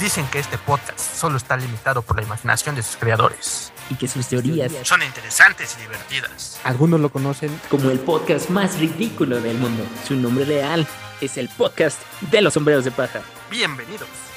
Dicen 0.00 0.26
que 0.30 0.38
este 0.38 0.58
podcast 0.58 1.00
solo 1.00 1.36
está 1.38 1.56
limitado 1.56 2.02
por 2.02 2.16
la 2.16 2.22
imaginación 2.22 2.76
de 2.76 2.84
sus 2.84 2.96
creadores. 2.96 3.72
Y 3.90 3.96
que 3.96 4.06
sus 4.06 4.28
teorías 4.28 4.70
Son 4.84 5.02
interesantes 5.02 5.76
y 5.76 5.82
divertidas. 5.82 6.60
Algunos 6.62 7.00
lo 7.00 7.10
conocen 7.10 7.60
como 7.68 7.90
el 7.90 7.98
podcast 7.98 8.48
más 8.48 8.78
ridículo 8.78 9.40
del 9.40 9.58
mundo. 9.58 9.82
Su 10.06 10.14
nombre 10.14 10.44
real 10.44 10.86
es 11.20 11.36
el 11.36 11.48
podcast 11.48 12.00
de 12.30 12.42
los 12.42 12.54
sombreros 12.54 12.84
de 12.84 12.92
paja. 12.92 13.22
Bienvenidos. 13.50 14.27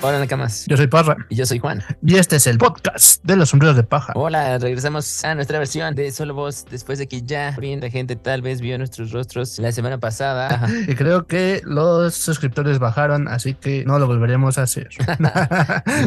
Hola 0.00 0.20
Nakamas. 0.20 0.64
Yo 0.68 0.76
soy 0.76 0.86
Parra. 0.86 1.16
Y 1.28 1.34
yo 1.34 1.44
soy 1.44 1.58
Juan. 1.58 1.82
Y 2.06 2.18
este 2.18 2.36
es 2.36 2.46
el 2.46 2.56
podcast 2.56 3.20
de 3.24 3.34
los 3.34 3.48
sombreros 3.48 3.74
de 3.74 3.82
paja. 3.82 4.12
Hola, 4.14 4.56
regresamos 4.58 5.24
a 5.24 5.34
nuestra 5.34 5.58
versión 5.58 5.92
de 5.96 6.12
Solo 6.12 6.34
Voz 6.34 6.66
después 6.70 7.00
de 7.00 7.08
que 7.08 7.22
ya 7.22 7.56
bien 7.58 7.80
la 7.80 7.90
gente 7.90 8.14
tal 8.14 8.40
vez 8.40 8.60
vio 8.60 8.78
nuestros 8.78 9.10
rostros 9.10 9.58
la 9.58 9.72
semana 9.72 9.98
pasada. 9.98 10.54
Ajá. 10.54 10.68
Y 10.88 10.94
creo 10.94 11.26
que 11.26 11.62
los 11.64 12.14
suscriptores 12.14 12.78
bajaron, 12.78 13.26
así 13.26 13.54
que 13.54 13.84
no 13.84 13.98
lo 13.98 14.06
volveremos 14.06 14.56
a 14.58 14.62
hacer. 14.62 14.88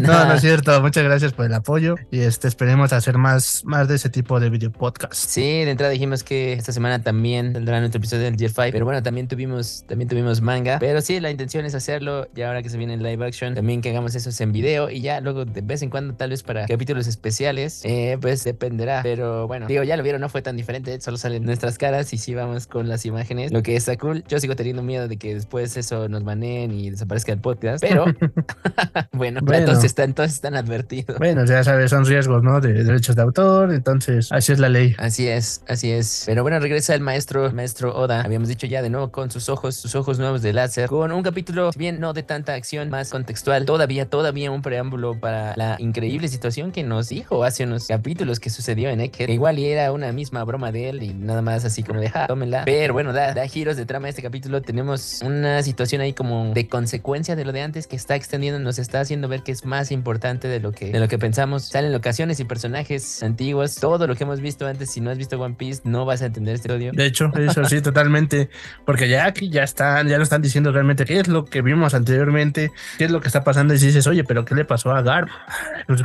no, 0.01 0.25
no 0.25 0.33
es 0.35 0.41
cierto. 0.41 0.81
Muchas 0.81 1.03
gracias 1.03 1.33
por 1.33 1.45
el 1.45 1.53
apoyo. 1.53 1.95
Y 2.11 2.21
este 2.21 2.47
esperemos 2.47 2.93
hacer 2.93 3.17
más, 3.17 3.63
más 3.65 3.89
de 3.89 3.95
ese 3.95 4.09
tipo 4.09 4.39
de 4.39 4.49
video 4.49 4.71
podcast. 4.71 5.15
Sí, 5.15 5.41
de 5.65 5.69
entrada 5.69 5.91
dijimos 5.91 6.23
que 6.23 6.53
esta 6.53 6.71
semana 6.71 7.03
también 7.03 7.51
tendrá 7.51 7.81
nuestro 7.81 7.99
episodio 7.99 8.23
del 8.23 8.37
Gear 8.37 8.51
5, 8.51 8.69
pero 8.71 8.85
bueno, 8.85 9.03
también 9.03 9.27
tuvimos, 9.27 9.83
también 9.85 10.07
tuvimos 10.07 10.39
manga. 10.39 10.79
Pero 10.79 11.01
sí, 11.01 11.19
la 11.19 11.29
intención 11.29 11.65
es 11.65 11.75
hacerlo 11.75 12.29
y 12.33 12.41
ahora 12.43 12.63
que 12.63 12.69
se 12.69 12.77
viene 12.77 12.93
el 12.93 13.03
live 13.03 13.25
action, 13.25 13.53
también 13.53 13.80
que 13.81 13.89
hagamos 13.89 14.15
eso 14.15 14.31
en 14.43 14.51
video 14.51 14.89
y 14.89 15.01
ya 15.01 15.19
luego 15.21 15.45
de 15.45 15.61
vez 15.61 15.81
en 15.81 15.89
cuando 15.89 16.13
tal 16.13 16.29
vez 16.29 16.43
para 16.43 16.65
capítulos 16.65 17.07
especiales, 17.07 17.81
eh, 17.83 18.17
pues 18.21 18.43
dependerá. 18.43 19.01
Pero 19.03 19.47
bueno, 19.47 19.67
digo, 19.67 19.83
ya 19.83 19.97
lo 19.97 20.03
vieron, 20.03 20.21
no 20.21 20.29
fue 20.29 20.41
tan 20.41 20.55
diferente, 20.57 20.99
solo 21.01 21.17
salen 21.17 21.43
nuestras 21.45 21.77
caras 21.77 22.13
y 22.13 22.17
sí 22.17 22.33
vamos 22.33 22.67
con 22.67 22.87
las 22.87 23.05
imágenes, 23.05 23.51
lo 23.51 23.63
que 23.63 23.75
está 23.75 23.97
cool. 23.97 24.23
Yo 24.27 24.39
sigo 24.39 24.55
teniendo 24.55 24.83
miedo 24.83 25.07
de 25.07 25.17
que 25.17 25.33
después 25.33 25.75
eso 25.77 26.07
nos 26.07 26.23
baneen 26.23 26.71
y 26.71 26.89
desaparezca 26.89 27.31
el 27.31 27.39
podcast, 27.39 27.81
pero 27.81 28.05
bueno, 29.11 29.41
Bueno. 29.41 29.59
Entonces, 29.59 29.85
están, 29.85 30.09
entonces 30.09 30.35
están 30.35 30.55
advertidos. 30.55 31.17
Bueno, 31.17 31.45
ya 31.45 31.63
sabes, 31.63 31.89
son 31.89 32.05
riesgos, 32.05 32.43
¿no? 32.43 32.59
De 32.59 32.83
derechos 32.83 33.15
de 33.15 33.21
autor. 33.21 33.73
Entonces, 33.73 34.31
así 34.31 34.51
es 34.51 34.59
la 34.59 34.69
ley. 34.69 34.95
Así 34.97 35.27
es, 35.27 35.63
así 35.67 35.91
es. 35.91 36.23
Pero 36.25 36.43
bueno, 36.43 36.59
regresa 36.59 36.95
el 36.95 37.01
maestro, 37.01 37.45
el 37.47 37.53
maestro 37.53 37.95
Oda. 37.95 38.21
Habíamos 38.21 38.49
dicho 38.49 38.67
ya 38.67 38.81
de 38.81 38.89
nuevo 38.89 39.11
con 39.11 39.31
sus 39.31 39.49
ojos, 39.49 39.75
sus 39.75 39.95
ojos 39.95 40.19
nuevos 40.19 40.41
de 40.41 40.53
láser, 40.53 40.89
con 40.89 41.11
un 41.11 41.23
capítulo, 41.23 41.71
si 41.71 41.79
bien 41.79 41.99
no 41.99 42.13
de 42.13 42.23
tanta 42.23 42.53
acción, 42.53 42.89
más 42.89 43.09
contextual. 43.09 43.65
Todavía, 43.71 44.05
todavía 44.05 44.51
un 44.51 44.61
preámbulo 44.61 45.17
para 45.17 45.53
la 45.55 45.77
increíble 45.79 46.27
situación 46.27 46.73
que 46.73 46.83
nos 46.83 47.07
dijo 47.07 47.45
hace 47.45 47.63
unos 47.63 47.87
capítulos 47.87 48.41
que 48.41 48.49
sucedió 48.49 48.89
en. 48.89 49.09
Que 49.09 49.31
igual 49.31 49.59
y 49.59 49.67
era 49.67 49.93
una 49.93 50.11
misma 50.11 50.43
broma 50.43 50.73
de 50.73 50.89
él 50.89 51.01
y 51.01 51.13
nada 51.13 51.41
más 51.41 51.63
así 51.63 51.81
como 51.81 52.01
de, 52.01 52.09
ja, 52.09 52.27
tómenla. 52.27 52.65
Pero 52.65 52.91
bueno, 52.91 53.13
da, 53.13 53.33
da 53.33 53.47
giros 53.47 53.77
de 53.77 53.85
trama 53.85 54.09
este 54.09 54.21
capítulo. 54.21 54.61
Tenemos 54.61 55.21
una 55.23 55.63
situación 55.63 56.01
ahí 56.01 56.11
como 56.11 56.53
de 56.53 56.67
consecuencia 56.67 57.37
de 57.37 57.45
lo 57.45 57.53
de 57.53 57.61
antes 57.61 57.87
que 57.87 57.95
está 57.95 58.17
extendiendo, 58.17 58.59
nos 58.59 58.77
está 58.77 58.99
haciendo 58.99 59.29
ver 59.29 59.41
que 59.41 59.53
es 59.53 59.63
más 59.63 59.93
importante 59.93 60.49
de 60.49 60.59
lo 60.59 60.73
que, 60.73 60.91
de 60.91 60.99
lo 60.99 61.07
que 61.07 61.17
pensamos. 61.17 61.63
Salen 61.63 61.93
locaciones 61.93 62.41
y 62.41 62.43
personajes 62.43 63.23
antiguos. 63.23 63.75
Todo 63.75 64.05
lo 64.05 64.15
que 64.15 64.25
hemos 64.25 64.41
visto 64.41 64.67
antes, 64.67 64.91
si 64.91 64.99
no 64.99 65.11
has 65.11 65.17
visto 65.17 65.39
One 65.39 65.55
Piece, 65.57 65.83
no 65.85 66.03
vas 66.03 66.21
a 66.23 66.25
entender 66.25 66.55
este 66.55 66.73
audio. 66.73 66.91
De 66.91 67.05
hecho, 67.05 67.31
eso 67.37 67.63
sí, 67.63 67.81
totalmente. 67.81 68.49
Porque 68.85 69.07
ya 69.07 69.27
aquí 69.27 69.49
ya 69.49 69.63
están, 69.63 70.09
ya 70.09 70.17
nos 70.17 70.25
están 70.25 70.41
diciendo 70.41 70.73
realmente 70.73 71.05
qué 71.05 71.21
es 71.21 71.29
lo 71.29 71.45
que 71.45 71.61
vimos 71.61 71.93
anteriormente, 71.93 72.69
qué 72.97 73.05
es 73.05 73.11
lo 73.11 73.21
que 73.21 73.29
está 73.29 73.45
pasando. 73.45 73.60
Y 73.69 73.85
dices, 73.85 74.07
oye, 74.07 74.23
pero 74.23 74.45
¿qué 74.45 74.55
le 74.55 74.65
pasó 74.65 74.91
a 74.91 75.01
Garp? 75.01 75.29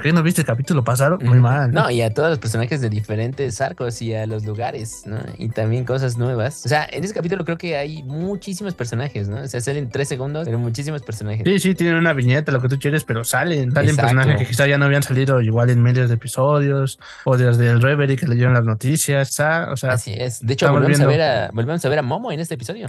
¿Qué 0.02 0.12
no 0.12 0.22
viste 0.22 0.42
el 0.42 0.46
capítulo 0.46 0.84
pasado? 0.84 1.18
Muy 1.22 1.38
mal. 1.38 1.72
No, 1.72 1.90
y 1.90 2.02
a 2.02 2.12
todos 2.12 2.30
los 2.30 2.38
personajes 2.38 2.80
de 2.80 2.88
diferentes 2.88 3.60
arcos 3.60 4.02
y 4.02 4.14
a 4.14 4.26
los 4.26 4.44
lugares, 4.44 5.02
¿no? 5.06 5.18
Y 5.38 5.48
también 5.48 5.84
cosas 5.84 6.16
nuevas. 6.16 6.64
O 6.64 6.68
sea, 6.68 6.86
en 6.90 7.04
ese 7.04 7.14
capítulo 7.14 7.44
creo 7.44 7.58
que 7.58 7.76
hay 7.76 8.02
muchísimos 8.02 8.74
personajes, 8.74 9.28
¿no? 9.28 9.40
O 9.40 9.46
sea, 9.46 9.60
salen 9.60 9.88
tres 9.90 10.08
segundos, 10.08 10.46
pero 10.46 10.58
muchísimos 10.58 11.02
personajes. 11.02 11.42
Sí, 11.44 11.58
sí, 11.58 11.74
tienen 11.74 11.96
una 11.96 12.12
viñeta, 12.12 12.52
lo 12.52 12.60
que 12.60 12.68
tú 12.68 12.78
quieres, 12.78 13.04
pero 13.04 13.24
salen. 13.24 13.72
Salen 13.72 13.90
Exacto. 13.90 14.14
personajes 14.14 14.40
que 14.40 14.46
quizá 14.46 14.66
ya 14.66 14.78
no 14.78 14.86
habían 14.86 15.02
salido 15.02 15.40
igual 15.40 15.70
en 15.70 15.82
medios 15.82 16.08
de 16.08 16.14
episodios 16.14 16.98
o 17.24 17.36
desde 17.36 17.70
el 17.70 17.80
Reverie 17.80 18.16
que 18.16 18.26
leyeron 18.26 18.54
las 18.54 18.64
noticias. 18.64 19.30
O 19.40 19.76
sea, 19.76 19.92
Así 19.92 20.14
es. 20.16 20.44
De 20.44 20.54
hecho, 20.54 20.70
volvemos 20.70 21.00
a, 21.00 21.06
ver 21.06 21.22
a, 21.22 21.50
volvemos 21.52 21.84
a 21.84 21.88
ver 21.88 21.98
a 21.98 22.02
Momo 22.02 22.32
en 22.32 22.40
este 22.40 22.54
episodio. 22.54 22.86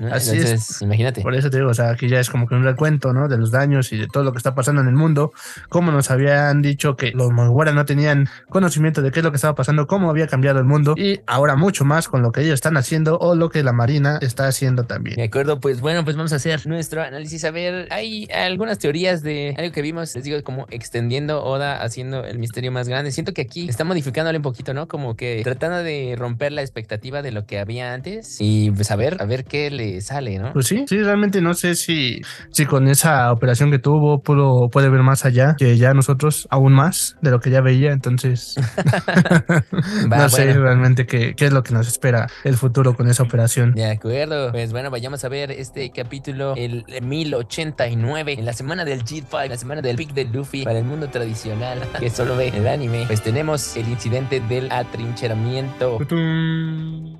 ¿no? 0.00 0.08
Así 0.12 0.36
es. 0.36 0.82
Imagínate. 0.82 1.22
Por 1.22 1.34
eso 1.34 1.50
te 1.50 1.58
digo, 1.58 1.70
o 1.70 1.74
sea, 1.74 1.90
aquí 1.90 2.08
ya 2.08 2.20
es 2.20 2.30
como 2.30 2.46
que 2.46 2.54
un 2.54 2.64
recuento, 2.64 3.12
¿no? 3.12 3.28
De 3.28 3.38
los 3.38 3.50
daños 3.50 3.83
y 3.92 3.98
de 3.98 4.06
todo 4.06 4.24
lo 4.24 4.32
que 4.32 4.38
está 4.38 4.54
pasando 4.54 4.80
en 4.80 4.88
el 4.88 4.94
mundo. 4.94 5.32
Como 5.68 5.92
nos 5.92 6.10
habían 6.10 6.62
dicho 6.62 6.96
que 6.96 7.12
los 7.12 7.32
Mugiwara 7.32 7.72
no 7.72 7.84
tenían 7.84 8.28
conocimiento 8.48 9.02
de 9.02 9.10
qué 9.10 9.20
es 9.20 9.24
lo 9.24 9.30
que 9.30 9.36
estaba 9.36 9.54
pasando, 9.54 9.86
cómo 9.86 10.10
había 10.10 10.26
cambiado 10.26 10.58
el 10.58 10.64
mundo 10.64 10.94
y 10.96 11.20
ahora 11.26 11.56
mucho 11.56 11.84
más 11.84 12.08
con 12.08 12.22
lo 12.22 12.32
que 12.32 12.42
ellos 12.42 12.54
están 12.54 12.76
haciendo 12.76 13.18
o 13.18 13.34
lo 13.34 13.50
que 13.50 13.62
la 13.62 13.72
Marina 13.72 14.18
está 14.20 14.46
haciendo 14.46 14.84
también. 14.84 15.16
De 15.16 15.24
acuerdo, 15.24 15.60
pues 15.60 15.80
bueno, 15.80 16.04
pues 16.04 16.16
vamos 16.16 16.32
a 16.32 16.36
hacer 16.36 16.66
nuestro 16.66 17.02
análisis. 17.02 17.44
A 17.44 17.50
ver, 17.50 17.88
hay 17.90 18.28
algunas 18.32 18.78
teorías 18.78 19.22
de 19.22 19.54
algo 19.58 19.72
que 19.72 19.82
vimos, 19.82 20.14
les 20.14 20.24
digo, 20.24 20.42
como 20.42 20.66
extendiendo 20.70 21.44
Oda, 21.44 21.82
haciendo 21.82 22.24
el 22.24 22.38
misterio 22.38 22.72
más 22.72 22.88
grande. 22.88 23.10
Siento 23.10 23.32
que 23.32 23.42
aquí 23.42 23.68
está 23.68 23.84
modificándole 23.84 24.38
un 24.38 24.42
poquito, 24.42 24.74
¿no? 24.74 24.88
Como 24.88 25.16
que 25.16 25.40
tratando 25.42 25.82
de 25.82 26.14
romper 26.16 26.52
la 26.52 26.62
expectativa 26.62 27.22
de 27.22 27.32
lo 27.32 27.46
que 27.46 27.58
había 27.58 27.92
antes 27.92 28.38
y 28.40 28.70
pues 28.70 28.90
a 28.90 28.96
ver, 28.96 29.16
a 29.20 29.24
ver 29.24 29.44
qué 29.44 29.70
le 29.70 30.00
sale, 30.00 30.38
¿no? 30.38 30.52
Pues 30.52 30.66
sí, 30.66 30.84
sí, 30.88 31.02
realmente 31.02 31.40
no 31.40 31.54
sé 31.54 31.74
si, 31.74 32.20
si 32.50 32.66
con 32.66 32.88
esa 32.88 33.32
operación 33.32 33.70
que 33.74 33.80
tuvo 33.80 34.20
pudo, 34.20 34.68
puede 34.70 34.88
ver 34.88 35.02
más 35.02 35.24
allá 35.24 35.56
que 35.58 35.76
ya 35.76 35.94
nosotros, 35.94 36.46
aún 36.50 36.74
más 36.74 37.16
de 37.22 37.32
lo 37.32 37.40
que 37.40 37.50
ya 37.50 37.60
veía. 37.60 37.90
Entonces, 37.90 38.54
Va, 40.12 40.18
no 40.18 40.28
sé 40.28 40.44
bueno. 40.44 40.62
realmente 40.62 41.06
qué, 41.06 41.34
qué 41.34 41.46
es 41.46 41.52
lo 41.52 41.62
que 41.62 41.74
nos 41.74 41.88
espera 41.88 42.28
el 42.44 42.56
futuro 42.56 42.94
con 42.94 43.08
esa 43.08 43.24
operación. 43.24 43.72
De 43.72 43.90
acuerdo, 43.90 44.52
pues 44.52 44.70
bueno, 44.70 44.90
vayamos 44.90 45.24
a 45.24 45.28
ver 45.28 45.50
este 45.50 45.90
capítulo, 45.90 46.54
el 46.56 46.84
1089, 47.02 48.34
en 48.34 48.44
la 48.44 48.52
semana 48.52 48.84
del 48.84 49.02
G5, 49.04 49.48
la 49.48 49.56
semana 49.56 49.82
del 49.82 49.96
pick 49.96 50.14
de 50.14 50.24
Luffy 50.26 50.62
para 50.64 50.78
el 50.78 50.84
mundo 50.84 51.08
tradicional 51.08 51.80
que 51.98 52.10
solo 52.10 52.36
ve 52.36 52.48
el 52.54 52.68
anime. 52.68 53.04
Pues 53.08 53.22
tenemos 53.22 53.76
el 53.76 53.88
incidente 53.88 54.38
del 54.38 54.70
atrincheramiento. 54.70 55.98
Tutum. 55.98 57.16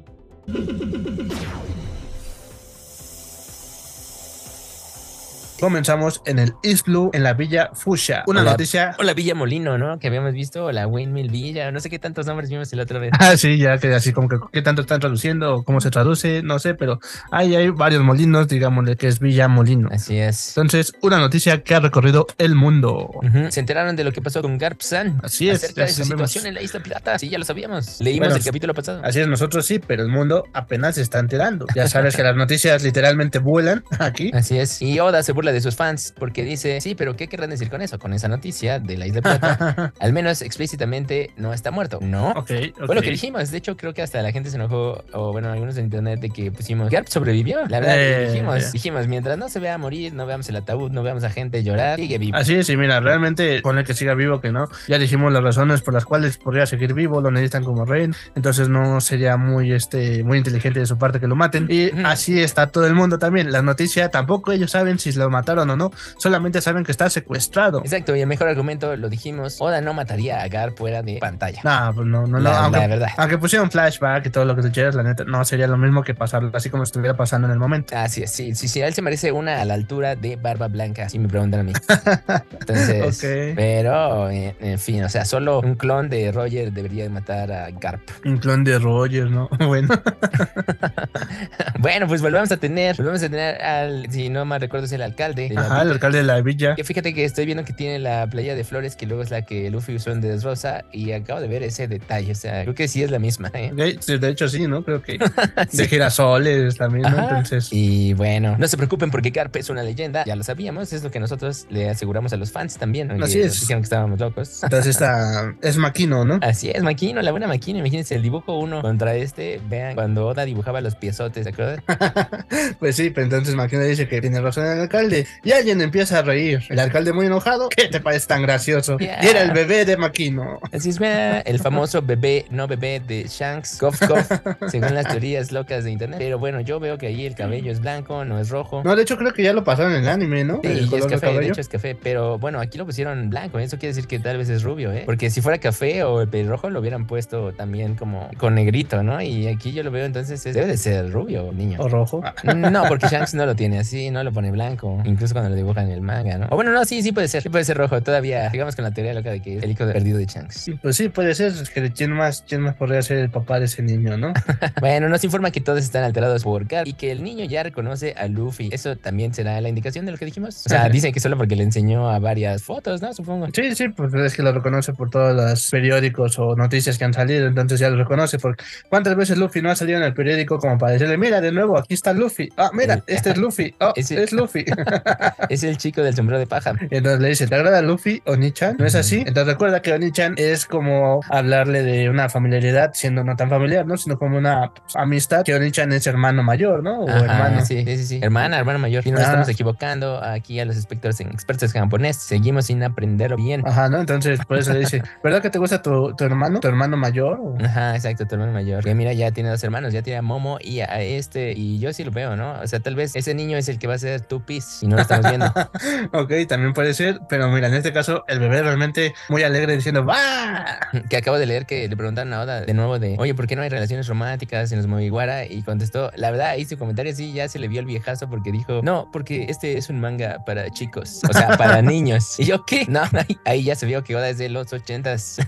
Comenzamos 5.61 6.21
en 6.27 6.39
el 6.39 6.53
Islu, 6.63 7.11
en 7.15 7.23
la 7.23 7.33
Villa 7.33 7.71
Fuchsia. 7.75 8.25
Una 8.27 8.43
noticia. 8.43 8.95
O 8.99 9.03
la 9.03 9.15
Villa 9.15 9.35
Molino, 9.35 9.79
¿no? 9.79 9.99
Que 9.99 10.09
habíamos 10.09 10.33
visto, 10.33 10.67
o 10.67 10.73
la 10.73 10.87
Windmill 10.87 11.31
Villa, 11.31 11.71
no 11.71 11.81
sé 11.81 11.89
qué 11.89 11.99
tantos 11.99 12.27
nombres 12.27 12.51
vimos 12.51 12.73
la 12.73 12.83
otra 12.83 12.99
vez. 12.99 13.13
Ah, 13.19 13.37
sí, 13.37 13.57
ya 13.59 13.79
que 13.79 13.95
así 13.95 14.13
como 14.13 14.29
que 14.29 14.37
qué 14.53 14.61
tanto 14.63 14.83
están 14.83 15.01
traduciendo, 15.01 15.63
cómo 15.63 15.81
se 15.81 15.91
traduce, 15.91 16.43
no 16.43 16.59
sé, 16.59 16.75
pero 16.75 16.99
ahí 17.31 17.55
hay 17.55 17.71
varios 17.71 18.03
molinos, 18.03 18.49
digámosle 18.49 18.97
que 18.97 19.07
es 19.09 19.21
Villa 19.21 19.49
Molino. 19.49 19.89
Así 19.93 20.19
es. 20.19 20.49
Entonces, 20.49 20.93
una 21.01 21.19
noticia 21.19 21.63
que 21.63 21.75
ha 21.75 21.81
recorrido 21.81 22.27
el 22.39 22.55
mundo. 22.55 23.11
Se 23.51 23.61
enteraron 23.61 23.97
de 23.97 24.05
lo 24.05 24.13
que 24.13 24.21
pasó 24.21 24.43
con 24.43 24.59
Garp-san. 24.59 25.21
Así 25.23 25.49
es, 25.49 25.63
Acerca 25.65 25.83
ya 25.83 25.87
de 25.87 25.93
su 25.93 26.05
sabemos. 26.05 26.31
situación 26.31 26.47
en 26.47 26.55
la 26.55 26.63
isla 26.63 26.81
pirata. 26.83 27.19
Sí, 27.19 27.29
ya 27.29 27.39
lo 27.39 27.45
sabíamos. 27.45 28.01
Leímos 28.01 28.27
Bueno, 28.29 28.37
el 28.37 28.45
capítulo 28.45 28.75
pasado. 28.75 29.01
Así 29.05 29.21
es, 29.21 29.29
nosotros 29.29 29.65
sí, 29.65 29.79
pero 29.79 30.03
el 30.03 30.09
mundo 30.09 30.45
apenas 30.53 30.97
se 30.97 31.03
está 31.03 31.21
enterando. 31.21 31.67
Ya 31.75 31.89
sabes 31.89 32.17
que 32.17 32.23
las 32.23 32.37
noticias 32.37 32.83
literalmente 32.83 33.39
vuelan 33.39 33.85
aquí. 33.99 34.31
Así 34.35 34.59
es. 34.59 34.83
Y 34.83 34.99
Oda 35.01 35.23
se 35.23 35.33
burla 35.45 35.53
de 35.53 35.61
sus 35.61 35.77
fans 35.77 36.15
porque 36.19 36.43
dice, 36.43 36.81
sí, 36.81 36.95
pero 36.95 37.17
¿qué 37.17 37.29
querrán 37.29 37.51
decir 37.51 37.69
con 37.69 37.83
eso? 37.83 37.99
Con 37.99 38.15
esa 38.15 38.29
noticia 38.29 38.79
de 38.79 38.97
la 38.97 39.07
isla 39.07 39.21
pirata. 39.21 39.93
Al 40.01 40.13
menos 40.15 40.41
explícitamente 40.41 41.33
no 41.37 41.53
está 41.53 41.71
muerto. 41.71 41.99
No. 42.01 42.31
Ok, 42.31 42.51
ok. 42.81 42.87
Fue 42.87 42.95
lo 42.95 43.03
que 43.03 43.11
dijimos. 43.11 43.51
De 43.51 43.59
hecho, 43.59 43.77
creo 43.77 43.93
que 43.93 44.01
hasta 44.01 44.23
la 44.23 44.33
gente 44.33 44.49
se 44.49 44.57
enojó, 44.57 45.05
o 45.13 45.33
bueno, 45.33 45.53
algunos 45.53 45.77
en 45.77 45.85
internet, 45.85 46.21
de 46.21 46.31
que 46.31 46.51
pusimos 46.51 46.89
Garp 46.89 47.09
sobrevivió. 47.09 47.59
La 47.69 47.81
verdad, 47.81 47.97
Eh, 47.99 48.31
dijimos, 48.31 48.63
eh. 48.63 48.71
dijimos, 48.73 49.07
mientras 49.07 49.37
no 49.37 49.51
se 49.51 49.61
vea 49.61 49.77
morir, 49.77 50.15
no 50.15 50.25
veamos 50.25 50.49
el 50.49 50.57
ataúd, 50.57 50.91
no 50.93 51.03
veamos 51.03 51.25
a 51.25 51.31
gente 51.31 51.63
llorar, 51.63 51.99
sigue 51.99 52.17
vivo. 52.17 52.39
Así 52.39 52.55
es, 52.55 52.71
y 52.71 52.77
mira, 52.79 53.01
realmente 53.01 53.61
pone 53.61 53.85
que 53.85 53.93
siga 53.93 54.15
vivo, 54.15 54.41
que 54.41 54.51
no. 54.51 54.69
Ya 54.89 54.99
dijimos 54.99 55.31
las 55.31 55.43
razones 55.43 55.83
por 55.83 55.93
las 55.93 56.07
cuales 56.07 56.39
podría 56.39 56.65
seguir 56.65 56.95
vivo, 56.95 57.21
lo 57.21 57.31
necesitan 57.31 57.65
como 57.65 57.85
rey, 57.85 58.09
entonces 58.35 58.71
no 58.71 59.03
sería 59.03 59.37
muy, 59.37 59.73
este, 59.73 60.25
muy 60.25 60.39
inteligente 60.39 60.81
de 60.81 60.87
su 60.87 60.97
parte 60.97 61.21
que 61.21 61.27
lo 61.27 61.37
maten. 61.37 61.67
Y 61.69 61.91
así 62.05 62.41
está 62.41 62.69
todo 62.69 62.87
el 62.87 62.95
mundo 62.95 63.19
también. 63.19 63.53
La 63.53 63.61
noticia 63.61 64.09
tampoco 64.09 64.53
ellos 64.53 64.71
saben 64.71 64.99
si 64.99 65.13
lo 65.13 65.29
mataron 65.35 65.69
o 65.71 65.77
no, 65.77 65.91
solamente 66.19 66.61
saben 66.61 66.85
que 66.85 66.93
está 66.93 67.11
secuestrado. 67.11 67.81
Exacto, 67.81 68.15
y 68.17 68.21
el 68.21 68.27
mejor 68.27 68.49
argumento 68.49 68.97
lo 68.97 69.09
dijimos, 69.09 69.57
Oda 69.61 69.81
no 69.81 69.93
mataría 69.95 70.43
a 70.43 70.49
Garp 70.49 70.79
fuera 70.79 71.03
de 71.03 71.19
pantalla. 71.19 71.61
No, 71.65 71.93
pues 71.95 72.07
no, 72.07 72.23
no, 72.23 72.27
no. 72.27 72.39
La- 72.39 72.59
aunque, 72.65 72.79
la 72.81 72.87
verdad. 72.87 73.09
aunque 73.17 73.39
pusieron 73.39 73.71
flashback 73.71 74.27
y 74.27 74.31
todo 74.31 74.45
lo 74.45 74.55
que 74.57 74.63
tú 74.63 74.71
quieras, 74.73 74.95
la 74.95 75.03
neta, 75.03 75.25
no 75.25 75.45
sería 75.45 75.67
lo 75.67 75.77
mismo 75.77 76.03
que 76.03 76.15
pasarlo 76.15 76.51
así 76.55 76.71
como 76.71 76.83
estuviera 76.85 77.17
pasando 77.17 77.47
en 77.49 77.53
el 77.53 77.59
momento. 77.59 77.97
Así 77.97 78.23
es, 78.23 78.31
sí, 78.31 78.55
sí, 78.55 78.69
sí, 78.69 78.81
él 78.81 78.95
se 78.95 79.03
merece 79.03 79.33
una 79.33 79.61
a 79.61 79.65
la 79.65 79.75
altura 79.75 80.15
de 80.17 80.37
Barba 80.37 80.69
Blanca, 80.69 81.09
si 81.09 81.19
me 81.19 81.29
preguntan 81.29 81.61
a 81.61 81.63
mí. 81.65 81.73
Entonces, 82.61 83.21
pero, 83.57 84.31
eh, 84.31 84.55
en 84.61 84.79
fin, 84.79 85.03
o 85.05 85.09
sea, 85.09 85.25
solo 85.25 85.61
un 85.61 85.75
clon 85.75 86.09
de 86.09 86.31
Roger 86.33 86.73
debería 86.73 87.09
matar 87.11 87.51
a 87.53 87.71
Garp. 87.71 88.03
Un 88.25 88.39
clon 88.39 88.65
de 88.65 88.79
Roger, 88.79 89.31
¿no? 89.31 89.49
Bueno, 89.65 89.89
bueno, 91.79 92.07
pues 92.07 92.23
volvemos 92.23 92.51
a 92.53 92.57
tener, 92.57 92.97
volvemos 92.97 93.23
a 93.23 93.29
tener 93.29 93.61
al, 93.63 94.07
si 94.11 94.29
no 94.29 94.45
mal 94.45 94.61
recuerdo, 94.61 94.87
es 94.87 94.93
el 94.93 95.03
alcalde 95.03 95.24
alcalde. 95.25 95.55
Ajá, 95.57 95.83
el 95.83 95.91
alcalde 95.91 96.19
de 96.19 96.25
la 96.25 96.41
villa. 96.41 96.75
Que 96.75 96.85
fíjate 96.85 97.15
que 97.15 97.25
estoy 97.25 97.47
viendo 97.47 97.65
que 97.65 97.73
tiene 97.73 97.99
la 97.99 98.27
playa 98.27 98.55
de 98.55 98.65
flores, 98.65 98.97
que 98.97 99.07
luego 99.07 99.23
es 99.23 99.31
la 99.31 99.43
que 99.43 99.71
Luffy 99.71 99.97
usó 99.97 100.11
en 100.11 100.21
Dressrosa, 100.21 100.85
y 100.93 101.13
acabo 101.13 101.41
de 101.41 101.49
ver 101.49 101.63
ese 101.63 101.89
detalle. 101.89 102.33
O 102.33 102.35
sea, 102.35 102.63
creo 102.63 102.75
que 102.75 102.89
sí 102.89 103.03
es 103.03 103.11
la 103.11 103.19
misma, 103.19 103.51
¿eh? 103.55 103.73
De 103.75 104.29
hecho, 104.29 104.49
sí, 104.49 104.67
¿no? 104.67 104.85
Creo 104.85 105.03
que 105.03 105.19
de 105.73 105.89
girasoles 105.89 106.77
también, 106.77 107.03
¿no? 107.03 107.19
Entonces, 107.19 107.69
Y 107.73 108.15
bueno, 108.15 108.57
no 108.59 108.67
se 108.69 108.77
preocupen 108.77 109.11
porque 109.11 109.31
Garp 109.31 109.55
es 109.57 109.71
una 109.71 109.83
leyenda, 109.83 110.25
ya 110.25 110.37
lo 110.37 110.43
sabíamos, 110.43 110.93
es 110.93 111.03
lo 111.03 111.11
que 111.11 111.21
nosotros 111.21 111.67
le 111.71 111.89
aseguramos 111.89 112.33
a 112.33 112.37
los 112.37 112.53
fans 112.53 112.77
también. 112.77 113.09
¿no? 113.09 113.25
Así 113.25 113.39
Que 113.39 113.47
es. 113.47 113.61
Dijeron 113.61 113.83
que 113.83 113.87
estábamos 113.87 114.21
locos. 114.21 114.63
entonces 114.63 114.91
esta 114.91 115.55
es 115.63 115.77
Maquino, 115.77 116.25
¿no? 116.25 116.39
Así 116.43 116.71
es, 116.71 116.83
Maquino, 116.83 117.23
la 117.23 117.31
buena 117.31 117.47
Maquino. 117.47 117.79
Imagínense 117.79 118.15
el 118.15 118.23
dibujo 118.23 118.59
uno 118.59 118.83
contra 118.83 119.15
este. 119.15 119.61
Vean, 119.69 119.95
cuando 119.95 120.27
Oda 120.27 120.45
dibujaba 120.45 120.81
los 120.81 120.97
piezotes, 120.97 121.45
¿se 121.45 121.51
acuerdan? 121.51 121.83
Pues 122.79 122.97
sí, 122.97 123.11
pero 123.11 123.25
entonces 123.25 123.55
Maquino 123.55 123.83
dice 123.83 124.09
que 124.09 124.21
tiene 124.21 124.41
razón 124.41 124.67
el 124.67 124.81
alcalde. 124.81 125.14
Y 125.43 125.53
alguien 125.53 125.81
empieza 125.81 126.19
a 126.19 126.23
reír. 126.23 126.63
El 126.69 126.79
alcalde 126.79 127.13
muy 127.13 127.27
enojado. 127.27 127.69
¿Qué 127.69 127.89
te 127.89 128.01
parece 128.01 128.27
tan 128.27 128.43
gracioso? 128.43 128.97
Y 129.01 129.05
era 129.05 129.43
el 129.43 129.53
bebé 129.53 129.85
de 129.85 129.97
Maquino. 129.97 130.59
Así 130.73 130.91
es, 130.91 130.99
el 131.45 131.59
famoso 131.59 132.03
bebé, 132.03 132.47
no 132.51 132.67
bebé 132.67 133.01
de 133.07 133.25
Shanks, 133.29 133.79
Goff 133.81 134.01
Goff, 134.09 134.31
según 134.69 134.95
las 134.95 135.07
teorías 135.09 135.53
locas 135.53 135.85
de 135.85 135.91
internet. 135.91 136.19
Pero 136.19 136.39
bueno, 136.39 136.61
yo 136.61 136.81
veo 136.81 136.99
que 136.99 137.07
ahí 137.09 137.27
el 137.27 137.35
cabello 137.35 137.71
es 137.71 137.81
blanco, 137.81 138.25
no 138.25 138.39
es 138.39 138.49
rojo. 138.51 138.83
No, 138.85 138.97
de 138.97 139.03
hecho 139.03 139.17
creo 139.17 139.33
que 139.33 139.43
ya 139.43 139.53
lo 139.53 139.65
pasaron 139.65 139.93
en 139.93 140.03
el 140.03 140.09
anime, 140.09 140.45
¿no? 140.45 140.61
Sí, 140.63 140.69
el 140.69 140.79
y 140.81 140.85
es 140.85 140.91
de 140.91 140.99
café, 141.01 141.15
de 141.15 141.21
cabello. 141.21 141.53
hecho 141.53 141.61
es 141.61 141.69
café, 141.69 141.95
pero 142.01 142.39
bueno, 142.39 142.61
aquí 142.61 142.79
lo 142.79 142.87
pusieron 142.87 143.29
blanco, 143.31 143.59
eso 143.59 143.79
quiere 143.79 143.95
decir 143.95 144.07
que 144.09 144.19
tal 144.19 144.39
vez 144.39 144.49
es 144.49 144.63
rubio, 144.63 144.93
¿eh? 144.93 145.03
Porque 145.07 145.31
si 145.31 145.41
fuera 145.41 145.59
café 145.59 146.03
o 146.05 146.21
el 146.23 146.29
pelirrojo 146.29 146.71
lo 146.71 146.81
hubieran 146.81 147.07
puesto 147.07 147.53
también 147.53 147.95
como 147.95 148.29
con 148.39 148.55
negrito, 148.55 149.03
¿no? 149.03 149.21
Y 149.21 149.47
aquí 149.49 149.73
yo 149.73 149.83
lo 149.83 149.91
veo 149.91 150.05
entonces 150.05 150.45
es- 150.47 150.55
debe 150.55 150.67
de 150.67 150.77
ser 150.77 151.11
rubio, 151.13 151.53
niño. 151.53 151.79
O 151.81 151.89
rojo. 151.89 152.23
No, 152.55 152.85
porque 152.89 153.09
Shanks 153.09 153.35
no 153.35 153.47
lo 153.47 153.55
tiene 153.55 153.79
así, 153.79 154.11
no 154.11 154.23
lo 154.25 154.33
pone 154.33 154.51
blanco, 154.51 155.03
incluso 155.05 155.35
cuando 155.35 155.51
lo 155.51 155.57
dibujan 155.57 155.87
en 155.87 155.93
el 155.93 156.01
manga, 156.01 156.39
¿no? 156.39 156.47
O 156.51 156.57
bueno, 156.57 156.73
no, 156.73 156.85
sí, 156.85 157.03
sí 157.03 157.13
puede 157.13 157.29
ser, 157.29 157.43
sí 157.43 157.49
puede 157.49 157.65
ser 157.65 157.77
rojo, 157.77 158.03
todavía, 158.03 158.49
digamos 158.51 158.75
con 158.77 158.85
la 158.85 158.91
teoría 158.93 159.15
loca 159.15 159.31
de 159.31 159.41
que 159.41 159.59
es 159.59 159.63
el 159.63 159.71
hijo 159.71 159.85
perdido 159.87 160.19
de 160.19 160.27
Shanks. 160.27 160.71
Pues 160.83 160.97
sí, 160.97 161.09
puede 161.09 161.35
ser. 161.35 161.53
Es 161.53 161.71
que 161.71 161.91
quién 161.93 162.13
más, 162.13 162.45
quién 162.49 162.61
más 162.61 162.75
podría 162.77 163.03
ser 163.03 163.19
el 163.19 163.31
papá 163.31 163.59
de 163.59 163.67
ese 163.67 163.83
niño, 163.83 164.17
¿no? 164.17 164.33
Bueno, 164.81 165.09
nos 165.09 165.23
informa 165.25 165.51
que 165.51 165.61
todos 165.61 165.81
están 165.81 166.05
alterados 166.05 166.43
por 166.45 166.65
Garp 166.67 166.87
y 166.87 166.93
que 166.95 167.11
el 167.13 167.23
niño 167.23 167.45
ya 167.45 167.63
reconoce 167.63 168.15
a 168.17 168.27
Luffy. 168.29 168.69
Eso 168.73 168.97
también 168.97 169.33
será 169.35 169.61
la 169.61 169.69
indicación 169.69 170.05
de 170.07 170.13
lo 170.13 170.19
que 170.19 170.25
dijimos. 170.25 170.65
O 170.67 170.69
sea, 170.69 170.89
dicen 170.89 171.13
que 171.13 171.21
solo 171.21 171.37
porque 171.37 171.57
le 171.57 171.63
enseñó 171.63 172.11
a 172.11 172.19
varias 172.19 172.63
fotos, 172.63 173.01
¿no? 173.03 173.13
Supongo. 173.15 173.47
Sí, 173.55 173.75
sí, 173.75 173.89
pues 173.89 174.13
es 174.15 174.35
que 174.35 174.43
lo 174.43 174.53
reconoce 174.53 174.93
por 174.93 175.11
todos 175.11 175.35
los 175.35 175.71
periódicos 175.71 176.39
o 176.39 176.57
noticias 176.57 176.99
que 176.99 177.05
han 177.05 177.15
salido, 177.15 177.47
entonces 177.47 177.81
ya 177.81 177.89
lo 177.91 177.97
reconoce. 177.97 178.39
Porque 178.39 178.65
¿cuántas 178.89 179.17
veces 179.17 179.39
Luffy 179.39 179.63
no 179.63 179.71
ha 179.71 179.77
salido 179.77 179.99
en 179.99 180.05
el 180.05 180.15
periódico 180.15 180.59
como 180.59 180.77
para 180.79 180.93
decirle, 180.93 181.17
mira, 181.17 181.41
de 181.41 181.53
nuevo, 181.53 181.79
aquí 181.79 181.95
está 181.95 182.13
Luffy? 182.13 182.49
Ah, 182.57 182.71
mira, 182.75 183.03
este 183.07 183.31
es 183.31 183.37
Luffy. 183.37 183.75
Oh, 183.81 183.93
Ese- 183.97 184.23
es 184.23 184.33
Luffy. 184.33 184.65
Es 185.49 185.63
el 185.63 185.77
chico 185.77 186.03
del 186.03 186.15
sombrero 186.15 186.39
de 186.39 186.47
paja. 186.47 186.73
Entonces 186.91 187.21
le 187.21 187.29
dice, 187.29 187.47
¿te 187.47 187.55
agrada 187.55 187.83
Luffy, 187.83 188.23
Oni-chan? 188.27 188.77
¿No 188.79 188.87
es 188.87 188.95
así? 188.95 189.19
Entonces 189.19 189.47
recuerda 189.47 189.83
que 189.83 189.93
Oni-chan 189.93 190.35
es 190.39 190.65
como 190.67 191.21
hablarle 191.29 191.83
de 191.83 192.09
una 192.09 192.29
familiaridad, 192.29 192.93
siendo 192.95 193.25
no 193.25 193.37
tan 193.37 193.51
familiar, 193.51 193.87
¿no? 193.87 193.97
Sino 193.97 194.19
como 194.19 194.39
una 194.39 194.73
pues, 194.75 194.97
amistad, 194.97 195.45
que 195.45 195.55
Oni-chan 195.55 195.93
es 195.93 196.07
hermano 196.07 196.43
mayor, 196.43 196.83
¿no? 196.83 197.01
O 197.01 197.09
Ajá, 197.09 197.19
hermano. 197.21 197.65
Sí, 197.65 197.85
sí, 197.85 198.05
sí. 198.07 198.21
Hermana, 198.23 198.59
hermano 198.59 198.79
mayor. 198.79 199.07
Y 199.07 199.11
no 199.11 199.17
nos 199.19 199.25
Ah. 199.25 199.29
estamos 199.31 199.49
equivocando 199.49 200.23
aquí 200.23 200.61
a 200.61 200.65
los 200.65 200.77
espectadores 200.77 201.21
en 201.21 201.29
expertos 201.31 201.73
japonés. 201.73 202.17
Seguimos 202.17 202.67
sin 202.67 202.83
aprenderlo 202.83 203.37
bien. 203.37 203.63
Ajá, 203.67 203.89
¿no? 203.89 204.01
Entonces, 204.01 204.41
por 204.47 204.59
eso 204.59 204.73
le 204.73 204.81
dice, 204.81 205.03
¿verdad 205.25 205.43
que 205.43 205.51
te 205.51 205.59
gusta 205.59 205.83
tu, 205.83 206.15
tu 206.17 206.25
hermano? 206.25 206.61
¿Tu 206.61 206.69
hermano 206.69 206.97
mayor? 206.97 207.39
O- 207.41 207.57
Ajá, 207.65 207.95
exacto, 207.97 208.27
tu 208.27 208.35
hermano 208.35 208.53
mayor. 208.53 208.83
Que 208.85 208.95
mira, 208.95 209.13
ya 209.13 209.31
tiene 209.31 209.51
dos 209.51 209.63
hermanos, 209.65 209.93
ya 209.93 210.03
tiene 210.03 210.19
a 210.19 210.23
Momo 210.23 210.59
y 210.61 210.81
a 210.81 211.01
este. 211.03 211.53
Y 211.53 211.79
yo 211.79 211.93
sí 211.93 212.05
lo 212.05 212.11
veo, 212.11 212.37
¿no? 212.37 212.61
O 212.61 212.67
sea, 212.67 212.81
tal 212.81 212.95
vez 212.95 213.15
ese 213.17 213.35
niño 213.35 213.57
es 213.57 213.69
el 213.69 213.79
que 213.79 213.87
va 213.87 213.95
a 213.95 213.99
ser 213.99 214.21
tu 214.23 214.45
pis 214.45 214.83
y 214.85 214.87
no 214.87 214.97
lo 214.97 215.03
estamos 215.03 215.27
viendo. 215.29 215.53
Ok, 216.13 216.33
también 216.49 216.75
puede 216.75 216.95
ser, 216.95 217.21
pero 217.29 217.49
mira, 217.49 217.69
en 217.69 217.75
este 217.75 217.93
caso, 217.93 218.25
el 218.29 218.39
bebé 218.39 218.63
realmente 218.63 219.15
muy 219.29 219.43
alegre 219.43 219.75
diciendo, 219.75 220.05
¡va! 220.05 220.79
que 221.09 221.17
acabo 221.17 221.39
de 221.39 221.47
leer 221.47 221.67
que 221.67 221.89
le 221.89 221.97
preguntaron 221.97 222.33
a 222.33 222.43
Oda 222.43 222.61
de 222.61 222.75
nuevo 222.75 222.99
de, 222.99 223.17
oye, 223.19 223.35
¿por 223.35 223.47
qué 223.47 223.57
no 223.57 223.63
hay 223.63 223.69
relaciones 223.69 224.07
románticas 224.07 224.71
en 224.73 224.79
los 224.79 224.87
Moviguara? 224.87 225.47
Y 225.47 225.63
contestó, 225.63 226.11
la 226.17 226.31
verdad, 226.31 226.51
ahí 226.51 226.65
su 226.65 226.79
comentario 226.79 227.15
sí 227.15 227.33
ya 227.33 227.49
se 227.49 227.59
le 227.59 227.69
vio 227.69 227.81
el 227.81 227.87
viejazo 227.87 228.29
porque 228.29 228.53
dijo, 228.53 228.81
no, 228.83 229.09
porque 229.13 229.47
este 229.49 229.79
es 229.79 229.89
un 229.89 230.01
manga 230.01 230.45
para 230.45 230.71
chicos, 230.71 231.23
o 231.29 231.33
sea, 231.33 231.57
para 231.57 231.81
niños. 231.83 232.39
Y 232.39 232.45
yo, 232.45 232.65
¿qué? 232.65 232.87
No, 232.87 233.03
ahí, 233.13 233.39
ahí 233.45 233.65
ya 233.65 233.75
se 233.75 233.87
vio 233.87 234.05
que 234.05 234.15
Oda 234.15 234.29
es 234.29 234.39
de 234.39 234.49
los 234.49 234.73
ochentas. 234.73 235.39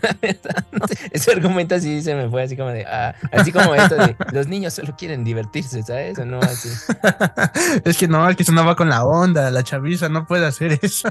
No 0.73 0.81
Ese 1.11 1.33
argumento 1.33 1.75
así 1.75 2.03
se 2.03 2.15
me 2.15 2.29
fue 2.29 2.43
así 2.43 2.57
como 2.57 2.71
de, 2.71 2.85
ah, 2.87 3.15
así 3.33 3.53
como 3.53 3.75
esto 3.75 3.97
de, 3.97 4.17
los 4.33 4.49
niños 4.49 4.75
solo 4.75 4.95
quieren 4.97 5.25
divertirse, 5.25 5.83
¿sabes? 5.83 6.19
O 6.19 6.25
no, 6.25 6.41
así. 6.41 6.69
es 7.85 7.97
que 7.97 8.09
no, 8.09 8.29
es 8.29 8.37
que 8.37 8.43
eso 8.43 8.53
no 8.53 8.65
va 8.65 8.77
con 8.77 8.89
la 8.89 9.05
onda, 9.05 9.16
la 9.25 9.63
chaviza 9.63 10.09
no 10.09 10.27
puede 10.27 10.47
hacer 10.47 10.79
eso. 10.83 11.09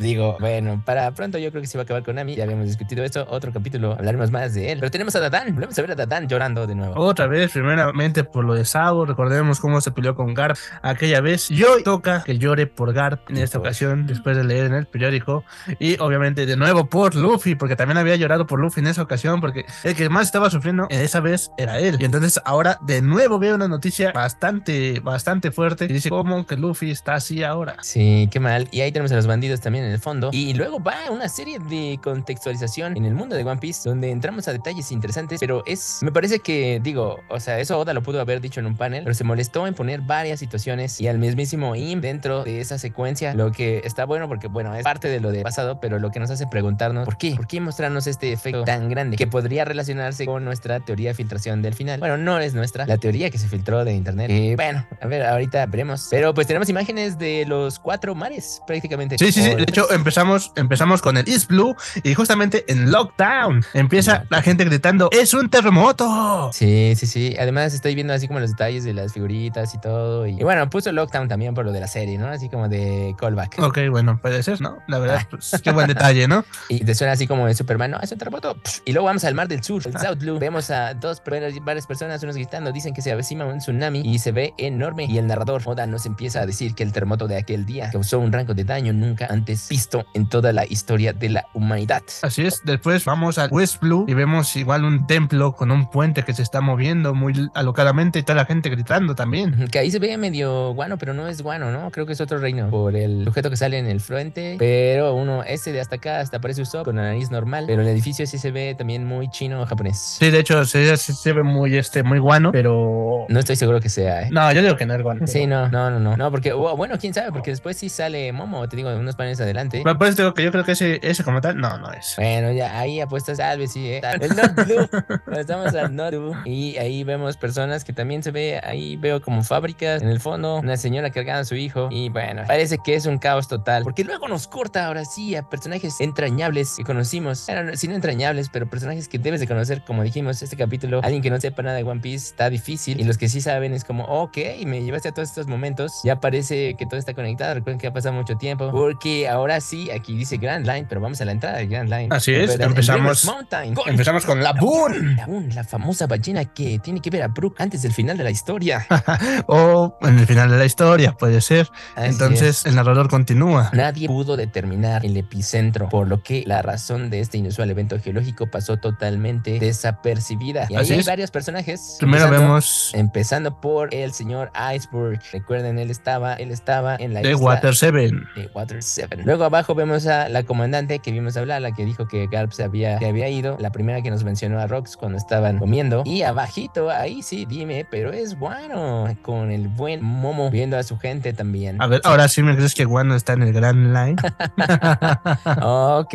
Digo, 0.00 0.36
bueno, 0.40 0.82
para 0.84 1.10
pronto 1.12 1.38
yo 1.38 1.50
creo 1.50 1.62
que 1.62 1.66
se 1.66 1.78
va 1.78 1.82
a 1.82 1.84
acabar 1.84 2.02
con 2.02 2.16
Nami. 2.16 2.36
Ya 2.36 2.44
habíamos 2.44 2.66
discutido 2.66 3.04
esto. 3.04 3.26
Otro 3.28 3.52
capítulo 3.52 3.92
hablaremos 3.92 4.30
más 4.30 4.54
de 4.54 4.72
él. 4.72 4.78
Pero 4.80 4.90
tenemos 4.90 5.14
a 5.16 5.20
Dadan. 5.20 5.54
Volvemos 5.54 5.78
a 5.78 5.82
ver 5.82 5.92
a 5.92 5.94
Dadan 5.94 6.28
llorando 6.28 6.66
de 6.66 6.74
nuevo. 6.74 6.94
Otra 7.00 7.26
vez, 7.26 7.50
primeramente 7.52 8.24
por 8.24 8.44
lo 8.44 8.54
de 8.54 8.64
Sabo, 8.64 9.04
recordemos 9.04 9.60
cómo 9.60 9.80
se 9.80 9.90
peleó 9.90 10.14
con 10.14 10.34
Garp 10.34 10.56
aquella 10.82 11.20
vez. 11.20 11.50
Y 11.50 11.62
hoy 11.64 11.82
toca 11.82 12.22
que 12.24 12.38
llore 12.38 12.66
por 12.66 12.92
Garp 12.92 13.28
en 13.30 13.38
esta 13.38 13.58
ocasión, 13.58 14.06
después 14.06 14.36
de 14.36 14.44
leer 14.44 14.66
en 14.66 14.74
el 14.74 14.86
periódico. 14.86 15.44
Y 15.78 15.98
obviamente 15.98 16.46
de 16.46 16.56
nuevo 16.56 16.86
por 16.86 17.14
Luffy, 17.14 17.54
porque 17.54 17.76
también 17.76 17.98
había 17.98 18.16
llorado 18.16 18.46
por 18.46 18.60
Luffy 18.60 18.80
en 18.80 18.86
esa 18.88 19.02
ocasión, 19.02 19.40
porque 19.40 19.64
el 19.84 19.94
que 19.94 20.08
más 20.08 20.26
estaba 20.26 20.50
sufriendo 20.50 20.86
esa 20.90 21.20
vez 21.20 21.50
era 21.58 21.78
él. 21.78 21.96
Y 21.98 22.04
entonces 22.04 22.40
ahora 22.44 22.78
de 22.82 23.02
nuevo 23.02 23.38
veo 23.38 23.54
una 23.54 23.68
noticia 23.68 24.12
bastante, 24.12 25.00
bastante 25.00 25.50
fuerte. 25.50 25.86
Y 25.86 25.88
dice, 25.88 26.10
¿cómo 26.10 26.46
que 26.46 26.56
Luffy 26.56 26.90
está 26.90 27.14
así 27.14 27.39
ahora? 27.44 27.76
Sí, 27.82 28.28
qué 28.30 28.40
mal. 28.40 28.68
Y 28.70 28.80
ahí 28.80 28.92
tenemos 28.92 29.12
a 29.12 29.16
los 29.16 29.26
bandidos 29.26 29.60
también 29.60 29.84
en 29.84 29.92
el 29.92 29.98
fondo. 29.98 30.30
Y 30.32 30.54
luego 30.54 30.80
va 30.80 30.96
una 31.10 31.28
serie 31.28 31.58
de 31.58 31.98
contextualización 32.02 32.96
en 32.96 33.04
el 33.04 33.14
mundo 33.14 33.36
de 33.36 33.44
One 33.44 33.60
Piece, 33.60 33.88
donde 33.88 34.10
entramos 34.10 34.48
a 34.48 34.52
detalles 34.52 34.92
interesantes. 34.92 35.40
Pero 35.40 35.62
es, 35.66 35.98
me 36.02 36.12
parece 36.12 36.40
que, 36.40 36.80
digo, 36.82 37.20
o 37.28 37.40
sea, 37.40 37.58
eso 37.58 37.78
Oda 37.78 37.94
lo 37.94 38.02
pudo 38.02 38.20
haber 38.20 38.40
dicho 38.40 38.60
en 38.60 38.66
un 38.66 38.76
panel, 38.76 39.04
pero 39.04 39.14
se 39.14 39.24
molestó 39.24 39.66
en 39.66 39.74
poner 39.74 40.00
varias 40.00 40.40
situaciones 40.40 41.00
y 41.00 41.08
al 41.08 41.18
mismísimo 41.18 41.74
Im 41.76 42.00
dentro 42.00 42.44
de 42.44 42.60
esa 42.60 42.78
secuencia. 42.78 43.34
Lo 43.34 43.52
que 43.52 43.82
está 43.84 44.04
bueno 44.04 44.28
porque, 44.28 44.48
bueno, 44.48 44.74
es 44.74 44.84
parte 44.84 45.08
de 45.08 45.20
lo 45.20 45.32
de 45.32 45.42
pasado, 45.42 45.80
pero 45.80 45.98
lo 45.98 46.10
que 46.10 46.20
nos 46.20 46.30
hace 46.30 46.46
preguntarnos, 46.46 47.04
¿por 47.04 47.18
qué? 47.18 47.34
¿Por 47.36 47.46
qué 47.46 47.60
mostrarnos 47.60 48.06
este 48.06 48.32
efecto 48.32 48.64
tan 48.64 48.88
grande 48.88 49.16
que 49.16 49.26
podría 49.26 49.64
relacionarse 49.64 50.26
con 50.26 50.44
nuestra 50.44 50.80
teoría 50.80 51.10
de 51.10 51.14
filtración 51.14 51.62
del 51.62 51.74
final? 51.74 52.00
Bueno, 52.00 52.16
no 52.16 52.38
es 52.38 52.54
nuestra, 52.54 52.86
la 52.86 52.98
teoría 52.98 53.30
que 53.30 53.38
se 53.38 53.48
filtró 53.48 53.84
de 53.84 53.94
internet. 53.94 54.30
Eh, 54.30 54.54
bueno, 54.56 54.86
a 55.00 55.06
ver, 55.06 55.24
ahorita 55.24 55.66
veremos. 55.66 56.08
Pero 56.10 56.34
pues 56.34 56.46
tenemos 56.46 56.68
imágenes 56.68 57.18
de 57.18 57.29
los 57.46 57.78
cuatro 57.78 58.14
mares 58.14 58.60
prácticamente. 58.66 59.16
Sí, 59.18 59.32
sí, 59.32 59.42
sí. 59.42 59.54
De 59.54 59.62
hecho, 59.62 59.90
empezamos, 59.92 60.52
empezamos 60.56 61.02
con 61.02 61.16
el 61.16 61.28
East 61.28 61.48
Blue 61.48 61.74
y 62.02 62.14
justamente 62.14 62.64
en 62.68 62.90
Lockdown 62.90 63.64
empieza 63.74 64.24
la 64.30 64.42
gente 64.42 64.64
gritando, 64.64 65.08
¡es 65.12 65.34
un 65.34 65.48
terremoto! 65.48 66.50
Sí, 66.52 66.94
sí, 66.96 67.06
sí. 67.06 67.36
Además 67.38 67.74
estoy 67.74 67.94
viendo 67.94 68.12
así 68.12 68.26
como 68.26 68.40
los 68.40 68.50
detalles 68.50 68.84
de 68.84 68.94
las 68.94 69.12
figuritas 69.12 69.74
y 69.74 69.80
todo. 69.80 70.26
Y, 70.26 70.40
y 70.40 70.42
bueno, 70.42 70.68
puso 70.70 70.92
Lockdown 70.92 71.28
también 71.28 71.54
por 71.54 71.64
lo 71.64 71.72
de 71.72 71.80
la 71.80 71.88
serie, 71.88 72.18
¿no? 72.18 72.28
Así 72.28 72.48
como 72.48 72.68
de 72.68 73.14
callback. 73.18 73.58
Ok, 73.58 73.78
bueno, 73.90 74.18
puede 74.20 74.42
ser, 74.42 74.60
¿no? 74.60 74.78
La 74.86 74.98
verdad, 74.98 75.26
pues, 75.30 75.52
qué 75.62 75.70
buen 75.72 75.86
detalle, 75.86 76.28
¿no? 76.28 76.44
Y 76.68 76.84
te 76.84 76.94
suena 76.94 77.12
así 77.12 77.26
como 77.26 77.46
de 77.46 77.54
Superman, 77.54 77.90
no, 77.90 78.00
es 78.00 78.12
un 78.12 78.18
terremoto. 78.18 78.56
Y 78.84 78.92
luego 78.92 79.06
vamos 79.06 79.24
al 79.24 79.34
mar 79.34 79.48
del 79.48 79.62
sur, 79.62 79.82
el 79.86 79.98
South 79.98 80.18
Blue. 80.18 80.38
Vemos 80.38 80.70
a 80.70 80.94
dos, 80.94 81.22
varias 81.62 81.86
personas, 81.86 82.22
unos 82.22 82.36
gritando, 82.36 82.72
dicen 82.72 82.94
que 82.94 83.02
se 83.02 83.12
avecina 83.12 83.44
un 83.44 83.58
tsunami 83.58 84.00
y 84.00 84.18
se 84.18 84.32
ve 84.32 84.54
enorme. 84.56 85.06
Y 85.06 85.18
el 85.18 85.26
narrador, 85.26 85.62
Oda, 85.64 85.86
nos 85.86 86.06
empieza 86.06 86.40
a 86.40 86.46
decir 86.46 86.74
que 86.74 86.82
el 86.82 86.92
terremoto 86.92 87.19
de 87.28 87.36
aquel 87.36 87.66
día 87.66 87.90
causó 87.90 88.18
un 88.18 88.32
rango 88.32 88.54
de 88.54 88.64
daño 88.64 88.92
nunca 88.92 89.26
antes 89.30 89.68
visto 89.68 90.04
en 90.14 90.28
toda 90.28 90.52
la 90.52 90.64
historia 90.66 91.12
de 91.12 91.28
la 91.30 91.46
humanidad. 91.54 92.02
Así 92.22 92.46
es, 92.46 92.60
después 92.64 93.04
vamos 93.04 93.38
al 93.38 93.50
West 93.52 93.80
Blue 93.80 94.04
y 94.08 94.14
vemos 94.14 94.54
igual 94.56 94.84
un 94.84 95.06
templo 95.06 95.52
con 95.52 95.70
un 95.70 95.90
puente 95.90 96.22
que 96.22 96.32
se 96.34 96.42
está 96.42 96.60
moviendo 96.60 97.14
muy 97.14 97.48
alocadamente 97.54 98.18
y 98.18 98.22
toda 98.22 98.36
la 98.36 98.44
gente 98.44 98.68
gritando 98.70 99.14
también. 99.14 99.68
Que 99.70 99.78
ahí 99.78 99.90
se 99.90 99.98
ve 99.98 100.16
medio 100.16 100.72
guano, 100.74 100.98
pero 100.98 101.14
no 101.14 101.28
es 101.28 101.42
guano, 101.42 101.70
¿no? 101.70 101.90
Creo 101.90 102.06
que 102.06 102.12
es 102.12 102.20
otro 102.20 102.38
reino 102.38 102.68
por 102.70 102.96
el 102.96 103.26
objeto 103.28 103.50
que 103.50 103.56
sale 103.56 103.78
en 103.78 103.86
el 103.86 104.00
frente. 104.00 104.56
Pero 104.58 105.14
uno, 105.14 105.42
ese 105.44 105.72
de 105.72 105.80
hasta 105.80 105.96
acá, 105.96 106.20
hasta 106.20 106.40
parece 106.40 106.62
Usopp 106.62 106.84
con 106.84 106.96
la 106.96 107.02
nariz 107.02 107.30
normal. 107.30 107.64
Pero 107.66 107.82
el 107.82 107.88
edificio 107.88 108.26
sí 108.26 108.38
se 108.38 108.50
ve 108.50 108.74
también 108.76 109.06
muy 109.06 109.28
chino 109.30 109.64
japonés. 109.66 109.98
Sí, 110.18 110.30
de 110.30 110.38
hecho, 110.40 110.64
se, 110.64 110.96
se- 110.96 111.12
se 111.12 111.32
ve 111.32 111.42
muy, 111.42 111.76
este, 111.76 112.02
muy 112.02 112.18
guano, 112.18 112.52
pero... 112.52 113.26
No 113.28 113.38
estoy 113.38 113.56
seguro 113.56 113.80
que 113.80 113.88
sea, 113.88 114.22
¿eh? 114.22 114.28
No, 114.30 114.50
yo 114.52 114.62
digo 114.62 114.76
que 114.76 114.86
no 114.86 114.94
es 114.94 115.02
guano. 115.02 115.26
Sí, 115.26 115.46
no, 115.46 115.68
no, 115.68 115.90
no, 115.90 116.00
no. 116.00 116.16
No, 116.16 116.30
porque, 116.30 116.52
oh, 116.52 116.76
bueno, 116.76 116.96
quién 116.98 117.09
sabe, 117.14 117.32
porque 117.32 117.50
después 117.50 117.76
sí 117.76 117.88
sale 117.88 118.32
Momo, 118.32 118.68
te 118.68 118.76
digo, 118.76 118.90
unos 118.94 119.16
paneles 119.16 119.40
adelante. 119.40 119.80
Pero 119.84 119.98
por 119.98 120.06
eso 120.08 120.16
digo 120.22 120.34
que 120.34 120.42
yo 120.44 120.52
creo 120.52 120.64
que 120.64 120.72
ese, 120.72 120.98
ese 121.02 121.24
como 121.24 121.40
tal, 121.40 121.56
no, 121.58 121.78
no 121.78 121.92
es. 121.92 122.14
Bueno, 122.16 122.52
ya 122.52 122.78
ahí 122.78 123.00
apuestas 123.00 123.38
salve, 123.38 123.66
sí, 123.66 123.88
¿eh? 123.90 124.00
El 124.20 124.36
Not 124.36 124.54
Blue. 124.66 124.88
Estamos 125.38 125.74
al 125.74 125.94
Not 125.94 126.10
Blue. 126.10 126.36
Y 126.44 126.76
ahí 126.76 127.04
vemos 127.04 127.36
personas 127.36 127.84
que 127.84 127.92
también 127.92 128.22
se 128.22 128.30
ve, 128.30 128.60
ahí 128.62 128.96
veo 128.96 129.20
como 129.20 129.42
fábricas 129.42 130.02
en 130.02 130.08
el 130.08 130.20
fondo, 130.20 130.56
una 130.58 130.76
señora 130.76 131.10
cargando 131.10 131.40
a 131.42 131.44
su 131.44 131.54
hijo. 131.54 131.88
Y 131.90 132.08
bueno, 132.08 132.42
parece 132.46 132.78
que 132.84 132.94
es 132.94 133.06
un 133.06 133.18
caos 133.18 133.48
total. 133.48 133.82
Porque 133.82 134.04
luego 134.04 134.28
nos 134.28 134.46
corta 134.48 134.86
ahora 134.86 135.04
sí 135.04 135.34
a 135.36 135.42
personajes 135.42 136.00
entrañables 136.00 136.74
que 136.76 136.84
conocimos. 136.84 137.44
Bueno, 137.46 137.64
no- 137.70 137.76
sí, 137.76 137.88
no 137.88 137.94
entrañables, 137.94 138.48
pero 138.50 138.68
personajes 138.68 139.08
que 139.08 139.18
debes 139.18 139.40
de 139.40 139.46
conocer, 139.46 139.82
como 139.84 140.02
dijimos, 140.02 140.42
este 140.42 140.56
capítulo. 140.56 141.00
Alguien 141.02 141.22
que 141.22 141.30
no 141.30 141.40
sepa 141.40 141.62
nada 141.62 141.76
de 141.76 141.82
One 141.84 142.00
Piece 142.00 142.26
está 142.28 142.50
difícil. 142.50 143.00
Y 143.00 143.04
los 143.04 143.18
que 143.18 143.28
sí 143.28 143.40
saben 143.40 143.72
es 143.72 143.84
como, 143.84 144.04
ok, 144.04 144.36
me 144.66 144.82
llevaste 144.82 145.08
a 145.08 145.12
todos 145.12 145.28
estos 145.28 145.46
momentos. 145.46 145.92
Ya 146.04 146.20
parece 146.20 146.74
que 146.74 146.84
todos 146.86 146.99
está 147.00 147.14
conectado. 147.14 147.54
Recuerden 147.54 147.78
que 147.80 147.86
ha 147.88 147.92
pasado 147.92 148.14
mucho 148.14 148.36
tiempo. 148.36 148.70
Porque 148.70 149.28
ahora 149.28 149.60
sí, 149.60 149.90
aquí 149.90 150.16
dice 150.16 150.36
Grand 150.36 150.66
Line, 150.66 150.86
pero 150.88 151.00
vamos 151.00 151.20
a 151.20 151.24
la 151.24 151.32
entrada 151.32 151.58
del 151.58 151.68
Grand 151.68 151.88
Line. 151.90 152.08
Así 152.10 152.32
es, 152.32 152.58
empezamos- 152.60 153.24
Mountain. 153.24 153.74
con- 153.74 153.88
Empezamos 153.88 154.24
con 154.24 154.42
la 154.42 154.52
Boon. 154.52 155.16
la 155.16 155.26
Boon, 155.26 155.48
la 155.54 155.64
famosa 155.64 156.06
ballena 156.06 156.44
que 156.44 156.78
tiene 156.78 157.00
que 157.00 157.10
ver 157.10 157.22
a 157.22 157.28
Brooke 157.28 157.60
antes 157.62 157.82
del 157.82 157.92
final 157.92 158.16
de 158.16 158.24
la 158.24 158.30
historia. 158.30 158.86
O 159.46 159.96
en 160.02 160.18
el 160.18 160.26
final 160.26 160.50
de 160.50 160.58
la 160.58 160.64
historia, 160.64 161.12
puede 161.12 161.40
ser. 161.40 161.68
Así 161.96 162.08
Entonces 162.10 162.60
es. 162.60 162.66
el 162.66 162.74
narrador 162.76 163.08
continúa. 163.08 163.70
Nadie 163.72 164.06
pudo 164.06 164.36
determinar 164.36 165.04
el 165.04 165.16
epicentro, 165.16 165.88
por 165.88 166.08
lo 166.08 166.22
que 166.22 166.44
la 166.46 166.62
razón 166.62 167.10
de 167.10 167.20
este 167.20 167.38
inusual 167.38 167.70
evento 167.70 167.98
geológico 167.98 168.48
pasó 168.50 168.76
totalmente 168.76 169.58
desapercibida. 169.58 170.66
Y 170.68 170.74
ahí 170.76 170.82
Así 170.82 170.92
hay 170.94 171.00
es. 171.00 171.06
varios 171.06 171.30
personajes. 171.30 171.96
Primero 171.98 172.24
empezando- 172.24 172.46
vemos 172.48 172.90
Empezando 172.94 173.60
por 173.60 173.94
el 173.94 174.12
señor 174.12 174.50
Iceberg. 174.74 175.20
Recuerden, 175.32 175.78
él 175.78 175.90
estaba, 175.90 176.34
él 176.34 176.50
estaba 176.50 176.89
en 176.98 177.14
la 177.14 177.20
isla 177.22 177.36
Water 177.36 177.74
Seven. 177.74 178.26
de 178.36 178.48
Water 178.54 178.82
7. 178.82 179.18
Luego 179.24 179.44
abajo 179.44 179.74
vemos 179.74 180.06
a 180.06 180.28
la 180.28 180.42
comandante 180.42 180.98
que 180.98 181.12
vimos 181.12 181.36
hablar, 181.36 181.62
la 181.62 181.72
que 181.72 181.84
dijo 181.84 182.06
que 182.08 182.26
Garp 182.26 182.52
se 182.52 182.64
había, 182.64 182.98
se 182.98 183.06
había 183.06 183.28
ido. 183.28 183.56
La 183.60 183.70
primera 183.70 184.02
que 184.02 184.10
nos 184.10 184.24
mencionó 184.24 184.58
a 184.60 184.66
Rox 184.66 184.96
cuando 184.96 185.18
estaban 185.18 185.58
comiendo. 185.58 186.02
Y 186.04 186.22
abajito, 186.22 186.90
ahí 186.90 187.22
sí, 187.22 187.46
dime, 187.48 187.86
pero 187.90 188.12
es 188.12 188.38
bueno. 188.38 189.06
Con 189.22 189.50
el 189.50 189.68
buen 189.68 190.02
Momo 190.02 190.50
viendo 190.50 190.76
a 190.76 190.82
su 190.82 190.98
gente 190.98 191.32
también. 191.32 191.80
A 191.80 191.86
ver, 191.86 192.00
ahora 192.04 192.28
sí 192.28 192.42
me 192.42 192.56
crees 192.56 192.74
que 192.74 192.86
Wano 192.86 193.14
está 193.14 193.32
en 193.34 193.42
el 193.42 193.52
Grand 193.52 193.94
Line. 193.94 194.16
Ok, 195.62 196.14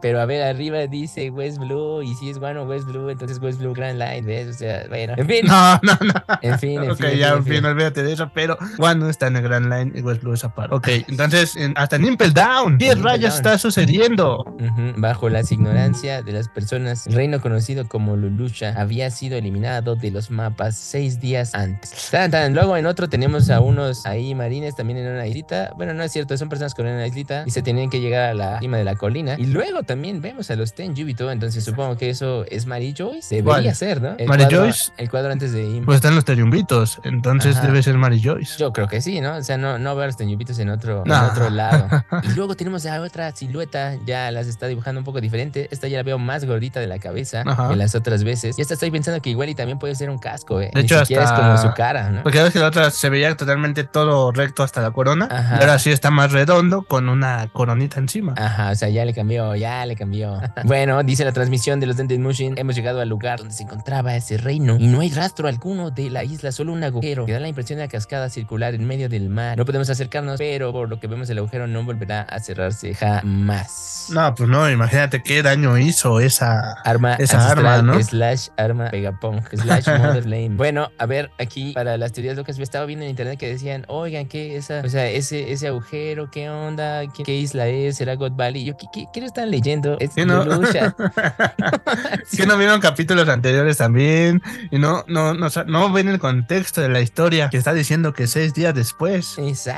pero 0.00 0.20
a 0.20 0.26
ver, 0.26 0.42
arriba 0.42 0.86
dice 0.86 1.30
West 1.30 1.58
Blue. 1.58 2.02
Y 2.02 2.14
si 2.14 2.30
es 2.30 2.38
bueno 2.38 2.64
West 2.64 2.86
Blue, 2.86 3.10
entonces 3.10 3.38
West 3.40 3.58
Blue 3.60 3.72
Grand 3.74 3.98
Line, 3.98 4.22
¿ves? 4.22 4.48
O 4.48 4.52
sea, 4.58 4.84
bueno. 4.88 5.14
En 5.16 5.26
fin, 5.26 5.46
No, 5.46 5.80
no, 5.82 5.92
no. 6.00 6.12
en 6.42 6.58
fin, 6.58 6.82
en 6.82 6.90
Ok, 6.90 6.98
fin. 6.98 7.06
en 7.06 7.18
ya, 7.18 7.28
en 7.30 7.44
fin, 7.44 7.64
olvídate 7.64 8.02
de 8.02 8.12
eso, 8.12 8.30
pero 8.34 8.56
Wano 8.78 9.08
está 9.08 9.26
en 9.28 9.36
el 9.36 9.42
Grand 9.42 9.66
Line 9.72 9.92
y 9.98 10.02
West 10.02 10.13
Blue 10.18 10.32
es 10.34 10.44
aparte. 10.44 10.74
Ok, 10.74 10.88
entonces, 11.08 11.56
en- 11.56 11.74
hasta 11.76 11.96
en 11.96 12.04
Impel 12.06 12.32
Down, 12.34 12.78
¿qué 12.78 12.86
Impel 12.86 13.02
rayos 13.02 13.34
está 13.36 13.58
sucediendo? 13.58 14.40
Ujú, 14.40 14.92
Bajo 14.96 15.28
las 15.28 15.50
ignorancia 15.52 16.22
de 16.22 16.32
las 16.32 16.48
personas, 16.48 17.06
el 17.06 17.14
reino 17.14 17.40
conocido 17.40 17.88
como 17.88 18.16
Lulusha 18.16 18.74
había 18.80 19.10
sido 19.10 19.36
eliminado 19.36 19.96
de 19.96 20.10
los 20.10 20.30
mapas 20.30 20.76
seis 20.76 21.20
días 21.20 21.54
antes. 21.54 22.08
Tan, 22.10 22.30
tan. 22.30 22.54
Luego 22.54 22.76
en 22.76 22.86
otro 22.86 23.08
tenemos 23.08 23.50
a 23.50 23.60
unos 23.60 24.06
ahí 24.06 24.34
marines 24.34 24.74
también 24.76 24.98
en 24.98 25.12
una 25.12 25.26
islita. 25.26 25.72
Bueno, 25.76 25.94
no 25.94 26.02
es 26.02 26.12
cierto, 26.12 26.36
son 26.36 26.48
personas 26.48 26.74
con 26.74 26.86
una 26.86 27.06
islita 27.06 27.44
y 27.46 27.50
se 27.50 27.62
tenían 27.62 27.90
que 27.90 28.00
llegar 28.00 28.30
a 28.30 28.34
la 28.34 28.58
cima 28.60 28.76
de 28.76 28.84
la 28.84 28.94
colina. 28.96 29.34
Y 29.38 29.46
luego 29.46 29.82
también 29.82 30.20
vemos 30.20 30.50
a 30.50 30.56
los 30.56 30.74
Ten 30.74 30.96
Jubito, 30.96 31.30
entonces 31.30 31.64
supongo 31.64 31.96
que 31.96 32.10
eso 32.10 32.44
es 32.50 32.66
Mary 32.66 32.94
Joyce. 32.96 33.34
Debería 33.34 33.62
¿Cuál? 33.62 33.74
ser, 33.74 34.02
¿no? 34.02 34.14
El 34.18 34.28
¿Mary 34.28 34.44
cuadro- 34.44 34.60
Joyce? 34.64 34.92
El 34.96 35.10
cuadro 35.10 35.32
antes 35.32 35.52
de 35.52 35.64
Im- 35.66 35.84
Pues 35.84 35.96
están 35.96 36.14
los 36.14 36.24
teriumbitos, 36.24 37.00
entonces 37.04 37.56
Ajá. 37.56 37.66
debe 37.66 37.82
ser 37.82 37.96
Mary 37.98 38.20
Joyce. 38.22 38.58
Yo 38.58 38.72
creo 38.72 38.88
que 38.88 39.00
sí, 39.00 39.20
¿no? 39.20 39.36
O 39.36 39.42
sea, 39.42 39.56
no, 39.58 39.78
no 39.78 39.94
ver 39.96 40.03
a 40.04 40.06
los 40.06 40.16
teñubitos 40.16 40.58
en 40.58 40.68
otro, 40.70 41.02
en 41.04 41.08
No. 41.10 41.26
otro 41.26 41.50
lado. 41.50 41.88
Y 42.22 42.28
luego 42.34 42.54
tenemos 42.56 42.86
a 42.86 43.00
otra 43.00 43.34
silueta, 43.34 43.94
ya 44.06 44.30
las 44.30 44.46
está 44.46 44.66
dibujando 44.66 45.00
un 45.00 45.04
poco 45.04 45.20
diferente. 45.20 45.68
Esta 45.70 45.88
ya 45.88 45.98
la 45.98 46.02
veo 46.02 46.18
más 46.18 46.44
gordita 46.44 46.80
de 46.80 46.86
la 46.86 46.98
cabeza 46.98 47.42
Ajá. 47.46 47.68
que 47.70 47.76
las 47.76 47.94
otras 47.94 48.24
veces. 48.24 48.58
Y 48.58 48.62
esta 48.62 48.74
estoy 48.74 48.90
pensando 48.90 49.20
que 49.20 49.30
igual 49.30 49.48
y 49.48 49.54
también 49.54 49.78
puede 49.78 49.94
ser 49.94 50.10
un 50.10 50.18
casco, 50.18 50.60
¿eh? 50.60 50.70
De 50.74 50.80
Ni 50.80 50.86
hecho, 50.86 50.98
siquiera 51.00 51.24
hasta- 51.24 51.34
es 51.54 51.60
como 51.60 51.70
su 51.70 51.74
cara, 51.76 52.10
¿no? 52.10 52.22
Porque 52.22 52.38
a 52.40 52.44
veces 52.44 52.60
la 52.60 52.68
otra 52.68 52.90
se 52.90 53.10
veía 53.10 53.36
totalmente 53.36 53.84
todo 53.84 54.32
recto 54.32 54.62
hasta 54.62 54.80
la 54.80 54.90
corona. 54.92 55.28
Ajá. 55.30 55.56
Y 55.56 55.60
ahora 55.60 55.78
sí 55.78 55.90
está 55.90 56.10
más 56.10 56.32
redondo 56.32 56.82
con 56.82 57.08
una 57.08 57.48
coronita 57.52 57.98
encima. 58.00 58.34
Ajá, 58.36 58.70
o 58.70 58.74
sea, 58.74 58.88
ya 58.88 59.04
le 59.04 59.12
cambió, 59.14 59.54
ya 59.56 59.84
le 59.86 59.96
cambió. 59.96 60.40
bueno, 60.64 61.02
dice 61.02 61.24
la 61.24 61.32
transmisión 61.32 61.80
de 61.80 61.86
los 61.86 61.96
Dented 61.96 62.18
Mushin, 62.18 62.54
hemos 62.58 62.74
llegado 62.74 63.00
al 63.00 63.08
lugar 63.08 63.38
donde 63.40 63.54
se 63.54 63.62
encontraba 63.64 64.14
ese 64.16 64.36
reino 64.36 64.76
y 64.78 64.86
no 64.86 65.00
hay 65.00 65.10
rastro 65.10 65.48
alguno 65.48 65.90
de 65.90 66.10
la 66.10 66.24
isla, 66.24 66.52
solo 66.52 66.72
un 66.72 66.82
agujero 66.84 67.26
que 67.26 67.32
da 67.32 67.40
la 67.40 67.48
impresión 67.48 67.78
de 67.78 67.84
una 67.84 67.90
cascada 67.90 68.28
circular 68.30 68.74
en 68.74 68.86
medio 68.86 69.08
del 69.08 69.28
mar. 69.28 69.56
No 69.58 69.64
podemos 69.64 69.83
acercarnos, 69.90 70.38
pero 70.38 70.72
por 70.72 70.88
lo 70.88 71.00
que 71.00 71.06
vemos 71.06 71.28
el 71.30 71.38
agujero 71.38 71.66
no 71.66 71.84
volverá 71.84 72.22
a 72.22 72.40
cerrarse 72.40 72.94
jamás. 72.94 74.08
No, 74.10 74.34
pues 74.34 74.48
no, 74.48 74.70
imagínate 74.70 75.22
qué 75.22 75.42
daño 75.42 75.78
hizo 75.78 76.20
esa. 76.20 76.72
Arma 76.84 77.14
Esa 77.14 77.50
arma, 77.50 77.82
¿no? 77.82 78.02
slash 78.02 78.48
arma 78.56 78.90
pegapong, 78.90 79.42
slash 79.52 79.86
mother. 79.98 80.24
Bueno, 80.50 80.90
a 80.98 81.06
ver, 81.06 81.30
aquí 81.38 81.72
para 81.72 81.96
las 81.96 82.12
teorías 82.12 82.36
locas, 82.36 82.56
yo 82.56 82.62
estaba 82.62 82.86
viendo 82.86 83.04
en 83.04 83.10
internet 83.10 83.38
que 83.38 83.48
decían, 83.48 83.84
oigan, 83.88 84.26
¿qué 84.26 84.56
esa, 84.56 84.82
o 84.84 84.88
sea, 84.88 85.08
ese, 85.08 85.52
ese 85.52 85.68
agujero, 85.68 86.30
qué 86.30 86.50
onda? 86.50 87.02
¿Qué, 87.14 87.22
qué 87.22 87.34
isla 87.34 87.68
es? 87.68 87.96
¿Será 87.96 88.14
God 88.14 88.32
Valley? 88.32 88.64
Yo, 88.64 88.76
¿qué, 88.76 88.86
qué, 88.92 89.06
qué 89.12 89.20
lo 89.20 89.26
están 89.26 89.50
leyendo? 89.50 89.96
Es 90.00 90.10
¿Qué 90.14 90.26
no? 90.26 90.44
Que 90.44 90.50
no 92.46 92.58
vieron 92.58 92.80
capítulos 92.80 93.28
anteriores 93.28 93.78
también 93.78 94.42
y 94.70 94.78
no, 94.78 95.04
no, 95.08 95.34
no, 95.34 95.48
no 95.66 95.92
ven 95.92 96.08
el 96.08 96.18
contexto 96.18 96.80
de 96.80 96.88
la 96.88 97.00
historia 97.00 97.48
que 97.50 97.56
está 97.56 97.72
diciendo 97.72 98.12
que 98.12 98.26
seis 98.26 98.54
días 98.54 98.74
después. 98.74 99.36
Exacto. 99.38 99.73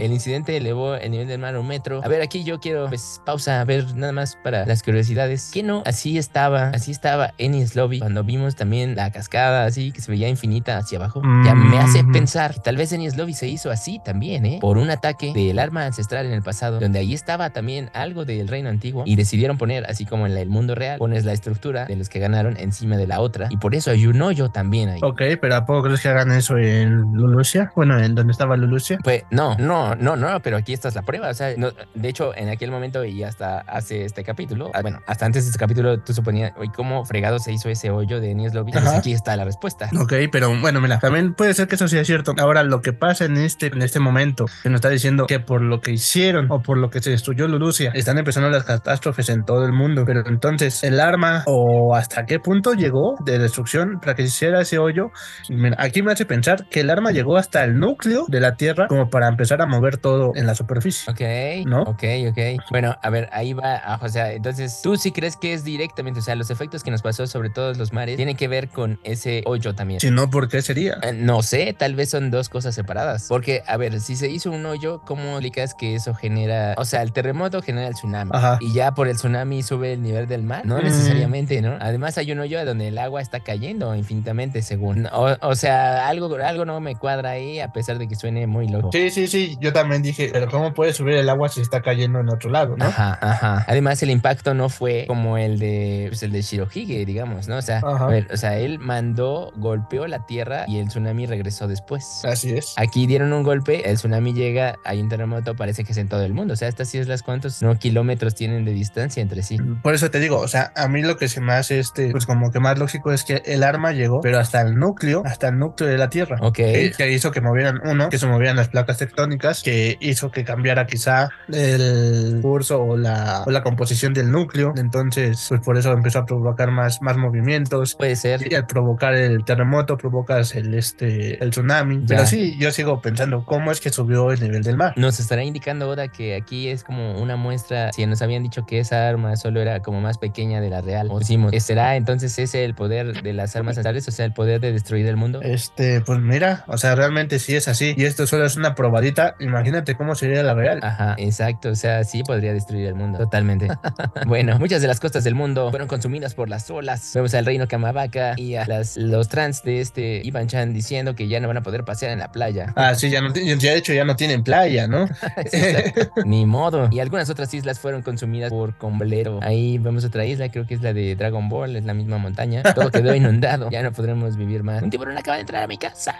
El 0.00 0.12
incidente 0.12 0.56
elevó 0.56 0.94
el 0.94 1.10
nivel 1.10 1.28
del 1.28 1.38
mar 1.40 1.54
a 1.54 1.60
un 1.60 1.66
metro. 1.66 2.00
A 2.04 2.08
ver, 2.08 2.22
aquí 2.22 2.44
yo 2.44 2.60
quiero, 2.60 2.88
pues, 2.88 3.20
pausa, 3.24 3.60
a 3.60 3.64
ver, 3.64 3.94
nada 3.96 4.12
más 4.12 4.36
para 4.42 4.64
las 4.66 4.82
curiosidades. 4.82 5.50
¿Qué 5.52 5.62
no? 5.62 5.82
Así 5.86 6.18
estaba, 6.18 6.68
así 6.68 6.90
estaba 6.90 7.32
Ennis 7.38 7.76
Lobby 7.76 7.98
cuando 8.00 8.24
vimos 8.24 8.56
también 8.56 8.96
la 8.96 9.10
cascada 9.10 9.64
así 9.66 9.92
que 9.92 10.00
se 10.00 10.10
veía 10.10 10.28
infinita 10.28 10.76
hacia 10.78 10.98
abajo. 10.98 11.22
Ya 11.44 11.54
me 11.54 11.78
hace 11.78 12.02
Mm. 12.02 12.12
pensar 12.12 12.54
que 12.54 12.60
tal 12.60 12.76
vez 12.76 12.92
Ennis 12.92 13.16
Lobby 13.16 13.34
se 13.34 13.48
hizo 13.48 13.70
así 13.70 14.00
también, 14.04 14.46
¿eh? 14.46 14.58
Por 14.60 14.78
un 14.78 14.90
ataque 14.90 15.32
del 15.34 15.58
arma 15.58 15.84
ancestral 15.86 16.26
en 16.26 16.32
el 16.32 16.42
pasado, 16.42 16.80
donde 16.80 16.98
ahí 16.98 17.14
estaba 17.14 17.50
también 17.50 17.90
algo 17.94 18.24
del 18.24 18.48
reino 18.48 18.68
antiguo 18.68 19.02
y 19.06 19.16
decidieron 19.16 19.58
poner, 19.58 19.84
así 19.88 20.04
como 20.06 20.26
en 20.26 20.36
el 20.36 20.48
mundo 20.48 20.74
real, 20.74 20.98
pones 20.98 21.24
la 21.24 21.32
estructura 21.32 21.86
de 21.86 21.96
los 21.96 22.08
que 22.08 22.18
ganaron 22.18 22.56
encima 22.58 22.96
de 22.96 23.06
la 23.06 23.20
otra 23.20 23.48
y 23.50 23.56
por 23.56 23.74
eso 23.74 23.90
hay 23.90 24.06
un 24.06 24.20
hoyo 24.22 24.50
también 24.50 24.88
ahí. 24.90 25.00
Ok, 25.02 25.22
pero 25.40 25.56
¿a 25.56 25.66
poco 25.66 25.82
crees 25.84 26.00
que 26.00 26.08
hagan 26.08 26.32
eso 26.32 26.56
en 26.58 27.12
Lulusia? 27.12 27.72
Bueno, 27.74 27.98
en 27.98 28.14
donde 28.14 28.32
estaba 28.32 28.56
Lulusia. 28.56 28.98
Pues 29.02 29.24
no, 29.30 29.56
no, 29.56 29.94
no, 29.94 30.16
no, 30.16 30.40
pero 30.40 30.56
aquí 30.56 30.72
esta 30.72 30.88
es 30.88 30.94
la 30.94 31.02
prueba. 31.02 31.30
O 31.30 31.34
sea, 31.34 31.54
no, 31.56 31.70
de 31.94 32.08
hecho, 32.08 32.34
en 32.36 32.48
aquel 32.48 32.70
momento 32.70 33.04
y 33.04 33.22
hasta 33.22 33.60
hace 33.60 34.04
este 34.04 34.24
capítulo, 34.24 34.70
ah, 34.74 34.82
bueno, 34.82 35.00
hasta 35.06 35.26
antes 35.26 35.44
de 35.44 35.50
este 35.50 35.58
capítulo, 35.58 35.98
tú 36.00 36.12
suponías, 36.12 36.52
oye, 36.56 36.70
¿cómo 36.74 37.04
fregado 37.04 37.38
se 37.38 37.52
hizo 37.52 37.68
ese 37.68 37.90
hoyo 37.90 38.20
de 38.20 38.30
Enies 38.30 38.54
Lobby? 38.54 38.72
Pues 38.72 38.86
aquí 38.86 39.12
está 39.12 39.36
la 39.36 39.44
respuesta. 39.44 39.88
Ok, 39.98 40.12
pero 40.30 40.50
bueno, 40.60 40.80
mira, 40.80 40.98
también 40.98 41.34
puede 41.34 41.54
ser 41.54 41.68
que 41.68 41.74
eso 41.74 41.88
sea 41.88 42.04
cierto. 42.04 42.32
Ahora, 42.38 42.62
lo 42.62 42.80
que 42.80 42.92
pasa 42.92 43.24
en 43.24 43.36
este, 43.36 43.66
en 43.66 43.82
este 43.82 44.00
momento, 44.00 44.46
que 44.62 44.68
nos 44.68 44.78
está 44.78 44.88
diciendo 44.88 45.26
que 45.26 45.40
por 45.40 45.62
lo 45.62 45.80
que 45.80 45.92
hicieron 45.92 46.46
o 46.50 46.60
por 46.60 46.78
lo 46.78 46.90
que 46.90 47.00
se 47.00 47.10
destruyó 47.10 47.48
Lulusia, 47.48 47.90
están 47.94 48.18
empezando 48.18 48.48
las 48.50 48.64
catástrofes 48.64 49.28
en 49.28 49.44
todo 49.44 49.64
el 49.64 49.72
mundo. 49.72 50.04
Pero 50.06 50.22
entonces, 50.26 50.84
el 50.84 51.00
arma 51.00 51.44
o 51.46 51.94
hasta 51.94 52.24
qué 52.26 52.38
punto 52.38 52.74
llegó 52.74 53.14
de 53.24 53.38
destrucción 53.38 53.98
para 54.00 54.14
que 54.14 54.22
se 54.22 54.28
hiciera 54.28 54.60
ese 54.60 54.78
hoyo. 54.78 55.10
Mira, 55.48 55.76
aquí 55.78 56.02
me 56.02 56.12
hace 56.12 56.26
pensar 56.26 56.68
que 56.68 56.80
el 56.80 56.90
arma 56.90 57.10
llegó 57.10 57.36
hasta 57.36 57.64
el 57.64 57.78
núcleo 57.78 58.24
de 58.28 58.40
la 58.40 58.54
Tierra 58.56 58.86
como 58.88 59.08
para 59.08 59.15
empezar 59.24 59.60
a 59.62 59.66
mover 59.66 59.96
todo 59.96 60.32
en 60.34 60.46
la 60.46 60.54
superficie. 60.54 61.10
Ok, 61.12 61.66
¿No? 61.66 61.82
Ok, 61.82 62.04
ok. 62.30 62.38
Bueno, 62.70 62.96
a 63.02 63.10
ver, 63.10 63.28
ahí 63.32 63.52
va. 63.52 63.76
ah, 63.76 63.98
O 64.02 64.08
sea, 64.08 64.32
entonces, 64.32 64.80
¿tú 64.82 64.96
sí 64.96 65.12
crees 65.12 65.36
que 65.36 65.52
es 65.52 65.64
directamente, 65.64 66.20
o 66.20 66.22
sea, 66.22 66.34
los 66.34 66.50
efectos 66.50 66.82
que 66.82 66.90
nos 66.90 67.02
pasó 67.02 67.26
sobre 67.26 67.50
todos 67.50 67.78
los 67.78 67.92
mares, 67.92 68.16
tienen 68.16 68.36
que 68.36 68.48
ver 68.48 68.68
con 68.68 68.98
ese 69.04 69.42
hoyo 69.46 69.74
también? 69.74 70.00
Si 70.00 70.10
no, 70.10 70.28
¿por 70.30 70.48
qué 70.48 70.62
sería? 70.62 70.98
Eh, 71.02 71.12
No 71.12 71.42
sé, 71.42 71.74
tal 71.78 71.94
vez 71.94 72.10
son 72.10 72.30
dos 72.30 72.48
cosas 72.48 72.74
separadas. 72.74 73.26
Porque, 73.28 73.62
a 73.66 73.76
ver, 73.76 74.00
si 74.00 74.16
se 74.16 74.28
hizo 74.28 74.50
un 74.50 74.64
hoyo, 74.66 75.00
¿cómo 75.06 75.30
explicas 75.32 75.74
que 75.74 75.94
eso 75.94 76.14
genera? 76.14 76.74
O 76.78 76.84
sea, 76.84 77.02
el 77.02 77.12
terremoto 77.12 77.62
genera 77.62 77.88
el 77.88 77.94
tsunami. 77.94 78.30
Ajá. 78.34 78.58
Y 78.60 78.72
ya 78.72 78.92
por 78.94 79.08
el 79.08 79.16
tsunami 79.16 79.62
sube 79.62 79.92
el 79.94 80.02
nivel 80.02 80.26
del 80.26 80.42
mar. 80.42 80.64
No 80.66 80.78
Mm. 80.78 80.84
necesariamente, 80.84 81.62
¿no? 81.62 81.76
Además, 81.80 82.18
hay 82.18 82.32
un 82.32 82.40
hoyo 82.40 82.64
donde 82.64 82.88
el 82.88 82.98
agua 82.98 83.20
está 83.20 83.40
cayendo 83.40 83.94
infinitamente, 83.94 84.62
según. 84.62 85.06
O, 85.12 85.36
o 85.40 85.54
sea, 85.54 86.08
algo, 86.08 86.34
algo 86.36 86.64
no 86.64 86.80
me 86.80 86.96
cuadra 86.96 87.30
ahí, 87.30 87.60
a 87.60 87.72
pesar 87.72 87.98
de 87.98 88.08
que 88.08 88.14
suene 88.16 88.46
muy 88.46 88.68
loco. 88.68 88.90
Sí, 88.92 89.05
sí, 89.10 89.26
sí, 89.26 89.56
yo 89.60 89.72
también 89.72 90.02
dije, 90.02 90.30
pero 90.32 90.48
¿cómo 90.50 90.72
puede 90.72 90.92
subir 90.92 91.14
el 91.16 91.28
agua 91.28 91.48
si 91.48 91.60
está 91.60 91.80
cayendo 91.80 92.20
en 92.20 92.28
otro 92.28 92.50
lado, 92.50 92.76
no? 92.76 92.84
Ajá, 92.84 93.18
ajá. 93.20 93.64
Además, 93.68 94.02
el 94.02 94.10
impacto 94.10 94.54
no 94.54 94.68
fue 94.68 95.04
como 95.06 95.38
el 95.38 95.58
de, 95.58 96.06
pues, 96.08 96.22
el 96.22 96.32
de 96.32 96.42
Shirohige, 96.42 97.04
digamos, 97.04 97.48
¿no? 97.48 97.56
O 97.56 97.62
sea, 97.62 97.80
a 97.80 98.06
ver, 98.06 98.28
o 98.32 98.36
sea, 98.36 98.58
él 98.58 98.78
mandó, 98.78 99.52
golpeó 99.56 100.06
la 100.06 100.26
tierra 100.26 100.64
y 100.66 100.78
el 100.78 100.88
tsunami 100.88 101.26
regresó 101.26 101.66
después. 101.68 102.22
Así 102.24 102.54
es. 102.54 102.74
Aquí 102.76 103.06
dieron 103.06 103.32
un 103.32 103.42
golpe, 103.42 103.88
el 103.88 103.96
tsunami 103.96 104.32
llega, 104.32 104.76
hay 104.84 105.00
un 105.00 105.08
terremoto, 105.08 105.54
parece 105.54 105.84
que 105.84 105.92
es 105.92 105.98
en 105.98 106.08
todo 106.08 106.22
el 106.22 106.32
mundo. 106.32 106.54
O 106.54 106.56
sea, 106.56 106.68
estas 106.68 106.94
islas, 106.94 107.22
¿cuántos 107.22 107.62
no 107.62 107.76
kilómetros 107.76 108.34
tienen 108.34 108.64
de 108.64 108.72
distancia 108.72 109.22
entre 109.22 109.42
sí? 109.42 109.58
Por 109.82 109.94
eso 109.94 110.10
te 110.10 110.20
digo, 110.20 110.38
o 110.38 110.48
sea, 110.48 110.72
a 110.76 110.88
mí 110.88 111.02
lo 111.02 111.16
que 111.16 111.28
se 111.28 111.40
me 111.40 111.52
hace 111.52 111.78
este, 111.78 112.10
pues 112.10 112.26
como 112.26 112.50
que 112.50 112.60
más 112.60 112.78
lógico 112.78 113.12
es 113.12 113.24
que 113.24 113.42
el 113.44 113.62
arma 113.62 113.92
llegó, 113.92 114.20
pero 114.20 114.38
hasta 114.38 114.60
el 114.60 114.74
núcleo, 114.74 115.22
hasta 115.24 115.48
el 115.48 115.58
núcleo 115.58 115.88
de 115.88 115.98
la 115.98 116.08
Tierra. 116.08 116.36
Ok. 116.40 116.56
Que, 116.56 116.92
que 116.96 117.12
hizo 117.12 117.30
que 117.30 117.40
movieran 117.40 117.80
uno, 117.84 118.08
que 118.08 118.18
se 118.18 118.26
movieran 118.26 118.56
las 118.56 118.68
placas 118.68 118.95
tectónicas, 118.98 119.62
que 119.62 119.96
hizo 120.00 120.30
que 120.30 120.44
cambiara 120.44 120.86
quizá 120.86 121.30
el 121.52 122.40
curso 122.42 122.82
o 122.82 122.96
la, 122.96 123.44
o 123.46 123.50
la 123.50 123.62
composición 123.62 124.12
del 124.12 124.30
núcleo. 124.30 124.72
Entonces, 124.76 125.46
pues 125.48 125.60
por 125.60 125.76
eso 125.76 125.92
empezó 125.92 126.20
a 126.20 126.26
provocar 126.26 126.70
más, 126.70 127.02
más 127.02 127.16
movimientos. 127.16 127.94
Puede 127.94 128.16
ser. 128.16 128.50
Y 128.50 128.54
al 128.54 128.66
provocar 128.66 129.14
el 129.14 129.44
terremoto, 129.44 129.96
provocas 129.96 130.54
el, 130.54 130.74
este, 130.74 131.42
el 131.42 131.50
tsunami. 131.50 132.00
Ya. 132.00 132.16
Pero 132.16 132.26
sí, 132.26 132.56
yo 132.58 132.70
sigo 132.70 133.00
pensando, 133.00 133.44
¿cómo 133.44 133.70
es 133.70 133.80
que 133.80 133.90
subió 133.90 134.30
el 134.32 134.40
nivel 134.40 134.62
del 134.62 134.76
mar? 134.76 134.92
Nos 134.96 135.20
estará 135.20 135.42
indicando 135.42 135.86
ahora 135.86 136.08
que 136.08 136.34
aquí 136.34 136.68
es 136.68 136.84
como 136.84 137.20
una 137.20 137.36
muestra, 137.36 137.92
si 137.92 138.04
nos 138.06 138.22
habían 138.22 138.42
dicho 138.42 138.66
que 138.66 138.78
esa 138.78 139.08
arma 139.08 139.36
solo 139.36 139.60
era 139.60 139.80
como 139.80 140.00
más 140.00 140.18
pequeña 140.18 140.60
de 140.60 140.70
la 140.70 140.80
real, 140.80 141.08
o 141.10 141.18
decimos, 141.18 141.52
¿será 141.62 141.96
entonces 141.96 142.38
ese 142.38 142.64
el 142.64 142.74
poder 142.74 143.22
de 143.22 143.32
las 143.32 143.56
armas 143.56 143.76
ancestrales, 143.76 144.08
o 144.08 144.10
sea, 144.10 144.24
el 144.24 144.32
poder 144.32 144.60
de 144.60 144.72
destruir 144.72 145.06
el 145.06 145.16
mundo? 145.16 145.40
Este, 145.42 146.00
pues 146.00 146.20
mira, 146.20 146.64
o 146.66 146.78
sea, 146.78 146.94
realmente 146.94 147.38
sí 147.38 147.54
es 147.54 147.68
así. 147.68 147.94
Y 147.96 148.04
esto 148.04 148.26
solo 148.26 148.46
es 148.46 148.56
una 148.56 148.74
probadita, 148.86 149.34
imagínate 149.40 149.96
cómo 149.96 150.14
sería 150.14 150.44
la 150.44 150.54
real. 150.54 150.78
Ajá, 150.80 151.16
exacto. 151.18 151.70
O 151.70 151.74
sea, 151.74 152.04
sí 152.04 152.22
podría 152.22 152.52
destruir 152.52 152.86
el 152.86 152.94
mundo. 152.94 153.18
Totalmente. 153.18 153.66
bueno, 154.26 154.58
muchas 154.60 154.80
de 154.80 154.86
las 154.86 155.00
costas 155.00 155.24
del 155.24 155.34
mundo 155.34 155.70
fueron 155.70 155.88
consumidas 155.88 156.34
por 156.34 156.48
las 156.48 156.70
olas. 156.70 157.10
Vemos 157.12 157.34
al 157.34 157.44
reino 157.44 157.66
Kamabaka 157.66 158.34
y 158.36 158.54
a 158.54 158.64
las, 158.64 158.96
los 158.96 159.28
trans 159.28 159.64
de 159.64 159.80
este 159.80 160.20
Ivan 160.22 160.46
Chan 160.46 160.72
diciendo 160.72 161.16
que 161.16 161.26
ya 161.26 161.40
no 161.40 161.48
van 161.48 161.56
a 161.56 161.62
poder 161.64 161.84
pasear 161.84 162.12
en 162.12 162.20
la 162.20 162.30
playa. 162.30 162.72
Ah, 162.76 162.94
sí, 162.94 163.10
ya 163.10 163.20
no 163.20 163.34
ya 163.34 163.56
de 163.72 163.76
hecho 163.76 163.92
ya 163.92 164.04
no 164.04 164.14
tienen 164.14 164.44
playa, 164.44 164.86
¿no? 164.86 165.08
Ni 166.24 166.46
modo. 166.46 166.88
Y 166.92 167.00
algunas 167.00 167.28
otras 167.28 167.52
islas 167.52 167.80
fueron 167.80 168.02
consumidas 168.02 168.50
por 168.50 168.78
completo. 168.78 169.40
Ahí 169.42 169.78
vemos 169.78 170.04
otra 170.04 170.24
isla, 170.26 170.48
creo 170.48 170.64
que 170.64 170.74
es 170.74 170.82
la 170.82 170.92
de 170.92 171.16
Dragon 171.16 171.48
Ball, 171.48 171.74
es 171.74 171.84
la 171.84 171.94
misma 171.94 172.18
montaña. 172.18 172.62
Todo 172.62 172.92
quedó 172.92 173.16
inundado. 173.16 173.68
Ya 173.70 173.82
no 173.82 173.90
podremos 173.90 174.36
vivir 174.36 174.62
más. 174.62 174.80
Un 174.80 174.90
tiburón 174.90 175.18
acaba 175.18 175.36
de 175.36 175.40
entrar 175.40 175.64
a 175.64 175.66
mi 175.66 175.76
casa. 175.76 176.16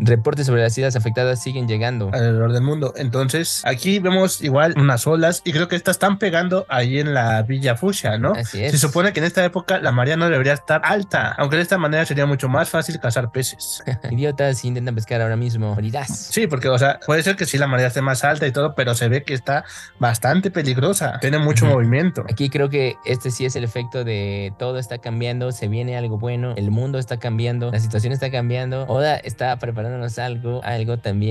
Reportes 0.00 0.46
sobre 0.46 0.62
las 0.62 0.76
islas 0.78 0.96
afectadas 0.96 1.42
siguen 1.50 1.66
llegando. 1.66 2.10
alrededor 2.12 2.52
del 2.52 2.62
mundo. 2.62 2.92
Entonces, 2.96 3.62
aquí 3.64 3.98
vemos 3.98 4.40
igual 4.40 4.74
unas 4.76 5.04
olas 5.06 5.42
y 5.44 5.52
creo 5.52 5.66
que 5.66 5.74
estas 5.74 5.96
están 5.96 6.18
pegando 6.18 6.64
ahí 6.68 7.00
en 7.00 7.12
la 7.12 7.42
Villa 7.42 7.76
Fuchsia, 7.76 8.18
¿no? 8.18 8.32
Así 8.32 8.62
es. 8.62 8.70
Se 8.70 8.78
supone 8.78 9.12
que 9.12 9.18
en 9.18 9.26
esta 9.26 9.44
época 9.44 9.80
la 9.80 9.90
marea 9.90 10.16
no 10.16 10.30
debería 10.30 10.52
estar 10.52 10.80
alta, 10.84 11.32
aunque 11.38 11.56
de 11.56 11.62
esta 11.62 11.76
manera 11.76 12.06
sería 12.06 12.24
mucho 12.24 12.48
más 12.48 12.68
fácil 12.70 13.00
cazar 13.00 13.32
peces. 13.32 13.82
Idiotas, 14.10 14.58
si 14.58 14.68
intentan 14.68 14.94
pescar 14.94 15.20
ahora 15.20 15.36
mismo, 15.36 15.74
morirás. 15.74 16.28
Sí, 16.30 16.46
porque, 16.46 16.68
o 16.68 16.78
sea, 16.78 17.00
puede 17.04 17.22
ser 17.24 17.34
que 17.34 17.46
sí 17.46 17.58
la 17.58 17.66
marea 17.66 17.88
esté 17.88 18.00
más 18.00 18.22
alta 18.22 18.46
y 18.46 18.52
todo, 18.52 18.74
pero 18.76 18.94
se 18.94 19.08
ve 19.08 19.24
que 19.24 19.34
está 19.34 19.64
bastante 19.98 20.52
peligrosa, 20.52 21.18
tiene 21.20 21.38
mucho 21.38 21.66
movimiento. 21.66 22.24
Aquí 22.30 22.48
creo 22.48 22.68
que 22.68 22.96
este 23.04 23.32
sí 23.32 23.44
es 23.44 23.56
el 23.56 23.64
efecto 23.64 24.04
de 24.04 24.52
todo 24.56 24.78
está 24.78 24.98
cambiando, 24.98 25.50
se 25.50 25.66
viene 25.66 25.96
algo 25.96 26.16
bueno, 26.16 26.54
el 26.56 26.70
mundo 26.70 26.98
está 26.98 27.18
cambiando, 27.18 27.72
la 27.72 27.80
situación 27.80 28.12
está 28.12 28.30
cambiando. 28.30 28.84
Oda 28.86 29.16
está 29.16 29.58
preparándonos 29.58 30.18
algo, 30.20 30.60
algo 30.62 30.98
también, 30.98 31.29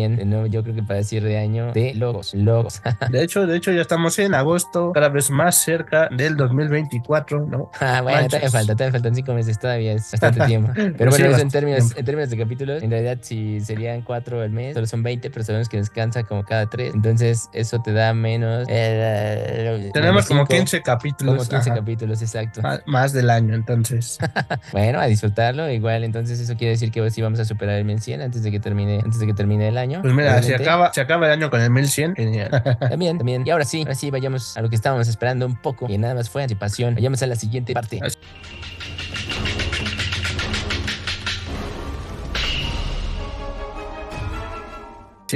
yo 0.49 0.63
creo 0.63 0.75
que 0.75 0.83
para 0.83 1.03
cierre 1.03 1.29
de 1.29 1.37
año, 1.37 1.71
de 1.73 1.93
logos, 1.95 2.33
logos. 2.33 2.81
De 3.11 3.23
hecho, 3.23 3.45
de 3.47 3.57
hecho, 3.57 3.71
ya 3.71 3.81
estamos 3.81 4.17
en 4.19 4.33
agosto, 4.33 4.91
cada 4.93 5.09
vez 5.09 5.29
más 5.31 5.55
cerca 5.63 6.09
del 6.09 6.35
2024, 6.37 7.45
¿no? 7.45 7.71
Ah, 7.79 8.01
bueno, 8.01 8.21
Manches. 8.21 8.29
todavía 8.29 8.49
falta, 8.51 8.73
todavía 8.75 8.91
faltan 8.93 9.15
cinco 9.15 9.33
meses, 9.33 9.59
todavía 9.59 9.93
es 9.93 10.11
bastante 10.11 10.45
tiempo. 10.45 10.71
Pero 10.97 11.11
Sí, 11.11 11.21
bueno, 11.21 11.35
eso 11.35 11.41
en 11.43 11.49
términos, 11.49 11.79
tiempo. 11.79 11.99
en 11.99 12.05
términos 12.05 12.29
de 12.29 12.37
capítulos, 12.37 12.83
en 12.83 12.91
realidad 12.91 13.17
si 13.21 13.59
serían 13.61 14.01
cuatro 14.01 14.41
al 14.41 14.49
mes, 14.51 14.73
solo 14.73 14.85
son 14.87 15.03
20, 15.03 15.29
pero 15.29 15.43
sabemos 15.43 15.69
que 15.69 15.77
descansa 15.77 16.23
como 16.23 16.43
cada 16.43 16.67
tres. 16.69 16.93
Entonces 16.93 17.49
eso 17.53 17.81
te 17.81 17.93
da 17.93 18.13
menos... 18.13 18.67
eh, 18.69 19.89
Tenemos 19.93 20.25
como 20.27 20.41
cinco, 20.41 20.53
15 20.55 20.81
capítulos. 20.81 21.35
Como 21.35 21.49
15 21.49 21.69
ajá, 21.71 21.79
capítulos, 21.79 22.21
exacto. 22.21 22.61
más- 22.61 22.81
Más 22.85 23.13
del 23.13 23.29
año, 23.29 23.55
entonces. 23.55 24.17
Bueno, 24.71 24.99
a 24.99 25.05
disfrutarlo. 25.05 25.69
Igual, 25.71 26.03
entonces 26.03 26.39
eso 26.39 26.55
quiere 26.55 26.71
decir 26.71 26.91
que 26.91 27.09
sí 27.11 27.21
vamos 27.21 27.39
a 27.39 27.45
superar 27.45 27.75
el 27.75 27.85
1100 27.85 28.21
antes 28.21 28.43
de 28.43 28.51
que 28.51 28.59
termine, 28.59 28.99
antes 29.03 29.19
de 29.19 29.25
que 29.27 29.33
termine 29.33 29.67
el 29.67 29.77
año. 29.77 29.88
Pues 30.01 30.13
mira, 30.13 30.37
obviamente. 30.37 30.63
acaba, 30.63 30.93
si 30.93 30.99
acaba 30.99 31.25
el 31.25 31.31
año 31.33 31.49
con 31.49 31.61
el 31.61 31.69
1100, 31.69 32.15
genial. 32.15 32.49
También, 32.79 33.17
también. 33.17 33.43
Y 33.45 33.49
ahora 33.49 33.65
sí, 33.65 33.79
ahora 33.79 33.95
sí, 33.95 34.11
vayamos 34.11 34.55
a 34.57 34.61
lo 34.61 34.69
que 34.69 34.75
estábamos 34.75 35.07
esperando 35.07 35.45
un 35.45 35.55
poco. 35.55 35.87
Y 35.89 35.97
nada 35.97 36.13
más 36.15 36.29
fue 36.29 36.43
anticipación. 36.43 36.95
Vayamos 36.95 37.21
a 37.23 37.27
la 37.27 37.35
siguiente 37.35 37.73
parte. 37.73 37.99
Así 38.01 38.17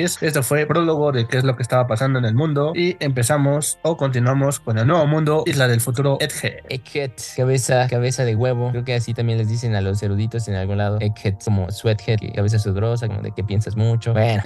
es, 0.01 0.21
esto 0.21 0.43
fue 0.43 0.65
prólogo 0.65 1.11
de 1.11 1.27
qué 1.27 1.37
es 1.37 1.43
lo 1.43 1.55
que 1.55 1.61
estaba 1.61 1.87
pasando 1.87 2.19
en 2.19 2.25
el 2.25 2.33
mundo 2.33 2.73
y 2.75 2.97
empezamos 2.99 3.77
o 3.81 3.97
continuamos 3.97 4.59
con 4.59 4.77
el 4.77 4.87
nuevo 4.87 5.05
mundo, 5.05 5.43
Isla 5.45 5.67
del 5.67 5.81
Futuro, 5.81 6.17
Edge. 6.19 6.63
Egghead, 6.69 7.11
cabeza, 7.37 7.87
cabeza 7.87 8.25
de 8.25 8.35
huevo. 8.35 8.71
Creo 8.71 8.83
que 8.83 8.95
así 8.95 9.13
también 9.13 9.37
les 9.37 9.47
dicen 9.49 9.75
a 9.75 9.81
los 9.81 10.01
eruditos 10.01 10.47
en 10.47 10.55
algún 10.55 10.77
lado. 10.77 10.97
Egghead, 10.99 11.35
como 11.43 11.69
sweathead, 11.71 12.19
cabeza 12.33 12.59
sudorosa, 12.59 13.07
como 13.07 13.21
de 13.21 13.31
que 13.31 13.43
piensas 13.43 13.75
mucho. 13.75 14.13
Bueno, 14.13 14.41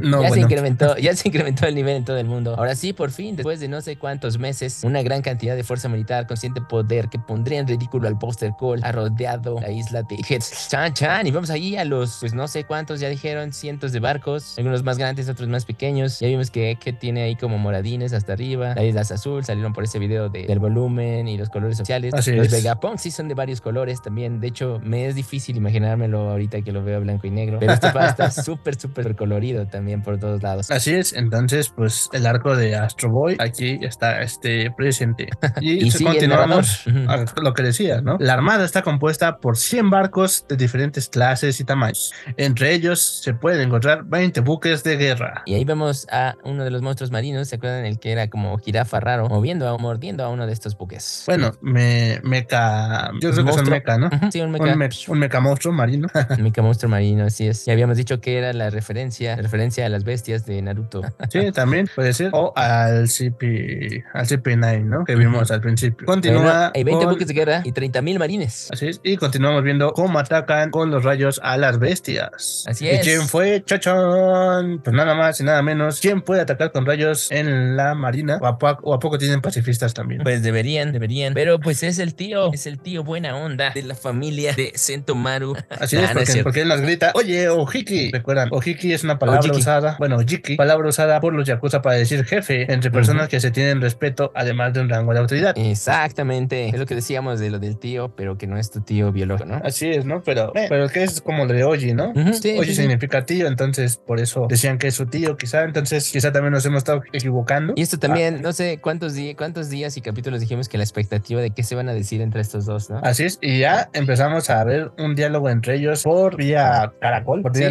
No, 0.00 0.22
ya 0.22 0.30
se 0.30 0.40
incrementó, 0.40 0.96
ya 0.96 1.14
se 1.14 1.28
incrementó 1.28 1.66
el 1.66 1.74
nivel 1.74 1.96
en 1.96 2.04
todo 2.04 2.18
el 2.18 2.26
mundo. 2.26 2.54
Ahora 2.56 2.74
sí, 2.74 2.92
por 2.92 3.10
fin, 3.10 3.36
después 3.36 3.60
de 3.60 3.68
no 3.68 3.80
sé 3.80 3.96
cuántos 3.96 4.38
meses, 4.38 4.82
una 4.84 5.02
gran 5.02 5.22
cantidad 5.22 5.56
de 5.56 5.64
fuerza 5.64 5.88
militar, 5.88 6.26
consciente 6.26 6.60
poder 6.60 7.08
que 7.08 7.18
pondría 7.18 7.58
en 7.60 7.66
ridículo 7.66 8.08
al 8.08 8.14
Buster 8.14 8.52
Call, 8.58 8.80
ha 8.82 8.92
rodeado 8.92 9.60
la 9.60 9.70
isla 9.70 10.02
de 10.02 10.14
Egghead. 10.16 10.42
Chan, 10.68 10.94
chan, 10.94 11.26
y 11.26 11.30
vamos 11.30 11.50
ahí 11.50 11.76
a 11.76 11.84
los, 11.84 12.18
pues 12.20 12.34
no 12.34 12.48
sé 12.48 12.64
cuántos, 12.64 13.00
ya 13.00 13.08
dijeron, 13.08 13.52
cientos 13.52 13.92
de 13.92 14.00
barcos, 14.00 14.56
algunos 14.58 14.77
más 14.82 14.98
grandes, 14.98 15.28
otros 15.28 15.48
más 15.48 15.64
pequeños. 15.64 16.20
Ya 16.20 16.28
vimos 16.28 16.50
que 16.50 16.70
Egghead 16.70 16.96
tiene 16.98 17.22
ahí 17.22 17.36
como 17.36 17.58
moradines 17.58 18.12
hasta 18.12 18.32
arriba. 18.32 18.74
La 18.74 18.84
isla 18.84 19.02
es 19.02 19.10
azul, 19.12 19.44
salieron 19.44 19.72
por 19.72 19.84
ese 19.84 19.98
video 19.98 20.28
de- 20.28 20.46
del 20.46 20.58
volumen 20.58 21.28
y 21.28 21.36
los 21.38 21.48
colores 21.50 21.76
sociales. 21.76 22.14
Así 22.14 22.32
los 22.32 22.52
es. 22.52 22.64
Sí 22.98 23.10
son 23.10 23.28
de 23.28 23.34
varios 23.34 23.60
colores 23.60 24.00
también. 24.02 24.40
De 24.40 24.48
hecho, 24.48 24.80
me 24.82 25.06
es 25.06 25.14
difícil 25.14 25.56
imaginármelo 25.56 26.30
ahorita 26.30 26.62
que 26.62 26.72
lo 26.72 26.82
veo 26.82 27.00
blanco 27.00 27.26
y 27.26 27.30
negro. 27.30 27.58
Pero 27.60 27.72
este 27.72 27.90
pa 27.90 28.06
está 28.06 28.30
súper, 28.30 28.78
súper 28.80 29.14
colorido 29.16 29.66
también 29.66 30.02
por 30.02 30.18
todos 30.18 30.42
lados. 30.42 30.70
Así 30.70 30.94
es, 30.94 31.12
entonces 31.12 31.68
pues 31.70 32.08
el 32.12 32.26
arco 32.26 32.56
de 32.56 32.76
Astro 32.76 33.10
Boy 33.10 33.36
aquí 33.38 33.78
está 33.82 34.22
este 34.22 34.70
presente. 34.76 35.28
Y, 35.60 35.88
Y 35.88 35.90
continuamos 36.04 36.84
a 37.08 37.24
lo 37.42 37.52
que 37.54 37.62
decías, 37.62 38.02
¿no? 38.02 38.16
La 38.20 38.34
armada 38.34 38.64
está 38.64 38.82
compuesta 38.82 39.38
por 39.38 39.56
100 39.56 39.90
barcos 39.90 40.44
de 40.48 40.56
diferentes 40.56 41.08
clases 41.08 41.58
y 41.60 41.64
tamaños. 41.64 42.12
Entre 42.36 42.72
ellos 42.74 43.00
se 43.22 43.34
pueden 43.34 43.60
encontrar 43.66 44.04
20 44.04 44.40
buques 44.40 44.67
de 44.68 44.96
guerra. 44.96 45.42
Y 45.46 45.54
ahí 45.54 45.64
vemos 45.64 46.06
a 46.10 46.34
uno 46.44 46.64
de 46.64 46.70
los 46.70 46.82
monstruos 46.82 47.10
marinos, 47.10 47.48
¿se 47.48 47.56
acuerdan? 47.56 47.84
El 47.86 47.98
que 47.98 48.12
era 48.12 48.28
como 48.28 48.56
jirafa 48.58 49.00
raro, 49.00 49.28
moviendo 49.28 49.68
a, 49.68 49.76
mordiendo 49.78 50.24
a 50.24 50.28
uno 50.28 50.46
de 50.46 50.52
estos 50.52 50.76
buques. 50.76 51.24
Bueno, 51.26 51.52
me, 51.60 52.20
meca, 52.22 53.10
yo 53.20 53.30
creo 53.30 53.30
que 53.30 53.36
son 53.36 53.44
Monstruo. 53.46 53.70
meca, 53.70 53.98
¿no? 53.98 54.10
Sí, 54.30 54.40
un 54.40 54.50
mecha. 54.50 54.64
Un, 54.72 54.78
me- 54.78 54.88
un 55.08 55.18
meca 55.18 55.40
monstruo 55.40 55.72
marino. 55.74 56.08
Mica 56.38 56.62
monstruo 56.62 56.90
marino, 56.90 57.24
así 57.24 57.46
es. 57.48 57.66
Y 57.66 57.70
habíamos 57.70 57.96
dicho 57.96 58.20
que 58.20 58.38
era 58.38 58.52
la 58.52 58.70
referencia, 58.70 59.36
referencia 59.36 59.86
a 59.86 59.88
las 59.88 60.04
bestias 60.04 60.46
de 60.46 60.60
Naruto. 60.62 61.02
Sí, 61.30 61.52
también 61.52 61.88
puede 61.94 62.12
ser. 62.14 62.30
O 62.32 62.52
al 62.56 63.08
CP, 63.08 64.04
al 64.14 64.26
CP9, 64.26 64.84
¿no? 64.84 65.04
Que 65.04 65.14
vimos 65.14 65.50
al 65.50 65.60
principio. 65.60 66.06
Continúa. 66.06 66.42
Bueno, 66.42 66.70
hay 66.74 66.84
20 66.84 67.04
con- 67.04 67.14
buques 67.14 67.28
de 67.28 67.34
guerra 67.34 67.60
y 67.64 67.72
30 67.72 68.02
mil 68.02 68.18
marines. 68.18 68.68
Así 68.72 68.88
es. 68.88 69.00
Y 69.02 69.16
continuamos 69.16 69.62
viendo 69.62 69.92
cómo 69.92 70.18
atacan 70.18 70.70
con 70.70 70.90
los 70.90 71.04
rayos 71.04 71.40
a 71.42 71.56
las 71.56 71.78
bestias. 71.78 72.64
Así 72.66 72.86
¿Y 72.86 72.88
es. 72.90 73.00
quién 73.02 73.22
fue? 73.28 73.62
Chachón. 73.64 74.57
Pues 74.82 74.94
nada 74.94 75.14
más 75.14 75.40
y 75.40 75.44
nada 75.44 75.62
menos. 75.62 76.00
¿Quién 76.00 76.22
puede 76.22 76.40
atacar 76.40 76.72
con 76.72 76.86
rayos 76.86 77.30
en 77.30 77.76
la 77.76 77.94
marina? 77.94 78.38
¿O 78.40 78.46
a, 78.46 78.58
po- 78.58 78.78
o 78.82 78.94
a 78.94 78.98
poco 78.98 79.18
tienen 79.18 79.40
pacifistas 79.40 79.94
también? 79.94 80.22
Pues 80.22 80.42
deberían, 80.42 80.92
deberían. 80.92 81.34
Pero 81.34 81.58
pues 81.60 81.82
es 81.82 81.98
el 81.98 82.14
tío, 82.14 82.52
es 82.52 82.66
el 82.66 82.78
tío 82.78 83.04
buena 83.04 83.36
onda 83.36 83.70
de 83.70 83.82
la 83.82 83.94
familia 83.94 84.52
de 84.54 84.72
Sentomaru. 84.74 85.54
Así 85.80 85.96
Nah, 85.96 86.02
es, 86.04 86.14
no 86.14 86.20
porque, 86.20 86.42
porque 86.42 86.60
él 86.62 86.68
nos 86.68 86.80
grita, 86.80 87.12
oye, 87.14 87.48
Ojiki. 87.48 88.10
Recuerdan, 88.12 88.48
Ojiki 88.52 88.92
es 88.92 89.04
una 89.04 89.18
palabra 89.18 89.40
Ojiki. 89.40 89.58
usada, 89.58 89.96
bueno, 89.98 90.16
Ojiki, 90.16 90.56
palabra 90.56 90.88
usada 90.88 91.20
por 91.20 91.32
los 91.34 91.46
Yakuza 91.46 91.82
para 91.82 91.96
decir 91.96 92.24
jefe 92.24 92.72
entre 92.72 92.90
personas 92.90 93.28
que 93.28 93.40
se 93.40 93.50
tienen 93.50 93.80
respeto, 93.80 94.32
además 94.34 94.72
de 94.74 94.80
un 94.80 94.88
rango 94.88 95.12
de 95.12 95.20
autoridad. 95.20 95.54
Exactamente. 95.56 96.68
Es 96.68 96.78
lo 96.78 96.86
que 96.86 96.94
decíamos 96.94 97.40
de 97.40 97.50
lo 97.50 97.58
del 97.58 97.78
tío, 97.78 98.14
pero 98.16 98.36
que 98.38 98.46
no 98.46 98.58
es 98.58 98.70
tu 98.70 98.80
tío 98.80 99.12
biológico, 99.12 99.48
¿no? 99.48 99.60
Así 99.64 99.88
es, 99.88 100.04
¿no? 100.04 100.22
Pero, 100.22 100.52
eh, 100.54 100.66
pero 100.68 100.88
que 100.88 101.02
es 101.04 101.20
como 101.20 101.44
lo 101.46 101.52
de 101.52 101.64
Oji, 101.64 101.94
¿no? 101.94 102.12
Sí, 102.34 102.56
Oji 102.58 102.66
sí. 102.70 102.74
significa 102.74 103.24
tío, 103.24 103.46
entonces 103.46 103.96
por 103.96 104.20
eso 104.20 104.47
decían 104.48 104.78
que 104.78 104.88
es 104.88 104.94
su 104.94 105.06
tío, 105.06 105.36
quizá. 105.36 105.64
Entonces, 105.64 106.10
quizá 106.10 106.32
también 106.32 106.52
nos 106.52 106.64
hemos 106.66 106.78
estado 106.78 107.02
equivocando. 107.12 107.74
Y 107.76 107.82
esto 107.82 107.98
también, 107.98 108.42
no 108.42 108.52
sé 108.52 108.78
cuántos, 108.80 109.14
cuántos 109.36 109.70
días 109.70 109.96
y 109.96 110.00
capítulos 110.00 110.40
dijimos 110.40 110.68
que 110.68 110.78
la 110.78 110.84
expectativa 110.84 111.40
de 111.40 111.50
qué 111.50 111.62
se 111.62 111.74
van 111.74 111.88
a 111.88 111.94
decir 111.94 112.20
entre 112.20 112.40
estos 112.40 112.66
dos, 112.66 112.90
¿no? 112.90 112.98
Así 113.02 113.24
es, 113.24 113.38
y 113.40 113.60
ya 113.60 113.88
empezamos 113.92 114.50
a 114.50 114.62
ver 114.64 114.90
un 114.98 115.14
diálogo 115.14 115.48
entre 115.48 115.76
ellos 115.76 116.02
por 116.02 116.36
vía 116.36 116.92
caracol, 117.00 117.42
por 117.42 117.56
vía 117.56 117.68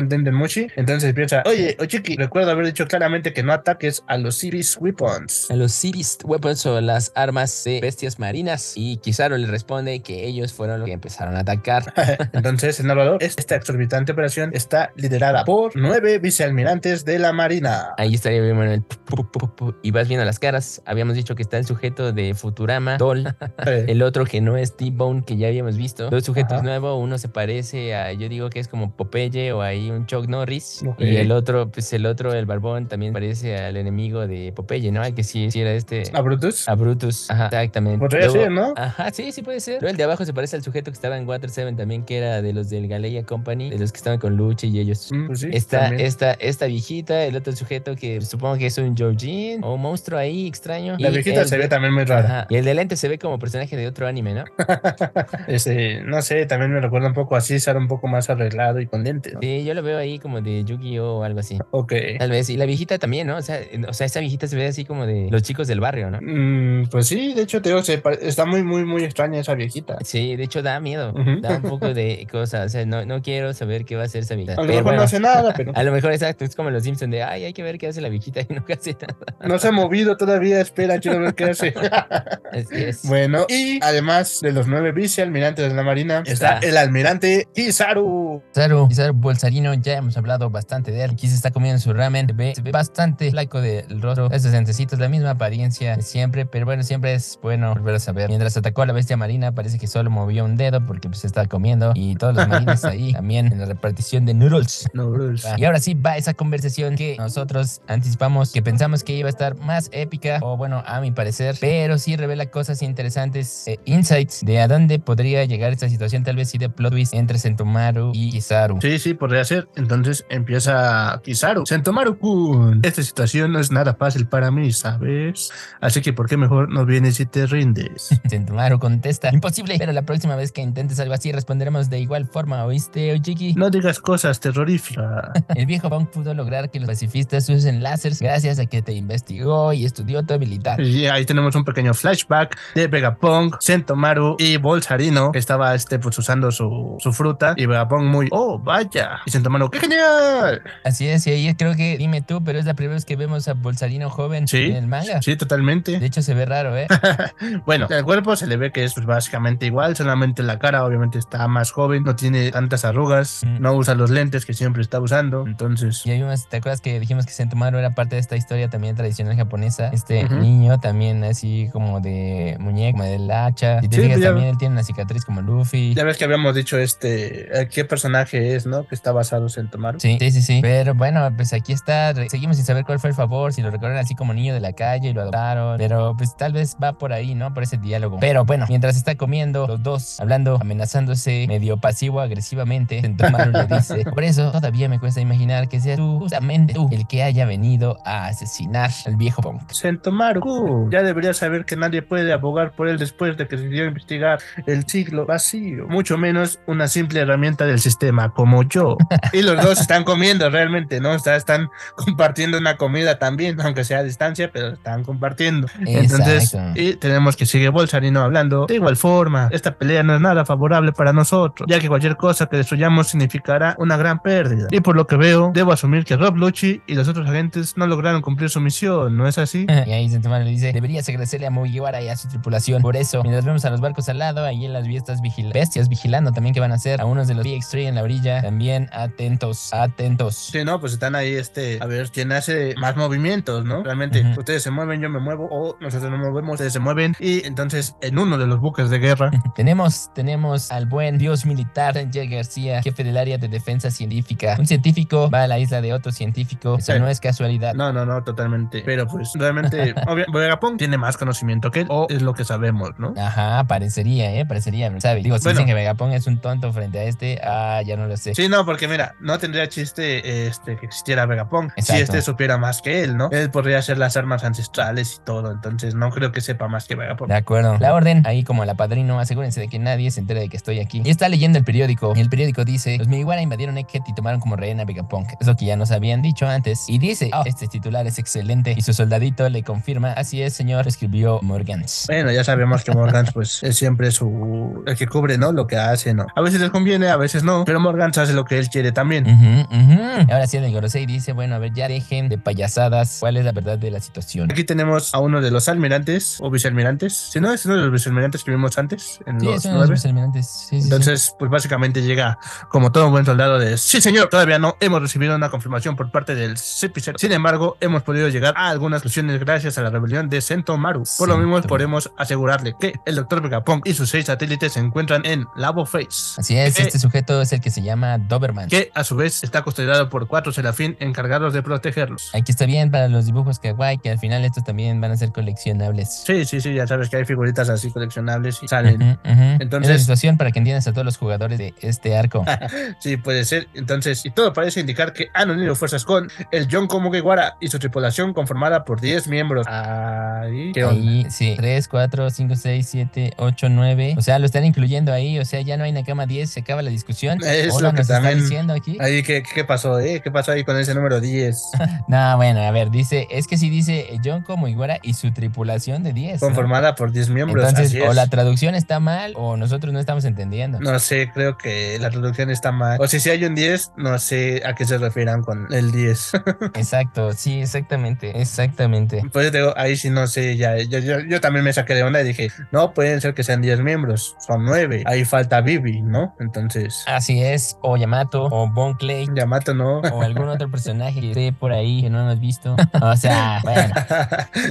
Sí. 0.47 0.67
Entonces 0.75 1.13
piensa, 1.13 1.43
oye, 1.45 1.75
Ochiki, 1.79 2.15
recuerdo 2.15 2.51
haber 2.51 2.65
dicho 2.65 2.85
claramente 2.85 3.33
que 3.33 3.43
no 3.43 3.53
ataques 3.53 4.03
a 4.07 4.17
los 4.17 4.37
Cities 4.37 4.77
Weapons. 4.79 5.51
A 5.51 5.55
los 5.55 5.71
Cities 5.73 6.19
Weapons 6.23 6.65
o 6.65 6.79
las 6.81 7.11
armas 7.15 7.63
de 7.63 7.81
bestias 7.81 8.19
marinas. 8.19 8.73
Y 8.75 8.97
Kizaru 8.97 9.37
le 9.37 9.47
responde 9.47 10.01
que 10.01 10.25
ellos 10.25 10.53
fueron 10.53 10.79
los 10.79 10.87
que 10.87 10.93
empezaron 10.93 11.35
a 11.35 11.39
atacar. 11.39 11.93
Entonces, 12.33 12.79
el 12.79 12.87
narrador, 12.87 13.21
esta 13.21 13.55
exorbitante 13.55 14.11
operación 14.11 14.51
está 14.53 14.91
liderada 14.95 15.43
por 15.43 15.75
nueve 15.75 16.19
vicealmirantes 16.19 16.66
de 16.77 17.19
la 17.19 17.31
Marina. 17.31 17.93
Ahí 17.97 18.13
estaría 18.13 18.41
bien 18.41 18.55
bueno 18.55 18.71
el 18.73 18.81
pu, 18.81 18.97
pu, 19.23 19.31
pu, 19.31 19.55
pu, 19.55 19.75
y 19.81 19.91
vas 19.91 20.07
viendo 20.07 20.25
las 20.25 20.37
caras. 20.37 20.81
Habíamos 20.85 21.15
dicho 21.15 21.33
que 21.35 21.41
está 21.41 21.57
el 21.57 21.65
sujeto 21.65 22.11
de 22.11 22.33
Futurama, 22.33 22.97
Doll, 22.97 23.23
el 23.65 24.01
otro 24.03 24.25
que 24.25 24.41
no 24.41 24.57
es 24.57 24.75
T-Bone, 24.75 25.23
que 25.25 25.37
ya 25.37 25.47
habíamos 25.47 25.77
visto. 25.77 26.09
Dos 26.09 26.25
sujetos 26.25 26.63
nuevos, 26.63 27.01
uno 27.01 27.17
se 27.17 27.29
parece 27.29 27.95
a, 27.95 28.11
yo 28.13 28.27
digo 28.27 28.49
que 28.49 28.59
es 28.59 28.67
como 28.67 28.91
Popeye 28.95 29.53
o 29.53 29.61
ahí 29.61 29.89
un 29.89 30.05
Chuck 30.07 30.27
Norris. 30.27 30.83
Y 30.97 31.15
el 31.15 31.31
otro, 31.31 31.71
pues 31.71 31.91
el 31.93 32.05
otro, 32.05 32.33
el 32.33 32.45
barbón, 32.45 32.87
también 32.87 33.13
parece 33.13 33.57
al 33.57 33.77
enemigo 33.77 34.27
de 34.27 34.51
Popeye, 34.51 34.91
¿no? 34.91 35.01
Al 35.01 35.13
que 35.15 35.23
sí, 35.23 35.49
sí 35.51 35.61
era 35.61 35.71
este. 35.73 36.03
¿A 36.13 36.21
Brutus? 36.21 36.67
A 36.67 36.75
Brutus. 36.75 37.31
Ajá, 37.31 37.45
exactamente. 37.45 37.99
Podría 37.99 38.27
Luego- 38.27 38.33
ser, 38.43 38.51
¿no? 38.51 38.73
Ajá, 38.75 39.11
sí, 39.11 39.31
sí 39.31 39.41
puede 39.41 39.61
ser. 39.61 39.75
Luego 39.81 39.91
el 39.91 39.97
de 39.97 40.03
abajo 40.03 40.25
se 40.25 40.33
parece 40.33 40.57
al 40.57 40.63
sujeto 40.63 40.91
que 40.91 40.95
estaba 40.95 41.17
en 41.17 41.27
Water 41.27 41.49
7 41.49 41.73
también, 41.77 42.03
que 42.03 42.17
era 42.17 42.41
de 42.41 42.51
los 42.53 42.69
del 42.69 42.87
Galeia 42.87 43.23
Company, 43.23 43.69
de 43.69 43.79
los 43.79 43.91
que 43.91 43.97
estaban 43.97 44.19
con 44.19 44.35
Luche 44.35 44.67
y 44.67 44.79
ellos. 44.79 45.09
Mm, 45.11 45.27
pues 45.27 45.39
sí, 45.41 45.49
Esta, 45.51 45.81
también. 45.81 46.05
esta, 46.05 46.33
esta 46.33 46.56
viejita, 46.65 47.23
el 47.25 47.35
otro 47.35 47.55
sujeto 47.55 47.95
que 47.95 48.21
supongo 48.21 48.57
que 48.57 48.67
es 48.67 48.77
un 48.77 48.95
Georgine 48.95 49.59
o 49.63 49.75
un 49.75 49.81
monstruo 49.81 50.19
ahí 50.19 50.47
extraño. 50.47 50.95
La 50.99 51.09
y 51.09 51.13
viejita 51.13 51.41
el 51.41 51.47
se 51.47 51.57
ve 51.57 51.67
también 51.67 51.93
muy 51.93 52.03
rara. 52.03 52.25
Ajá, 52.27 52.47
Y 52.49 52.55
el 52.55 52.65
de 52.65 52.73
lente 52.73 52.95
se 52.95 53.07
ve 53.07 53.17
como 53.19 53.39
personaje 53.39 53.77
de 53.77 53.87
otro 53.87 54.07
anime, 54.07 54.33
¿no? 54.33 54.43
Este, 55.47 56.01
no 56.03 56.21
sé, 56.21 56.45
también 56.45 56.71
me 56.71 56.81
recuerda 56.81 57.07
un 57.07 57.13
poco 57.13 57.35
a 57.35 57.41
César, 57.41 57.77
un 57.77 57.87
poco 57.87 58.07
más 58.07 58.29
arreglado 58.29 58.79
y 58.79 58.87
con 58.87 59.03
lentes. 59.03 59.33
¿no? 59.33 59.39
Sí, 59.41 59.63
yo 59.63 59.73
lo 59.73 59.83
veo 59.83 59.97
ahí 59.97 60.19
como 60.19 60.41
de 60.41 60.63
Yu-Gi-Oh 60.63 61.19
o 61.19 61.23
algo 61.23 61.39
así. 61.39 61.57
Ok. 61.71 61.93
Tal 62.19 62.31
vez. 62.31 62.49
Y 62.49 62.57
la 62.57 62.65
viejita 62.65 62.97
también, 62.97 63.27
¿no? 63.27 63.37
O 63.37 63.41
sea, 63.41 63.59
o 63.87 63.93
sea, 63.93 64.05
esa 64.07 64.19
viejita 64.19 64.47
se 64.47 64.55
ve 64.55 64.67
así 64.67 64.85
como 64.85 65.05
de 65.05 65.29
los 65.29 65.41
chicos 65.43 65.67
del 65.67 65.79
barrio, 65.79 66.09
¿no? 66.09 66.19
Mm, 66.21 66.87
pues 66.89 67.07
sí, 67.07 67.33
de 67.33 67.43
hecho, 67.43 67.61
te 67.61 67.69
digo, 67.69 67.83
se 67.83 68.01
está 68.21 68.45
muy, 68.45 68.63
muy, 68.63 68.85
muy 68.85 69.03
extraña 69.03 69.39
esa 69.39 69.53
viejita. 69.55 69.97
Sí, 70.03 70.35
de 70.35 70.43
hecho 70.43 70.61
da 70.61 70.79
miedo. 70.79 71.13
Da 71.41 71.57
un 71.57 71.61
poco 71.63 71.87
de 71.93 72.27
cosas. 72.31 72.67
O 72.67 72.69
sea, 72.69 72.85
no, 72.85 73.05
no 73.05 73.21
quiero 73.21 73.53
saber 73.53 73.85
qué 73.85 73.95
va 73.95 74.03
a 74.03 74.05
hacer 74.05 74.23
esa 74.23 74.35
viejita. 74.35 74.53
A 74.53 74.63
lo 74.63 74.67
mejor 74.67 74.83
bueno, 74.83 74.97
no 74.99 75.03
hace 75.03 75.19
nada, 75.19 75.53
pero 75.55 75.71
a 75.75 75.83
lo 75.83 75.91
mejor 75.91 76.11
exacto. 76.11 76.36
Es 76.39 76.55
como 76.55 76.69
los 76.69 76.83
Simpsons 76.83 77.11
de, 77.11 77.23
ay, 77.23 77.45
hay 77.45 77.53
que 77.53 77.63
ver 77.63 77.77
qué 77.77 77.87
hace 77.87 78.01
la 78.01 78.09
viejita 78.09 78.41
y 78.41 78.47
nunca 78.53 78.73
hace 78.75 78.95
nada. 78.99 79.37
no 79.47 79.59
se 79.59 79.67
ha 79.67 79.71
movido 79.71 80.17
todavía. 80.17 80.61
Espera, 80.61 80.99
quiero 80.99 81.19
ver 81.19 81.35
qué 81.35 81.45
hace. 81.45 81.73
Así 82.51 82.75
es. 82.75 83.07
bueno, 83.07 83.45
y 83.49 83.79
además 83.83 84.39
de 84.41 84.51
los 84.51 84.67
nueve 84.67 84.91
vicealmirantes 84.91 85.69
de 85.69 85.75
la 85.75 85.83
Marina, 85.83 86.23
está 86.25 86.59
el 86.59 86.77
almirante 86.77 87.47
Kizaru. 87.53 88.41
Kizaru, 88.53 88.87
Kizaru 88.87 89.13
Bolsarino, 89.13 89.73
ya 89.73 89.97
hemos 89.97 90.17
hablado 90.17 90.49
bastante 90.49 90.91
de 90.91 91.03
él. 91.03 91.11
Aquí 91.11 91.27
se 91.27 91.35
está 91.35 91.51
comiendo 91.51 91.79
su 91.79 91.93
ramen. 91.93 92.27
Se 92.27 92.33
ve, 92.33 92.53
se 92.55 92.61
ve 92.61 92.71
bastante 92.71 93.31
flaco 93.31 93.61
del 93.61 94.01
rostro. 94.01 94.31
Esos 94.31 94.51
lentecitos, 94.51 94.99
la 94.99 95.09
misma 95.09 95.31
apariencia 95.31 95.95
de 95.95 96.01
siempre. 96.01 96.45
Pero 96.45 96.65
bueno, 96.65 96.83
siempre 96.83 97.13
es 97.13 97.39
bueno 97.41 97.73
volver 97.73 97.95
a 97.95 97.99
saber. 97.99 98.29
Mientras 98.29 98.55
atacó 98.57 98.81
a 98.81 98.85
la 98.85 98.93
bestia 98.93 99.17
marina, 99.17 99.53
parece 99.53 99.77
que 99.77 99.87
solo 99.87 100.09
movió 100.09 100.45
un 100.45 100.55
dedo 100.55 100.85
porque 100.85 101.09
pues, 101.09 101.19
se 101.19 101.27
estaba 101.27 101.47
comiendo. 101.47 101.91
Y 101.95 102.15
todos 102.15 102.35
los 102.35 102.47
marines 102.47 102.83
ahí 102.85 103.13
también 103.13 103.47
en 103.51 103.59
la 103.59 103.65
repartición 103.65 104.25
de 104.25 104.33
noodles. 104.33 104.87
No, 104.93 105.09
Bruce. 105.09 105.47
Y 105.57 105.65
ahora 105.65 105.79
sí 105.79 105.93
va 105.93 106.17
esa 106.27 106.33
conversación 106.33 106.97
que 106.97 107.15
nosotros 107.17 107.81
anticipamos, 107.87 108.51
que 108.51 108.61
pensamos 108.61 109.05
que 109.05 109.15
iba 109.15 109.27
a 109.27 109.29
estar 109.29 109.55
más 109.55 109.89
épica, 109.93 110.39
o 110.41 110.57
bueno, 110.57 110.83
a 110.85 110.99
mi 110.99 111.11
parecer, 111.11 111.55
pero 111.61 111.97
sí 111.97 112.17
revela 112.17 112.47
cosas 112.47 112.81
interesantes, 112.81 113.65
eh, 113.65 113.79
insights 113.85 114.43
de 114.43 114.59
a 114.59 114.67
dónde 114.67 114.99
podría 114.99 115.45
llegar 115.45 115.71
esta 115.71 115.87
situación, 115.87 116.25
tal 116.25 116.35
vez 116.35 116.49
sí 116.49 116.57
de 116.57 116.69
plot 116.69 116.91
twist 116.91 117.13
entre 117.13 117.39
Sentomaru 117.39 118.11
y 118.13 118.31
Kizaru. 118.31 118.79
Sí, 118.81 118.99
sí, 118.99 119.13
podría 119.13 119.45
ser. 119.45 119.69
Entonces 119.77 120.25
empieza 120.29 121.21
Kizaru. 121.23 121.65
Sentomaru-kun. 121.65 122.81
Esta 122.83 123.01
situación 123.03 123.53
no 123.53 123.59
es 123.59 123.71
nada 123.71 123.93
fácil 123.93 124.27
para 124.27 124.51
mí, 124.51 124.73
¿sabes? 124.73 125.49
Así 125.79 126.01
que, 126.01 126.11
¿por 126.11 126.27
qué 126.27 126.35
mejor 126.35 126.69
no 126.69 126.85
vienes 126.85 127.21
y 127.21 127.25
te 127.25 127.45
rindes? 127.45 128.09
Sentomaru 128.29 128.79
contesta, 128.79 129.29
imposible, 129.31 129.77
pero 129.77 129.93
la 129.93 130.01
próxima 130.01 130.35
vez 130.35 130.51
que 130.51 130.59
intentes 130.61 130.99
algo 130.99 131.13
así 131.13 131.31
responderemos 131.31 131.89
de 131.89 131.99
igual 132.01 132.25
forma, 132.25 132.65
¿oíste, 132.65 133.13
Ojiki? 133.13 133.53
No 133.53 133.69
digas 133.69 133.99
cosas 133.99 134.41
terroríficas. 134.41 135.31
El 135.55 135.65
viejo 135.65 135.89
Punk 135.89 136.16
pudo 136.17 136.33
lograr 136.33 136.69
que 136.71 136.79
los 136.79 136.87
pacifistas 136.87 137.47
usen 137.49 137.83
láseres 137.83 138.21
gracias 138.21 138.57
a 138.59 138.65
que 138.65 138.81
te 138.81 138.93
investigó 138.93 139.71
y 139.73 139.85
estudió 139.85 140.23
tu 140.23 140.33
habilidad. 140.33 140.79
Y 140.79 141.05
ahí 141.07 141.25
tenemos 141.25 141.55
un 141.55 141.63
pequeño 141.63 141.93
flashback 141.93 142.57
de 142.73 142.87
Vegapunk, 142.87 143.57
Sentomaru 143.59 144.35
y 144.39 144.57
Bolsarino, 144.57 145.31
que 145.31 145.37
estaba 145.39 145.75
este, 145.75 145.99
pues, 145.99 146.17
usando 146.17 146.51
su, 146.51 146.95
su 146.99 147.13
fruta. 147.13 147.53
Y 147.55 147.65
Vegapunk 147.67 148.03
muy, 148.03 148.27
oh, 148.31 148.57
vaya. 148.59 149.19
Y 149.25 149.31
Sentomaru, 149.31 149.69
¡qué 149.69 149.79
genial! 149.79 150.61
Así 150.83 151.07
es, 151.07 151.27
y 151.27 151.31
ahí 151.31 151.53
creo 151.55 151.75
que, 151.75 151.97
dime 151.97 152.21
tú, 152.21 152.43
pero 152.43 152.57
es 152.57 152.65
la 152.65 152.73
primera 152.73 152.95
vez 152.95 153.05
que 153.05 153.15
vemos 153.15 153.47
a 153.47 153.53
Bolsarino 153.53 154.09
joven 154.09 154.47
Sí. 154.47 154.63
en 154.65 154.75
el 154.75 154.87
manga. 154.87 155.21
Sí, 155.21 155.35
totalmente. 155.35 155.99
De 155.99 156.05
hecho, 156.05 156.21
se 156.23 156.33
ve 156.33 156.45
raro, 156.45 156.75
¿eh? 156.75 156.87
Bueno, 157.65 157.87
el 157.89 158.03
cuerpo 158.03 158.35
se 158.35 158.47
le 158.47 158.57
ve 158.57 158.71
que 158.71 158.83
es 158.83 158.93
pues, 158.93 159.05
básicamente 159.05 159.65
igual, 159.65 159.95
solamente 159.95 160.41
la 160.43 160.57
cara 160.59 160.83
obviamente 160.83 161.19
está 161.19 161.47
más 161.47 161.71
joven, 161.71 162.03
no 162.03 162.15
tiene 162.15 162.49
tantas 162.51 162.85
arrugas, 162.85 163.41
Mm. 163.45 163.61
no 163.61 163.73
usa 163.73 163.93
los 163.93 164.09
lentes 164.09 164.45
que 164.45 164.53
siempre 164.53 164.81
está 164.81 164.99
usando, 164.99 165.45
entonces... 165.45 166.01
Y 166.07 166.11
hay 166.11 166.21
unas, 166.23 166.47
¿te 166.47 166.55
acuerdas 166.57 166.79
que 166.79 167.01
dijimos 167.01 167.25
que 167.25 167.33
Sentomaru 167.33 167.77
era 167.79 167.89
parte 167.93 168.15
de 168.15 168.21
esta 168.21 168.37
historia 168.37 168.69
también 168.69 168.95
tradicional 168.95 169.35
japonesa? 169.35 169.89
Este 169.89 170.29
niño 170.29 170.79
también 170.79 171.21
así 171.25 171.69
como 171.73 171.99
de 171.99 172.55
muñeco, 172.61 172.99
como 172.99 173.09
del 173.09 173.29
hacha. 173.29 173.81
Si 173.81 173.89
te 173.89 173.97
Sí, 173.97 174.03
fijas, 174.03 174.19
ya- 174.21 174.27
también 174.27 174.47
él 174.47 174.57
tiene 174.57 174.71
una 174.75 174.83
cicatriz 174.83 175.25
como 175.25 175.41
Luffy. 175.41 175.93
Ya 175.95 176.05
ves 176.05 176.15
que 176.17 176.23
habíamos 176.23 176.55
dicho 176.55 176.77
este, 176.79 177.59
eh, 177.61 177.67
qué 177.67 177.83
personaje 177.83 178.55
es, 178.55 178.65
¿no? 178.65 178.87
Que 178.87 178.95
está 178.95 179.11
basado 179.11 179.47
en 179.57 179.69
Tomaru. 179.69 179.99
Sí, 179.99 180.17
sí, 180.21 180.31
sí, 180.31 180.41
sí. 180.41 180.59
Pero 180.61 180.95
bueno, 180.95 181.29
pues 181.35 181.51
aquí 181.51 181.73
está. 181.73 182.13
Seguimos 182.29 182.55
sin 182.55 182.65
saber 182.65 182.85
cuál 182.85 182.99
fue 182.99 183.09
el 183.09 183.15
favor, 183.15 183.51
si 183.51 183.61
lo 183.61 183.69
recordaron 183.69 183.97
así 183.97 184.15
como 184.15 184.33
niño 184.33 184.53
de 184.53 184.61
la 184.61 184.71
calle 184.71 185.09
y 185.09 185.13
lo 185.13 185.21
adoptaron. 185.23 185.77
Pero 185.77 186.15
pues 186.17 186.37
tal 186.37 186.53
vez 186.53 186.77
va 186.81 186.93
por 186.93 187.11
ahí, 187.11 187.35
¿no? 187.35 187.53
Por 187.53 187.63
ese 187.63 187.75
diálogo. 187.77 188.17
Pero 188.21 188.45
bueno, 188.45 188.65
mientras 188.69 188.95
está 188.95 189.15
comiendo, 189.15 189.67
los 189.67 189.83
dos 189.83 190.21
hablando, 190.21 190.57
amenazándose 190.61 191.45
medio 191.49 191.75
pasivo-agresivamente, 191.77 193.01
Sentomaru 193.01 193.51
le 193.51 193.65
dice: 193.67 194.03
Por 194.13 194.23
eso 194.23 194.51
todavía 194.51 194.87
me 194.89 194.99
cuesta 194.99 195.19
imaginar 195.21 195.67
que 195.67 195.79
seas 195.81 195.96
tú, 195.97 196.19
justamente 196.19 196.73
tú, 196.73 196.87
el 196.91 197.07
que 197.07 197.23
haya 197.23 197.45
venido 197.45 197.97
a 198.05 198.27
asesinar 198.27 198.91
al 199.05 199.15
viejo 199.15 199.41
Punk. 199.41 199.71
Sentomaru, 199.71 200.89
ya 200.91 201.01
debería 201.01 201.33
saber 201.33 201.65
que 201.65 201.75
nadie 201.75 202.01
puede 202.03 202.31
abogar 202.31 202.71
por 202.71 202.87
él 202.87 202.97
después 202.99 203.35
de 203.35 203.47
que 203.47 203.57
decidió 203.57 203.85
investigar 203.85 204.39
el 204.67 204.85
siglo 204.87 205.25
vacío, 205.25 205.87
mucho 205.87 206.17
menos 206.17 206.59
una 206.67 206.87
simple 206.87 207.21
herramienta 207.21 207.65
del 207.65 207.79
sistema 207.79 208.29
como 208.29 208.63
yo. 208.63 208.97
Y 209.33 209.41
los 209.41 209.61
dos 209.61 209.79
están 209.79 210.03
comiendo 210.03 210.49
realmente, 210.49 211.01
¿no? 211.01 211.11
O 211.11 211.19
sea, 211.19 211.35
están 211.35 211.69
compartiendo 211.95 212.57
una 212.57 212.77
comida 212.77 213.19
también, 213.19 213.59
aunque 213.61 213.83
sea 213.83 213.99
a 213.99 214.03
distancia, 214.03 214.51
pero 214.51 214.69
están 214.69 215.03
compartiendo. 215.03 215.67
Entonces, 215.85 216.53
Exacto. 216.53 216.79
y 216.79 216.95
tenemos 216.95 217.35
que 217.35 217.45
sigue 217.45 217.69
Bolsarino 217.69 218.21
hablando. 218.21 218.67
De 218.67 218.75
igual 218.75 218.95
forma, 218.95 219.49
esta 219.51 219.75
pelea 219.75 220.03
no 220.03 220.15
es 220.15 220.21
nada 220.21 220.45
favorable 220.45 220.91
para 220.91 221.13
nosotros, 221.13 221.67
ya 221.69 221.79
que 221.79 221.87
cualquier 221.87 222.15
cosa 222.15 222.45
que 222.45 222.57
destruyamos 222.57 223.07
significará 223.09 223.75
una 223.79 223.97
gran 223.97 224.19
pérdida. 224.19 224.67
Y 224.71 224.79
por 224.79 224.95
lo 224.95 225.07
que 225.07 225.17
veo, 225.17 225.51
debo 225.53 225.73
asumir 225.73 225.86
que 226.05 226.17
Rob 226.17 226.35
Lucci 226.37 226.81
y 226.87 226.95
los 226.95 227.07
otros 227.07 227.27
agentes 227.27 227.77
no 227.77 227.87
lograron 227.87 228.21
cumplir 228.21 228.49
su 228.49 228.59
misión, 228.59 229.17
¿no 229.17 229.27
es 229.27 229.37
así? 229.37 229.65
Y 229.87 229.91
ahí 229.91 230.09
Sentomaru 230.09 230.43
le 230.43 230.51
dice, 230.51 230.73
deberías 230.73 231.07
agradecerle 231.07 231.47
a 231.47 231.49
Mugiwara 231.49 232.01
y 232.01 232.09
a 232.09 232.17
su 232.17 232.27
tripulación. 232.27 232.81
Por 232.81 232.97
eso, 232.97 233.21
mientras 233.21 233.45
vemos 233.45 233.63
a 233.63 233.69
los 233.69 233.79
barcos 233.79 234.09
al 234.09 234.19
lado, 234.19 234.43
ahí 234.43 234.65
en 234.65 234.73
las 234.73 234.87
vías 234.87 235.03
vigil 235.21 235.51
bestias 235.53 235.87
vigilando 235.87 236.31
también 236.31 236.53
que 236.53 236.59
van 236.59 236.71
a 236.71 236.75
hacer 236.75 236.99
a 236.99 237.05
unos 237.05 237.27
de 237.27 237.35
los 237.35 237.45
BX3 237.45 237.87
en 237.87 237.95
la 237.95 238.03
orilla. 238.03 238.41
También 238.41 238.89
atentos, 238.91 239.73
atentos. 239.73 240.35
Sí, 240.35 240.63
no, 240.65 240.79
pues 240.79 240.93
están 240.93 241.15
ahí, 241.15 241.33
este, 241.33 241.79
a 241.81 241.85
ver 241.85 242.11
quién 242.11 242.31
hace 242.31 242.75
más 242.75 242.95
movimientos, 242.97 243.63
¿no? 243.63 243.83
Realmente, 243.83 244.23
ustedes 244.37 244.63
se 244.63 244.71
mueven, 244.71 245.01
yo 245.01 245.09
me 245.09 245.19
muevo, 245.19 245.47
o 245.49 245.77
nosotros 245.79 246.11
nos 246.11 246.19
movemos, 246.19 246.53
ustedes 246.53 246.73
se 246.73 246.79
mueven, 246.79 247.15
y 247.19 247.45
entonces 247.45 247.95
en 248.01 248.19
uno 248.19 248.37
de 248.37 248.47
los 248.47 248.59
buques 248.59 248.89
de 248.89 248.99
guerra, 248.99 249.31
Tenemos, 249.55 250.11
tenemos 250.13 250.71
al 250.71 250.85
buen 250.85 251.17
dios 251.17 251.45
militar 251.45 251.95
Ranger 251.95 252.27
García, 252.27 252.81
jefe 252.81 253.03
del 253.03 253.17
área 253.17 253.37
de 253.37 253.47
defensa 253.47 253.89
científica. 253.91 254.55
Un 254.59 254.67
científico 254.67 255.29
va 255.29 255.43
a 255.43 255.47
la 255.47 255.59
isla 255.59 255.76
de 255.81 255.93
otro 255.93 256.11
científico. 256.11 256.77
Eso 256.77 256.93
Sí. 256.93 256.99
no 256.99 257.07
es 257.07 257.19
casualidad. 257.19 257.73
no, 257.73 257.91
no, 257.93 258.05
no, 258.05 258.23
totalmente, 258.23 258.81
pero 258.85 259.07
pues 259.07 259.31
realmente, 259.35 259.93
obvio, 260.07 260.25
Vegapunk 260.31 260.77
tiene 260.77 260.97
más 260.97 261.17
conocimiento 261.17 261.71
que 261.71 261.81
él, 261.81 261.87
o 261.89 262.07
es 262.09 262.21
lo 262.21 262.33
que 262.33 262.43
sabemos, 262.45 262.91
¿no? 262.97 263.13
Ajá, 263.17 263.63
parecería, 263.65 264.31
¿eh? 264.33 264.45
Parecería, 264.45 264.91
¿sabe? 264.99 265.21
Digo, 265.21 265.37
si 265.37 265.43
Bueno. 265.43 265.59
dicen 265.59 265.67
que 265.67 265.73
Vegapunk 265.73 266.13
es 266.13 266.27
un 266.27 266.39
tonto 266.39 266.71
frente 266.73 266.99
a 266.99 267.03
este, 267.03 267.39
ah, 267.43 267.81
ya 267.85 267.95
no 267.97 268.07
lo 268.07 268.17
sé. 268.17 268.33
Sí, 268.35 268.47
no, 268.49 268.65
porque 268.65 268.87
mira, 268.87 269.15
no 269.19 269.37
tendría 269.39 269.67
chiste 269.69 270.47
este, 270.47 270.77
que 270.77 270.85
existiera 270.85 271.25
Vegapunk 271.25 271.71
si 271.75 271.81
Exacto. 271.81 272.03
este 272.03 272.21
supiera 272.21 272.57
más 272.57 272.81
que 272.81 273.03
él, 273.03 273.17
¿no? 273.17 273.29
Él 273.31 273.49
podría 273.51 273.79
hacer 273.79 273.97
las 273.97 274.17
armas 274.17 274.43
ancestrales 274.43 275.17
y 275.21 275.25
todo, 275.25 275.51
entonces 275.51 275.95
no 275.95 276.09
creo 276.11 276.31
que 276.31 276.41
sepa 276.41 276.67
más 276.67 276.85
que 276.85 276.95
Vegapunk. 276.95 277.29
De 277.29 277.35
acuerdo. 277.35 277.77
La 277.79 277.93
orden, 277.93 278.23
ahí 278.25 278.43
como 278.43 278.65
la 278.65 278.75
padrino, 278.75 279.19
asegúrense 279.19 279.59
de 279.59 279.67
que 279.67 279.79
nadie 279.79 280.11
se 280.11 280.19
entere 280.19 280.39
de 280.39 280.49
que 280.49 280.57
estoy 280.57 280.79
aquí. 280.79 281.01
Y 281.03 281.09
está 281.09 281.29
leyendo 281.29 281.57
el 281.57 281.63
periódico. 281.65 282.13
Y 282.15 282.19
el 282.19 282.29
periódico 282.29 282.65
dice: 282.65 282.97
Los 282.97 283.07
Mugiwara 283.07 283.41
invadieron 283.41 283.77
Egghead 283.77 284.01
y 284.07 284.13
tomaron 284.13 284.39
como 284.39 284.55
rehén 284.55 284.79
a 284.79 284.85
Vegapunk. 284.85 285.29
Es 285.39 285.47
lo 285.47 285.55
que 285.55 285.65
ya 285.67 285.75
nos 285.75 285.91
habían 285.91 286.21
dicho 286.21 286.47
antes. 286.47 286.85
Y 286.87 286.97
dice: 286.97 287.29
"Oh, 287.33 287.43
Este 287.45 287.67
titular 287.67 288.07
es 288.07 288.17
excelente. 288.19 288.73
Y 288.75 288.81
su 288.81 288.93
soldadito 288.93 289.47
le 289.49 289.61
confirma: 289.63 290.13
Así 290.13 290.41
es, 290.41 290.53
señor, 290.53 290.87
escribió 290.87 291.39
Morgans. 291.43 292.05
Bueno, 292.07 292.31
ya 292.31 292.43
sabemos 292.43 292.83
que 292.83 292.91
Morgan, 292.91 293.27
pues, 293.33 293.61
es 293.63 293.77
siempre 293.77 294.11
su. 294.11 294.83
el 294.87 294.95
que 294.97 295.07
cubre, 295.07 295.37
¿no? 295.37 295.51
Lo 295.51 295.67
que 295.67 295.77
hace, 295.77 296.13
¿no? 296.13 296.25
A 296.35 296.41
veces 296.41 296.59
les 296.61 296.69
conviene, 296.71 297.09
a 297.09 297.17
veces 297.17 297.43
no, 297.43 297.63
pero 297.65 297.79
Morgan 297.79 298.11
hace 298.17 298.33
lo 298.33 298.45
que 298.45 298.57
él 298.57 298.69
quiere 298.69 298.91
también. 298.91 299.25
Ujú, 299.27 299.75
ujú. 299.75 300.31
Ahora 300.31 300.47
sí, 300.47 300.57
el 300.57 300.71
Gorosei 300.71 301.05
dice: 301.05 301.33
Bueno, 301.33 301.55
a 301.55 301.59
ver, 301.59 301.73
ya 301.73 301.87
dejen 301.87 302.29
de 302.29 302.37
payasadas. 302.37 303.17
¿Cuál 303.19 303.37
es 303.37 303.45
la 303.45 303.51
verdad 303.51 303.77
de 303.77 303.91
la 303.91 303.99
situación? 303.99 304.49
Aquí 304.51 304.63
tenemos 304.63 305.13
a 305.13 305.19
uno 305.19 305.41
de 305.41 305.51
los 305.51 305.67
almirantes 305.69 306.37
o 306.41 306.49
vicealmirantes. 306.49 307.13
Si 307.31 307.39
no, 307.39 307.53
es 307.53 307.65
uno 307.65 307.75
de 307.75 307.81
los 307.83 307.91
vicealmirantes 307.91 308.43
que 308.43 308.51
vimos 308.51 308.77
antes, 308.77 309.19
en 309.25 309.39
Sí, 309.39 309.45
los 309.45 309.63
son 309.63 309.73
los 309.77 309.87
nueve. 309.89 310.01
almirantes. 310.05 310.47
Sí, 310.47 310.67
sí, 310.69 310.77
sí. 310.81 310.83
Entonces, 310.85 311.35
pues 311.37 311.51
básicamente 311.51 312.01
llega 312.01 312.37
como 312.69 312.91
todo 312.91 313.09
buen 313.09 313.25
soldado 313.25 313.59
de 313.59 313.77
sí, 313.77 314.01
señor, 314.01 314.29
todavía 314.29 314.59
no 314.59 314.75
hemos 314.79 315.01
recibido 315.01 315.35
una 315.35 315.46
confirmación 315.49 315.95
por 315.95 316.11
parte 316.11 316.35
del 316.35 316.57
Cipicero. 316.57 317.17
Sin 317.17 317.31
embargo, 317.31 317.77
hemos 317.81 318.03
podido 318.03 318.27
llegar 318.29 318.53
a 318.57 318.69
algunas 318.69 319.01
soluciones 319.01 319.39
gracias 319.39 319.77
a 319.77 319.81
la 319.81 319.89
rebelión 319.89 320.29
de 320.29 320.41
Sentomaru. 320.41 321.03
Por 321.17 321.27
lo 321.29 321.37
mismo, 321.37 321.61
podemos 321.61 322.11
asegurarle 322.17 322.75
que 322.79 322.93
el 323.05 323.15
Dr. 323.15 323.41
Vegapunk 323.41 323.87
y 323.87 323.93
sus 323.93 324.09
seis 324.09 324.25
satélites 324.25 324.73
se 324.73 324.79
encuentran 324.79 325.25
en 325.25 325.45
Labo 325.55 325.85
Face. 325.85 326.39
Así 326.39 326.57
es, 326.57 326.75
que- 326.75 326.83
este 326.83 326.99
sujeto 326.99 327.41
es 327.41 327.51
el 327.53 327.61
que 327.61 327.69
se 327.71 327.81
llama 327.81 328.17
Doberman. 328.17 328.67
que 328.69 328.91
a 328.93 329.03
su 329.03 329.15
vez 329.15 329.43
está 329.43 329.61
custodiado 329.63 330.09
por 330.09 330.27
cuatro 330.27 330.51
serafín 330.51 330.95
encargados 330.99 331.53
de 331.53 331.61
protegerlos. 331.63 332.29
Aquí 332.33 332.51
está 332.51 332.65
bien 332.65 332.91
para 332.91 333.07
los 333.07 333.25
dibujos 333.25 333.59
kawaii, 333.59 333.97
que 333.97 334.09
al 334.11 334.19
final 334.19 334.43
estos 334.45 334.63
también 334.63 334.99
van 335.01 335.11
a 335.11 335.17
ser 335.17 335.31
coleccionables. 335.31 336.23
Sí, 336.25 336.45
sí, 336.45 336.61
sí, 336.61 336.73
ya 336.73 336.87
sabes 336.87 337.09
que 337.09 337.17
hay 337.17 337.25
figuritas 337.25 337.69
así 337.69 337.91
coleccionables 337.91 338.59
y 338.61 338.67
salen. 338.67 339.17
Entonces- 339.23 339.89
Es 339.91 339.95
la 339.95 339.99
situación 339.99 340.37
para 340.37 340.51
que 340.51 340.59
entiendas 340.59 340.87
a 340.87 340.91
todos 340.93 341.05
los 341.05 341.17
jugadores 341.17 341.57
de 341.57 341.73
este 341.81 342.17
arco. 342.17 342.43
Sí, 342.99 343.17
puede 343.17 343.45
ser. 343.45 343.67
Entonces, 343.73 344.25
y 344.25 344.31
todo 344.31 344.53
parece 344.53 344.79
indicar 344.79 345.13
que 345.13 345.27
han 345.37 345.49
unido 345.51 345.75
fuerzas 345.75 346.03
con 346.05 346.29
el 346.51 346.67
Yonko 346.67 346.99
Mugiwara 346.99 347.57
y 347.59 347.67
su 347.69 347.79
tripulación 347.79 348.33
conformada 348.33 348.83
por 348.83 348.99
10 349.01 349.27
miembros. 349.27 349.65
Ahí, 349.67 350.71
¿qué 350.73 350.83
onda? 350.83 350.99
Ahí, 351.01 351.25
sí. 351.29 351.53
3, 351.57 351.87
4, 351.87 352.29
5, 352.29 352.55
6, 352.55 352.87
7, 352.89 353.33
8, 353.37 353.69
9. 353.69 354.15
O 354.17 354.21
sea, 354.21 354.39
lo 354.39 354.45
están 354.45 354.65
incluyendo 354.65 355.13
ahí. 355.13 355.39
O 355.39 355.45
sea, 355.45 355.61
ya 355.61 355.77
no 355.77 355.83
hay 355.83 355.91
Nakama 355.91 356.25
10. 356.25 356.49
Se 356.49 356.59
acaba 356.61 356.81
la 356.81 356.89
discusión. 356.89 357.39
Es 357.43 357.73
Hola, 357.73 357.89
lo 357.89 357.91
que 357.93 357.97
nos 357.97 358.01
está 358.01 358.13
también- 358.15 358.39
diciendo 358.41 358.73
aquí. 358.73 358.97
Ahí, 358.99 359.23
¿qué, 359.23 359.43
¿qué 359.43 359.63
pasó? 359.63 359.99
Eh? 359.99 360.21
¿Qué 360.23 360.31
pasó 360.31 360.51
ahí 360.51 360.63
con 360.63 360.77
ese 360.77 360.93
número 360.93 361.19
10? 361.19 361.61
No, 362.07 362.37
bueno, 362.37 362.61
a 362.61 362.71
ver, 362.71 362.89
dice, 362.89 363.27
es 363.31 363.47
que 363.47 363.57
sí 363.57 363.69
dice 363.69 364.07
John 364.23 364.41
como 364.41 364.67
Iguara 364.67 364.99
y 365.01 365.13
su 365.13 365.31
tripulación 365.31 366.03
de 366.03 366.13
10. 366.13 366.41
¿no? 366.41 366.47
Conformada 366.47 366.95
por 366.95 367.11
10 367.11 367.29
miembros. 367.29 367.67
Entonces, 367.67 367.87
así 367.91 368.01
o 368.01 368.11
es. 368.11 368.15
la 368.15 368.27
traducción 368.27 368.75
está 368.75 368.99
mal 368.99 369.33
o 369.35 369.57
nosotros 369.57 369.93
no 369.93 369.99
estamos 369.99 370.23
entendiendo. 370.25 370.79
No 370.79 370.97
sé, 370.99 371.29
creo 371.33 371.57
que 371.57 371.97
la 371.99 372.09
traducción 372.09 372.49
está 372.49 372.71
mal. 372.71 372.97
O 373.01 373.07
si 373.07 373.19
si 373.19 373.29
hay 373.29 373.43
un 373.43 373.55
10, 373.55 373.91
no 373.97 374.17
sé 374.19 374.61
a 374.65 374.73
qué 374.75 374.85
se 374.85 374.97
refieran 375.27 375.43
con 375.43 375.73
el 375.73 375.91
10. 375.91 376.31
Exacto, 376.73 377.33
sí, 377.33 377.61
exactamente, 377.61 378.39
exactamente. 378.39 379.21
Pues 379.31 379.51
digo, 379.51 379.73
ahí 379.75 379.95
sí 379.95 380.09
no 380.09 380.27
sé, 380.27 380.57
ya, 380.57 380.77
yo, 380.77 380.99
yo, 380.99 381.19
yo 381.19 381.41
también 381.41 381.65
me 381.65 381.73
saqué 381.73 381.93
de 381.95 382.03
onda 382.03 382.21
y 382.21 382.25
dije, 382.25 382.51
no, 382.71 382.93
pueden 382.93 383.21
ser 383.21 383.33
que 383.33 383.43
sean 383.43 383.61
10 383.61 383.81
miembros, 383.81 384.35
son 384.39 384.65
9. 384.65 385.03
Ahí 385.05 385.25
falta 385.25 385.61
Vivi, 385.61 386.01
¿no? 386.01 386.35
Entonces, 386.39 387.03
Así 387.07 387.43
es, 387.43 387.77
o 387.81 387.97
Yamato, 387.97 388.45
o 388.45 388.69
Bon 388.69 388.93
Clay, 388.95 389.27
Yamato 389.33 389.73
no. 389.73 389.99
o 389.99 390.21
algún 390.21 390.49
otro 390.49 390.69
personaje 390.69 391.19
que 391.19 391.29
esté 391.29 391.53
por 391.53 391.71
ahí 391.71 392.01
que 392.01 392.09
no 392.09 392.21
hemos 392.21 392.39
visto. 392.39 392.75
O 393.01 393.15
sea, 393.15 393.59
bueno, 393.63 393.93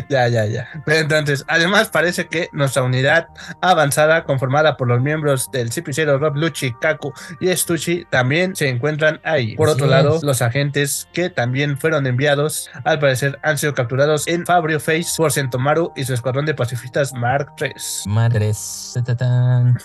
ya, 0.08 0.28
ya, 0.28 0.46
ya. 0.46 0.68
Entonces, 0.86 1.44
además 1.48 1.88
parece 1.88 2.26
que 2.26 2.48
nuestra 2.52 2.82
unidad 2.82 3.28
avanzada, 3.60 4.24
conformada 4.24 4.76
por 4.76 4.88
los 4.88 5.00
miembros 5.00 5.50
del 5.52 5.70
CP0, 5.70 6.18
Rob 6.18 6.36
Lucci, 6.36 6.72
Kaku 6.80 7.12
y 7.40 7.54
Stucci, 7.54 8.06
también 8.10 8.54
se 8.56 8.68
encuentran 8.68 9.20
ahí. 9.24 9.56
Por 9.56 9.68
Así 9.68 9.74
otro 9.74 9.86
lado, 9.86 10.16
es. 10.16 10.22
los 10.22 10.42
agentes 10.46 11.09
que 11.12 11.28
también 11.30 11.76
fueron 11.78 12.06
enviados, 12.06 12.70
al 12.85 12.98
parecer 12.98 13.38
han 13.42 13.59
sido 13.59 13.74
capturados 13.74 14.26
en 14.26 14.46
Fabrio 14.46 14.80
Face 14.80 15.09
por 15.16 15.32
Sentomaru 15.32 15.92
y 15.96 16.04
su 16.04 16.14
escuadrón 16.14 16.46
de 16.46 16.54
pacifistas 16.54 17.12
Mark 17.12 17.48
III. 17.61 17.70
madres. 18.06 18.94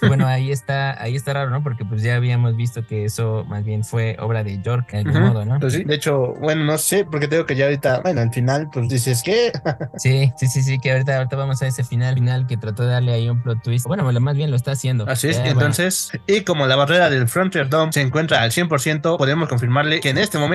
Bueno, 0.02 0.28
ahí 0.28 0.52
está, 0.52 1.02
ahí 1.02 1.16
está 1.16 1.34
raro, 1.34 1.50
¿no? 1.50 1.64
Porque 1.64 1.86
pues 1.86 2.02
ya 2.02 2.16
habíamos 2.16 2.56
visto 2.56 2.86
que 2.86 3.06
eso 3.06 3.44
más 3.48 3.64
bien 3.64 3.84
fue 3.84 4.16
obra 4.20 4.44
de 4.44 4.62
York, 4.62 4.92
de 4.92 5.00
algún 5.00 5.12
Ujú, 5.14 5.22
modo, 5.22 5.46
¿no? 5.46 5.60
Pues 5.60 5.74
sí, 5.74 5.84
de 5.84 5.96
hecho, 5.96 6.34
bueno, 6.40 6.64
no 6.64 6.78
sé, 6.78 7.06
porque 7.06 7.28
tengo 7.28 7.46
que 7.46 7.56
ya 7.56 7.66
ahorita, 7.66 8.00
bueno, 8.02 8.22
al 8.22 8.32
final, 8.32 8.70
pues 8.72 8.88
dices 8.90 9.22
que 9.24 9.52
Sí, 9.98 10.32
sí, 10.38 10.48
sí, 10.48 10.62
sí, 10.64 10.80
que 10.80 10.92
ahorita, 10.92 11.18
ahorita 11.18 11.36
vamos 11.36 11.62
a 11.62 11.68
ese 11.68 11.84
final, 11.84 12.14
final 12.16 12.48
que 12.48 12.58
trató 12.58 12.84
de 12.84 12.90
darle 12.92 13.14
ahí 13.14 13.30
un 13.30 13.42
plot 13.42 13.62
twist. 13.64 13.86
Bueno, 13.88 14.04
más 14.22 14.36
bien 14.36 14.50
lo 14.52 14.56
está 14.58 14.72
haciendo. 14.72 15.08
Así 15.10 15.28
es, 15.30 15.38
Ya, 15.38 15.44
bueno. 15.44 15.62
entonces, 15.62 16.12
y 16.28 16.42
como 16.42 16.68
la 16.68 16.76
barrera 16.76 17.10
del 17.10 17.28
Frontier 17.28 17.70
Dome 17.70 17.92
se 17.92 18.02
encuentra 18.02 18.42
al 18.42 18.52
100%, 18.52 19.18
podemos 19.18 19.48
confirmarle 19.50 20.00
que 20.00 20.10
en 20.10 20.18
este 20.18 20.38
momento 20.38 20.51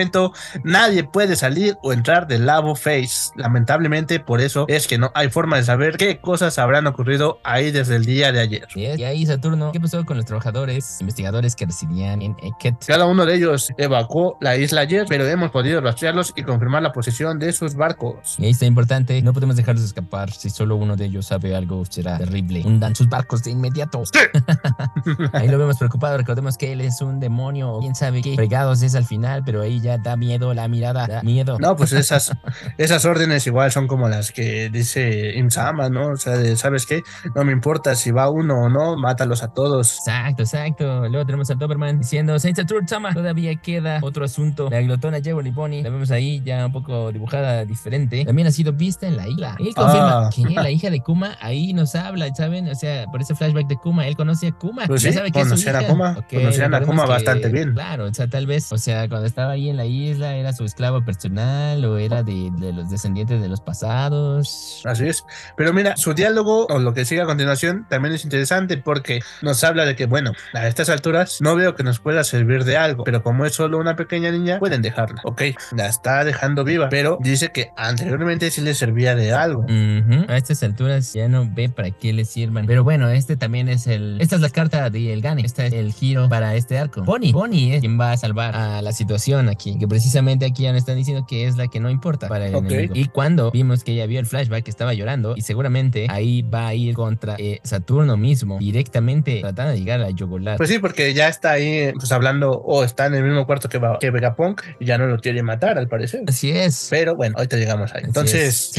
nadie 0.64 1.04
puede 1.04 1.36
salir 1.36 1.76
o 1.82 1.92
entrar 1.92 2.26
del 2.26 2.46
Labo 2.46 2.74
Face. 2.74 3.30
Lamentablemente, 3.36 4.20
por 4.20 4.40
eso 4.40 4.66
es 4.68 4.86
que 4.86 4.98
no 4.98 5.10
hay 5.14 5.30
forma 5.30 5.56
de 5.56 5.64
saber 5.64 5.96
qué 5.96 6.18
cosas 6.18 6.58
habrán 6.58 6.86
ocurrido 6.86 7.38
ahí 7.44 7.70
desde 7.70 7.96
el 7.96 8.04
día 8.04 8.32
de 8.32 8.40
ayer. 8.40 8.68
Y 8.74 9.04
ahí 9.04 9.26
Saturno, 9.26 9.72
¿qué 9.72 9.80
pasó 9.80 10.04
con 10.04 10.16
los 10.16 10.26
trabajadores, 10.26 11.00
investigadores 11.00 11.56
que 11.56 11.66
residían 11.66 12.22
en 12.22 12.36
Eket? 12.42 12.84
Cada 12.86 13.06
uno 13.06 13.26
de 13.26 13.34
ellos 13.34 13.72
evacuó 13.78 14.36
la 14.40 14.56
isla 14.56 14.82
ayer, 14.82 15.06
pero 15.08 15.26
hemos 15.26 15.50
podido 15.50 15.80
rastrearlos 15.80 16.32
y 16.36 16.42
confirmar 16.42 16.82
la 16.82 16.92
posición 16.92 17.38
de 17.38 17.52
sus 17.52 17.74
barcos. 17.74 18.36
Y 18.38 18.44
ahí 18.44 18.50
está 18.50 18.66
importante, 18.66 19.20
no 19.22 19.32
podemos 19.32 19.56
dejarlos 19.56 19.84
escapar. 19.84 20.30
Si 20.30 20.50
solo 20.50 20.76
uno 20.76 20.96
de 20.96 21.06
ellos 21.06 21.26
sabe 21.26 21.54
algo, 21.54 21.84
será 21.84 22.18
terrible. 22.18 22.62
Hundan 22.64 22.94
sus 22.94 23.08
barcos 23.08 23.42
de 23.42 23.50
inmediato. 23.52 24.02
ahí 25.32 25.48
lo 25.48 25.58
vemos 25.58 25.78
preocupado. 25.78 26.16
Recordemos 26.16 26.56
que 26.56 26.72
él 26.72 26.80
es 26.80 27.00
un 27.00 27.20
demonio, 27.20 27.78
quién 27.80 27.94
sabe 27.94 28.22
qué 28.22 28.34
fregados 28.34 28.82
es 28.82 28.94
al 28.94 29.04
final, 29.04 29.42
pero 29.44 29.62
ahí 29.62 29.80
ya 29.80 29.85
da 29.86 30.16
miedo 30.16 30.52
la 30.54 30.68
mirada, 30.68 31.06
da 31.06 31.22
miedo. 31.22 31.58
No, 31.60 31.76
pues 31.76 31.92
esas, 31.92 32.32
esas 32.78 33.04
órdenes 33.04 33.46
igual 33.46 33.70
son 33.72 33.86
como 33.86 34.08
las 34.08 34.32
que 34.32 34.68
dice 34.70 35.36
Imsama, 35.36 35.88
¿no? 35.88 36.08
O 36.08 36.16
sea, 36.16 36.36
de, 36.36 36.56
¿sabes 36.56 36.86
qué? 36.86 37.02
No 37.34 37.44
me 37.44 37.52
importa 37.52 37.94
si 37.94 38.10
va 38.10 38.28
uno 38.30 38.62
o 38.64 38.68
no, 38.68 38.96
mátalos 38.96 39.42
a 39.42 39.48
todos. 39.48 39.98
Exacto, 39.98 40.42
exacto. 40.42 41.08
Luego 41.08 41.24
tenemos 41.24 41.50
a 41.50 41.54
Doberman 41.54 41.98
diciendo, 41.98 42.38
Saint 42.38 42.56
Saturn 42.56 42.86
Sama, 42.88 43.14
todavía 43.14 43.54
queda 43.56 44.00
otro 44.02 44.24
asunto. 44.24 44.68
La 44.70 44.80
glotona 44.80 45.20
Jewel 45.20 45.50
Bonnie, 45.52 45.82
la 45.82 45.90
vemos 45.90 46.10
ahí 46.10 46.42
ya 46.44 46.66
un 46.66 46.72
poco 46.72 47.12
dibujada 47.12 47.64
diferente. 47.64 48.24
También 48.24 48.48
ha 48.48 48.50
sido 48.52 48.72
vista 48.72 49.06
en 49.06 49.16
la 49.16 49.28
isla. 49.28 49.56
Él 49.58 49.74
confirma 49.74 50.26
Ah. 50.26 50.30
que 50.34 50.42
la 50.54 50.70
hija 50.70 50.90
de 50.90 51.00
Kuma 51.00 51.36
ahí 51.40 51.72
nos 51.72 51.94
habla, 51.94 52.32
¿saben? 52.34 52.68
O 52.68 52.74
sea, 52.74 53.06
por 53.06 53.20
ese 53.20 53.34
flashback 53.34 53.66
de 53.66 53.76
Kuma, 53.76 54.06
él 54.06 54.16
conoce 54.16 54.48
a 54.48 54.52
Kuma. 54.52 54.84
Pues 54.86 55.02
ya 55.02 55.10
sí, 55.10 55.16
sabe 55.16 55.30
que 55.32 55.40
a. 55.40 55.86
Kuma, 55.86 56.16
Ok, 56.18 56.26
conocían 56.32 56.74
a 56.74 56.80
Kuma 56.82 57.04
que, 57.04 57.08
bastante 57.10 57.48
bien. 57.48 57.72
Claro, 57.74 58.06
o 58.06 58.14
sea, 58.14 58.26
tal 58.28 58.46
vez, 58.46 58.72
o 58.72 58.78
sea, 58.78 59.08
cuando 59.08 59.26
estaba 59.26 59.52
ahí 59.52 59.68
en 59.68 59.75
la 59.76 59.86
isla, 59.86 60.34
era 60.34 60.52
su 60.52 60.64
esclavo 60.64 61.04
personal 61.04 61.84
o 61.84 61.98
era 61.98 62.22
de, 62.22 62.50
de 62.58 62.72
los 62.72 62.90
descendientes 62.90 63.40
de 63.40 63.48
los 63.48 63.60
pasados. 63.60 64.82
Así 64.84 65.06
es. 65.06 65.24
Pero 65.56 65.72
mira, 65.72 65.96
su 65.96 66.14
diálogo 66.14 66.66
o 66.66 66.78
lo 66.78 66.94
que 66.94 67.04
sigue 67.04 67.22
a 67.22 67.26
continuación 67.26 67.86
también 67.88 68.14
es 68.14 68.24
interesante 68.24 68.76
porque 68.78 69.20
nos 69.42 69.62
habla 69.64 69.84
de 69.84 69.96
que, 69.96 70.06
bueno, 70.06 70.32
a 70.54 70.66
estas 70.66 70.88
alturas 70.88 71.38
no 71.40 71.56
veo 71.56 71.74
que 71.74 71.82
nos 71.82 72.00
pueda 72.00 72.24
servir 72.24 72.64
de 72.64 72.76
algo, 72.76 73.04
pero 73.04 73.22
como 73.22 73.44
es 73.46 73.54
solo 73.54 73.78
una 73.78 73.96
pequeña 73.96 74.30
niña, 74.30 74.58
pueden 74.58 74.82
dejarla. 74.82 75.20
Ok, 75.24 75.42
la 75.72 75.86
está 75.86 76.24
dejando 76.24 76.64
viva, 76.64 76.88
pero 76.88 77.18
dice 77.20 77.50
que 77.52 77.70
anteriormente 77.76 78.50
sí 78.50 78.60
le 78.60 78.74
servía 78.74 79.14
de 79.14 79.32
algo. 79.32 79.62
Ujú, 79.62 80.24
A 80.28 80.36
estas 80.36 80.62
alturas 80.62 81.12
ya 81.12 81.28
no 81.28 81.48
ve 81.50 81.68
para 81.68 81.90
qué 81.90 82.12
le 82.12 82.24
sirvan. 82.24 82.66
Pero 82.66 82.84
bueno, 82.84 83.08
este 83.10 83.36
también 83.36 83.68
es 83.68 83.86
el. 83.86 84.20
Esta 84.20 84.36
es 84.36 84.40
la 84.42 84.50
carta 84.50 84.88
de 84.90 85.12
El 85.12 85.22
Gane. 85.22 85.42
Este 85.44 85.66
es 85.66 85.72
el 85.72 85.92
giro 85.92 86.28
para 86.28 86.54
este 86.54 86.78
arco. 86.78 87.02
Bonnie. 87.02 87.32
Bonnie 87.32 87.74
es 87.74 87.80
quien 87.80 87.98
va 87.98 88.12
a 88.12 88.16
salvar 88.16 88.54
a 88.54 88.82
la 88.82 88.92
situación 88.92 89.48
aquí. 89.48 89.65
Que 89.78 89.88
precisamente 89.88 90.46
aquí 90.46 90.62
ya 90.64 90.70
nos 90.72 90.78
están 90.78 90.96
diciendo 90.96 91.26
que 91.28 91.46
es 91.46 91.56
la 91.56 91.66
que 91.68 91.80
no 91.80 91.90
importa 91.90 92.28
para 92.28 92.46
el 92.46 92.54
Ok. 92.54 92.66
enemigo. 92.70 92.94
Y 92.96 93.06
cuando 93.06 93.50
vimos 93.50 93.82
que 93.84 93.92
ella 93.92 94.06
vio 94.06 94.20
el 94.20 94.26
flashback 94.26 94.64
que 94.64 94.70
estaba 94.70 94.94
llorando, 94.94 95.34
y 95.36 95.40
seguramente 95.42 96.06
ahí 96.08 96.42
va 96.42 96.68
a 96.68 96.74
ir 96.74 96.94
contra 96.94 97.34
eh, 97.38 97.60
Saturno 97.64 98.16
mismo, 98.16 98.58
directamente 98.58 99.40
tratando 99.40 99.72
de 99.72 99.78
llegar 99.78 100.00
a 100.02 100.10
Yogolar. 100.10 100.56
Pues 100.56 100.68
sí, 100.70 100.78
porque 100.78 101.12
ya 101.14 101.28
está 101.28 101.52
ahí, 101.52 101.92
pues 101.94 102.10
hablando, 102.12 102.52
o 102.52 102.84
está 102.84 103.06
en 103.06 103.14
el 103.14 103.24
mismo 103.24 103.46
cuarto 103.46 103.68
que, 103.68 103.78
va- 103.78 103.98
que 103.98 104.10
Vegapunk 104.10 104.62
y 104.80 104.84
ya 104.86 104.98
no 104.98 105.06
lo 105.06 105.18
quiere 105.18 105.42
matar, 105.42 105.78
al 105.78 105.88
parecer. 105.88 106.22
Así 106.28 106.50
es. 106.50 106.86
Pero 106.90 107.16
bueno, 107.16 107.34
ahorita 107.36 107.56
llegamos 107.56 107.92
ahí. 107.94 108.02
Así 108.02 108.06
Entonces. 108.06 108.72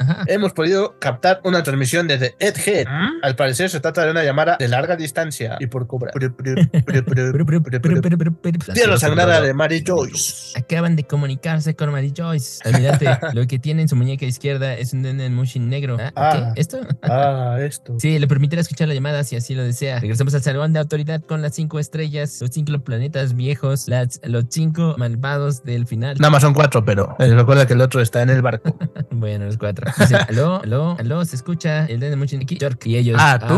Ajá. 0.00 0.24
hemos 0.26 0.52
podido 0.52 0.98
captar 0.98 1.40
una 1.44 1.62
transmisión 1.62 2.08
desde 2.08 2.34
Edgehead. 2.38 2.86
Al 3.22 3.36
parecer 3.36 3.70
se 3.70 3.80
trata 3.80 4.04
de 4.04 4.10
una 4.10 4.24
llamada 4.24 4.56
de 4.58 4.68
larga 4.68 4.96
distancia 4.96 5.56
y 5.60 5.66
por 5.66 5.86
cobra. 5.86 6.10
Pero, 6.12 6.34
pero, 6.36 6.54
pero, 6.84 7.04
pero, 7.04 7.24
pero, 7.30 8.18
pero, 8.18 8.32
pero- 8.42 8.58
Tierra 8.74 8.98
sagrada 8.98 9.40
de 9.40 9.49
Mary 9.54 9.82
Joyce. 9.86 10.58
Acaban 10.58 10.96
de 10.96 11.04
comunicarse 11.04 11.74
con 11.74 11.90
Mary 11.90 12.12
Joyce. 12.16 12.60
Almirante, 12.64 13.06
lo 13.34 13.46
que 13.46 13.58
tiene 13.58 13.82
en 13.82 13.88
su 13.88 13.96
muñeca 13.96 14.26
izquierda 14.26 14.74
es 14.74 14.92
un 14.92 15.02
Denden 15.02 15.34
Mushin 15.34 15.68
negro. 15.68 15.96
¿Ah? 16.00 16.12
Ah. 16.16 16.52
¿Qué? 16.54 16.60
¿Esto? 16.60 16.80
Ah, 17.02 17.56
esto. 17.60 17.96
Sí, 17.98 18.18
le 18.18 18.26
permitirá 18.26 18.60
escuchar 18.62 18.88
la 18.88 18.94
llamada 18.94 19.24
si 19.24 19.36
así 19.36 19.54
lo 19.54 19.62
desea. 19.62 20.00
Regresamos 20.00 20.34
al 20.34 20.42
salón 20.42 20.72
de 20.72 20.78
autoridad 20.78 21.22
con 21.22 21.42
las 21.42 21.54
cinco 21.54 21.78
estrellas, 21.78 22.38
los 22.40 22.50
cinco 22.50 22.78
planetas 22.80 23.34
viejos, 23.34 23.88
las, 23.88 24.20
los 24.24 24.44
cinco 24.50 24.94
malvados 24.98 25.64
del 25.64 25.86
final. 25.86 26.16
Nada 26.18 26.30
más 26.30 26.42
son 26.42 26.54
cuatro, 26.54 26.84
pero 26.84 27.16
eh, 27.18 27.34
recuerda 27.34 27.66
que 27.66 27.74
el 27.74 27.80
otro 27.80 28.00
está 28.00 28.22
en 28.22 28.30
el 28.30 28.42
barco. 28.42 28.76
Bueno, 29.12 29.44
los 29.44 29.58
cuatro. 29.58 29.90
Dice, 29.98 30.16
aló, 30.16 30.62
aló, 30.62 30.96
aló, 30.98 31.24
se 31.24 31.36
escucha 31.36 31.84
el 31.86 32.00
Denden 32.00 32.18
Mushin 32.18 32.40
aquí. 32.42 32.56
York. 32.56 32.86
Y 32.86 32.96
ellos. 32.96 33.18
Ah, 33.20 33.38
¿tú? 33.38 33.54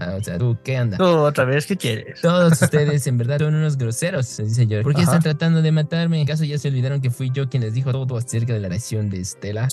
ah, 0.00 0.14
o 0.16 0.22
sea, 0.22 0.38
tú, 0.38 0.56
¿qué 0.62 0.76
anda? 0.76 0.98
Tú 0.98 1.04
otra 1.04 1.44
vez, 1.44 1.66
¿qué 1.66 1.76
quieres? 1.76 2.20
Todos 2.20 2.60
ustedes 2.60 3.06
en 3.06 3.18
verdad 3.18 3.38
son 3.38 3.54
unos 3.54 3.76
groseros, 3.76 4.26
se 4.26 4.44
dice 4.44 4.66
George. 4.66 4.84
¿Por 4.84 4.94
qué 4.94 5.02
Ajá. 5.02 5.16
están 5.16 5.22
tratando 5.30 5.62
de 5.62 5.70
matarme? 5.70 6.22
¿Acaso 6.22 6.44
ya 6.44 6.58
se 6.58 6.68
olvidaron 6.68 7.00
que 7.00 7.10
fui 7.10 7.30
yo 7.32 7.48
quien 7.48 7.62
les 7.62 7.72
dijo 7.72 7.92
todo 7.92 8.16
acerca 8.16 8.52
de 8.52 8.60
la 8.60 8.66
oración 8.66 9.10
de 9.10 9.20
Estela? 9.20 9.68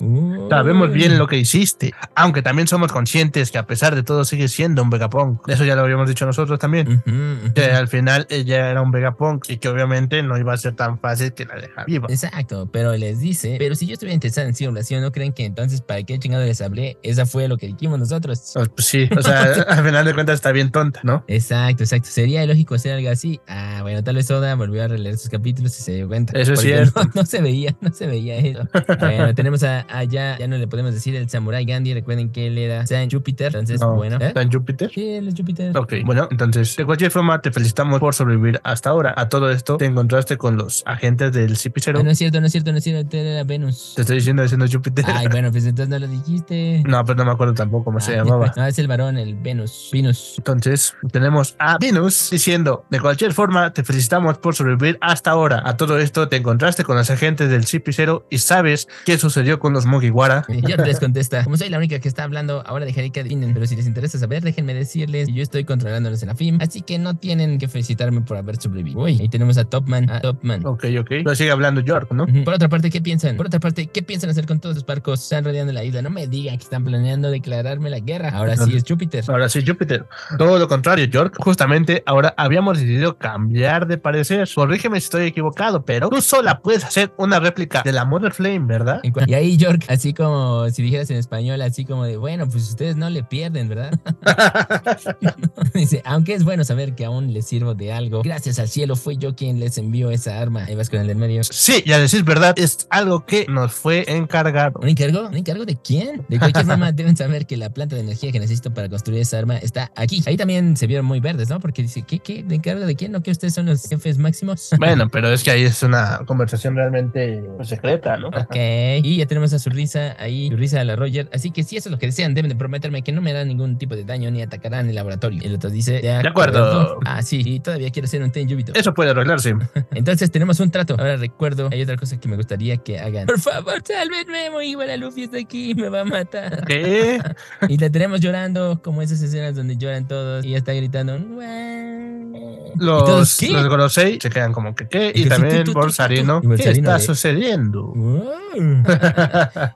Sabemos 0.49 0.91
bien 0.91 1.17
lo 1.17 1.27
que 1.27 1.37
hiciste, 1.37 1.93
aunque 2.15 2.43
también 2.43 2.67
somos 2.67 2.91
conscientes 2.91 3.49
que 3.49 3.57
a 3.57 3.65
pesar 3.65 3.95
de 3.95 4.03
todo 4.03 4.23
sigue 4.23 4.47
siendo 4.47 4.83
un 4.83 4.89
Vegapunk. 4.89 5.49
Eso 5.49 5.65
ya 5.65 5.75
lo 5.75 5.81
habíamos 5.81 6.07
dicho 6.07 6.25
nosotros 6.25 6.59
también. 6.59 6.87
Ujú, 6.87 7.09
ujú. 7.09 7.53
Que 7.53 7.65
al 7.65 7.87
final 7.87 8.27
ella 8.29 8.69
era 8.69 8.81
un 8.81 8.91
Vegapunk 8.91 9.49
y 9.49 9.57
que 9.57 9.67
obviamente 9.67 10.21
no 10.21 10.37
iba 10.37 10.53
a 10.53 10.57
ser 10.57 10.75
tan 10.75 10.99
fácil 10.99 11.33
que 11.33 11.45
la 11.45 11.55
dejara 11.55 11.85
viva. 11.85 12.07
Exacto, 12.09 12.69
pero 12.71 12.95
les 12.95 13.19
dice, 13.19 13.55
pero 13.57 13.73
si 13.73 13.87
yo 13.87 13.93
estuviera 13.93 14.13
interesado 14.13 14.47
en 14.47 14.55
su 14.55 14.67
oración, 14.67 15.01
¿no 15.01 15.11
creen 15.11 15.33
que 15.33 15.45
entonces 15.45 15.81
para 15.81 16.03
qué 16.03 16.19
chingado 16.19 16.45
les 16.45 16.61
hablé? 16.61 16.97
Esa 17.01 17.25
fue 17.25 17.47
lo 17.47 17.57
que 17.57 17.67
dijimos 17.67 17.97
nosotros. 17.97 18.51
Pues, 18.53 18.69
pues 18.69 18.85
sí, 18.85 19.09
o 19.17 19.21
sea, 19.23 19.41
al 19.67 19.83
final 19.83 20.05
de 20.05 20.13
cuentas 20.13 20.35
está 20.35 20.51
bien 20.51 20.71
tonta, 20.71 20.99
¿no? 21.03 21.23
Exacto, 21.27 21.83
exacto. 21.83 22.09
Sería 22.11 22.45
lógico 22.45 22.75
hacer 22.75 22.93
algo 22.93 23.09
así. 23.09 23.39
Ah, 23.47 23.79
bueno, 23.81 24.03
tal 24.03 24.15
vez 24.15 24.29
Oda 24.29 24.53
volvió 24.55 24.83
a 24.83 24.87
releer 24.87 25.17
sus 25.17 25.29
capítulos 25.29 25.46
y 25.47 25.69
se 25.69 25.93
dio 25.95 26.07
cuenta. 26.07 26.37
Eso 26.39 26.53
es 26.53 26.61
cierto. 26.61 27.03
No, 27.03 27.11
no 27.15 27.25
se 27.25 27.41
veía, 27.41 27.75
no 27.81 27.91
se 27.93 28.07
veía 28.07 28.37
eso. 28.37 28.67
Bueno, 28.99 29.33
tenemos 29.35 29.63
a, 29.63 29.85
allá, 29.89 30.37
ya 30.37 30.47
no 30.47 30.57
le 30.57 30.67
podemos 30.67 30.93
decir 30.93 31.15
el 31.15 31.29
Samurai 31.29 31.65
Gandhi. 31.65 31.93
Recuerden 31.93 32.31
que 32.31 32.47
él 32.47 32.57
era 32.57 32.85
San 32.87 33.09
Júpiter. 33.09 33.47
Entonces, 33.47 33.79
No, 33.79 33.95
bueno. 33.95 34.17
¿eh? 34.19 34.27
¿Está 34.27 34.41
en 34.41 34.51
Júpiter? 34.51 34.91
Sí, 34.93 35.07
él 35.15 35.27
es 35.27 35.35
Júpiter. 35.35 35.77
Ok, 35.77 35.93
bueno, 36.05 36.27
entonces, 36.31 36.75
de 36.75 36.85
cualquier 36.85 37.11
forma, 37.11 37.41
te 37.41 37.51
felicitamos 37.51 37.99
por 37.99 38.13
sobrevivir 38.13 38.59
hasta 38.63 38.89
ahora. 38.89 39.13
A 39.17 39.29
todo 39.29 39.49
esto, 39.51 39.77
te 39.77 39.85
encontraste 39.85 40.37
con 40.37 40.57
los 40.57 40.83
agentes 40.85 41.31
del 41.33 41.53
Ah, 41.53 41.55
CP0. 41.55 42.03
no 42.03 42.11
es 42.11 42.17
cierto, 42.17 42.39
no 42.41 42.47
es 42.47 42.51
cierto, 42.51 42.71
no 42.71 42.77
es 42.77 42.83
cierto. 42.83 43.17
Era 43.17 43.43
Venus. 43.43 43.93
Te 43.95 44.01
estoy 44.01 44.17
diciendo 44.17 44.43
es 44.43 44.53
Júpiter. 44.73 45.05
Ay, 45.07 45.27
bueno, 45.31 45.51
pues 45.51 45.65
entonces 45.65 45.89
no 45.89 45.99
lo 45.99 46.07
dijiste. 46.07 46.83
No, 46.85 47.03
pero 47.05 47.17
no 47.17 47.25
me 47.25 47.31
acuerdo 47.31 47.53
tampoco 47.53 47.85
cómo 47.85 47.99
se 47.99 48.11
Ay, 48.11 48.17
llamaba. 48.17 48.53
No, 48.55 48.65
es 48.65 48.77
el 48.79 48.87
varón, 48.87 49.17
el 49.17 49.35
Venus. 49.35 49.89
Venus. 49.91 50.35
Entonces, 50.37 50.95
tenemos 51.11 51.55
a 51.59 51.77
Venus 51.77 52.29
diciendo, 52.31 52.85
de 52.89 52.99
cualquier 52.99 53.33
forma, 53.33 53.73
te 53.73 53.83
felicitamos 53.83 54.37
por 54.37 54.55
sobrevivir 54.55 54.97
hasta 55.01 55.31
ahora 55.31 55.36
a 55.45 55.77
todo 55.77 55.99
esto 55.99 56.27
te 56.27 56.37
encontraste 56.37 56.83
con 56.83 56.97
los 56.97 57.09
agentes 57.09 57.49
del 57.49 57.65
CP0 57.65 58.23
y 58.29 58.39
sabes 58.39 58.87
qué 59.05 59.17
sucedió 59.17 59.59
con 59.59 59.73
los 59.73 59.85
Mugiwara. 59.85 60.45
Y 60.47 60.61
York 60.61 60.85
les 60.85 60.99
contesta, 60.99 61.43
como 61.43 61.57
soy 61.57 61.69
la 61.69 61.77
única 61.77 61.99
que 61.99 62.07
está 62.07 62.23
hablando, 62.23 62.63
ahora 62.65 62.85
dejaré 62.85 63.11
que 63.11 63.19
adivinen, 63.19 63.53
pero 63.53 63.67
si 63.67 63.75
les 63.75 63.85
interesa 63.85 64.17
saber, 64.17 64.43
déjenme 64.43 64.73
decirles 64.73 65.27
que 65.27 65.33
yo 65.33 65.43
estoy 65.43 65.63
controlando 65.63 66.09
los 66.09 66.19
Serafim, 66.19 66.57
así 66.61 66.81
que 66.81 66.97
no 66.97 67.17
tienen 67.17 67.59
que 67.59 67.67
felicitarme 67.67 68.21
por 68.21 68.37
haber 68.37 68.59
sobrevivido. 68.59 68.99
Uy, 68.99 69.17
ahí 69.19 69.29
tenemos 69.29 69.57
a 69.57 69.65
Topman, 69.65 70.09
a 70.09 70.21
Topman. 70.21 70.65
Ok, 70.65 70.85
ok. 70.99 71.07
Pero 71.09 71.35
sigue 71.35 71.51
hablando 71.51 71.81
York, 71.81 72.11
¿no? 72.11 72.25
Por 72.43 72.53
otra 72.55 72.69
parte, 72.69 72.89
¿qué 72.89 73.01
piensan? 73.01 73.37
Por 73.37 73.47
otra 73.47 73.59
parte, 73.59 73.87
¿qué 73.87 74.01
piensan 74.01 74.29
hacer 74.29 74.45
con 74.45 74.59
todos 74.59 74.75
los 74.75 74.85
barcos? 74.85 75.21
Están 75.21 75.43
rodeando 75.43 75.73
la 75.73 75.83
isla. 75.83 76.01
No 76.01 76.09
me 76.09 76.27
digan 76.27 76.57
que 76.57 76.63
están 76.63 76.83
planeando 76.83 77.29
declararme 77.29 77.89
la 77.89 77.99
guerra. 77.99 78.29
Ahora 78.29 78.57
sí 78.57 78.75
es 78.75 78.83
Júpiter. 78.87 79.23
Ahora 79.27 79.49
sí, 79.49 79.63
Júpiter. 79.65 80.05
Todo 80.37 80.57
lo 80.57 80.67
contrario, 80.67 81.05
York. 81.05 81.35
Justamente 81.39 82.03
ahora 82.05 82.33
habíamos 82.37 82.79
decidido 82.79 83.17
cambiar 83.17 83.87
de 83.87 83.97
parecer. 83.97 84.47
Corrígeme 84.53 84.99
si 84.99 85.05
estoy 85.05 85.26
equivocado, 85.27 85.83
pero 85.83 86.09
tú 86.09 86.21
sola 86.21 86.59
puedes 86.59 86.83
hacer 86.83 87.13
una 87.17 87.39
réplica 87.39 87.81
de 87.83 87.91
la 87.91 88.05
Mother 88.05 88.33
Flame, 88.33 88.61
¿verdad? 88.61 89.01
Y 89.03 89.33
ahí 89.33 89.57
York, 89.57 89.85
así 89.89 90.13
como 90.13 90.69
si 90.69 90.81
dijeras 90.83 91.09
en 91.09 91.17
español, 91.17 91.61
así 91.61 91.85
como 91.85 92.05
de, 92.05 92.17
bueno, 92.17 92.47
pues 92.47 92.69
ustedes 92.69 92.95
no 92.95 93.09
le 93.09 93.23
pierden, 93.23 93.69
¿verdad? 93.69 93.91
Dice, 95.73 96.01
aunque 96.05 96.33
es 96.33 96.43
bueno 96.43 96.63
saber 96.63 96.95
que 96.95 97.05
aún 97.05 97.33
les 97.33 97.47
sirvo 97.47 97.73
de 97.73 97.91
algo, 97.93 98.21
gracias 98.21 98.59
al 98.59 98.67
cielo 98.67 98.95
fue 98.95 99.17
yo 99.17 99.35
quien 99.35 99.59
les 99.59 99.77
envió 99.77 100.11
esa 100.11 100.39
arma. 100.39 100.65
Ahí 100.65 100.75
vas 100.75 100.89
con 100.89 100.99
el 100.99 101.07
del 101.07 101.17
medio. 101.17 101.43
Sí, 101.43 101.83
y 101.85 101.91
a 101.91 101.99
decir 101.99 102.23
verdad, 102.23 102.53
es 102.57 102.87
algo 102.89 103.25
que 103.25 103.45
nos 103.47 103.73
fue 103.73 104.05
encargado. 104.07 104.79
¿Un 104.81 104.89
encargo? 104.89 105.27
¿Un 105.27 105.37
encargo 105.37 105.65
de 105.65 105.75
quién? 105.75 106.25
De 106.27 106.39
cualquier 106.39 106.65
forma, 106.67 106.91
deben 106.91 107.15
saber 107.17 107.45
que 107.45 107.57
la 107.57 107.69
planta 107.69 107.95
de 107.95 108.01
energía 108.01 108.31
que 108.31 108.39
necesito 108.39 108.73
para 108.73 108.89
construir 108.89 109.21
esa 109.21 109.39
arma 109.39 109.57
está 109.57 109.91
aquí. 109.95 110.23
Ahí 110.25 110.37
también 110.37 110.77
se 110.77 110.87
vieron 110.87 111.05
muy 111.05 111.19
verdes, 111.19 111.49
¿no? 111.49 111.59
Porque 111.59 111.81
dice, 111.81 112.03
¿qué? 112.03 112.19
¿Qué? 112.19 112.43
¿De 112.43 112.55
encargo 112.55 112.85
de 112.85 112.95
quién? 112.95 113.11
¿No 113.11 113.21
que 113.21 113.31
ustedes 113.31 113.53
son 113.53 113.65
los 113.65 113.87
jefes 113.87 114.17
máximos? 114.17 114.69
Bueno, 114.77 115.09
pero 115.17 115.33
es 115.33 115.43
que 115.43 115.49
ahí 115.49 115.63
es 115.63 115.81
una 115.81 116.21
conversación 116.27 116.75
realmente 116.75 117.43
pues, 117.55 117.69
secreta, 117.69 118.17
¿no? 118.17 118.27
Ok, 118.27 118.55
y 119.01 119.17
ya 119.17 119.25
tenemos 119.25 119.51
a 119.51 119.57
su 119.57 119.71
risa 119.71 120.15
ahí, 120.19 120.47
su 120.47 120.55
risa 120.55 120.79
a 120.79 120.83
la 120.83 120.95
Roger. 120.95 121.27
Así 121.33 121.49
que 121.49 121.63
si 121.63 121.75
eso 121.75 121.89
es 121.89 121.91
lo 121.91 121.97
que 121.97 122.05
desean, 122.05 122.35
deben 122.35 122.49
de 122.49 122.55
prometerme 122.55 123.01
que 123.01 123.11
no 123.11 123.19
me 123.19 123.31
harán 123.31 123.47
ningún 123.47 123.79
tipo 123.79 123.95
de 123.95 124.03
daño 124.03 124.29
ni 124.29 124.43
atacarán 124.43 124.87
el 124.87 124.93
laboratorio. 124.93 125.41
El 125.43 125.55
otro 125.55 125.71
dice, 125.71 126.01
de 126.01 126.11
acuerdo. 126.11 126.99
Ah, 127.03 127.23
sí, 127.23 127.41
y 127.43 127.59
todavía 127.61 127.89
quiero 127.89 128.05
hacer 128.05 128.21
un 128.21 128.29
ten 128.29 128.47
Júbito. 128.47 128.73
Eso 128.75 128.93
puede 128.93 129.09
arreglarse. 129.09 129.55
Entonces 129.95 130.29
tenemos 130.29 130.59
un 130.59 130.69
trato. 130.69 130.95
Ahora 130.99 131.15
recuerdo, 131.15 131.69
hay 131.71 131.81
otra 131.81 131.97
cosa 131.97 132.19
que 132.19 132.27
me 132.29 132.35
gustaría 132.35 132.77
que 132.77 132.99
hagan. 132.99 133.25
Por 133.25 133.39
favor, 133.39 133.81
sálvenme, 133.83 134.51
muy 134.51 134.75
buena 134.75 134.97
Luffy 134.97 135.23
está 135.23 135.39
aquí, 135.39 135.73
me 135.73 135.89
va 135.89 136.01
a 136.01 136.05
matar. 136.05 136.63
¿Qué? 136.67 137.19
Y 137.69 137.79
la 137.79 137.89
tenemos 137.89 138.19
llorando, 138.19 138.83
como 138.83 139.01
esas 139.01 139.19
escenas 139.19 139.55
donde 139.55 139.77
lloran 139.77 140.07
todos 140.07 140.45
y 140.45 140.49
ella 140.49 140.59
está 140.59 140.73
gritando. 140.73 141.17
¿Y 141.17 142.77
Los, 142.77 143.03
todos 143.03 143.41
los 143.41 143.67
Gorosei 143.67 144.19
se 144.21 144.29
quedan 144.29 144.53
como 144.53 144.75
que 144.75 144.87
qué. 144.87 145.06
Y 145.13 145.25
también 145.25 145.71
Bolsarino. 145.73 146.41
¿Qué 146.41 146.69
está 146.69 146.99
sucediendo? 146.99 147.93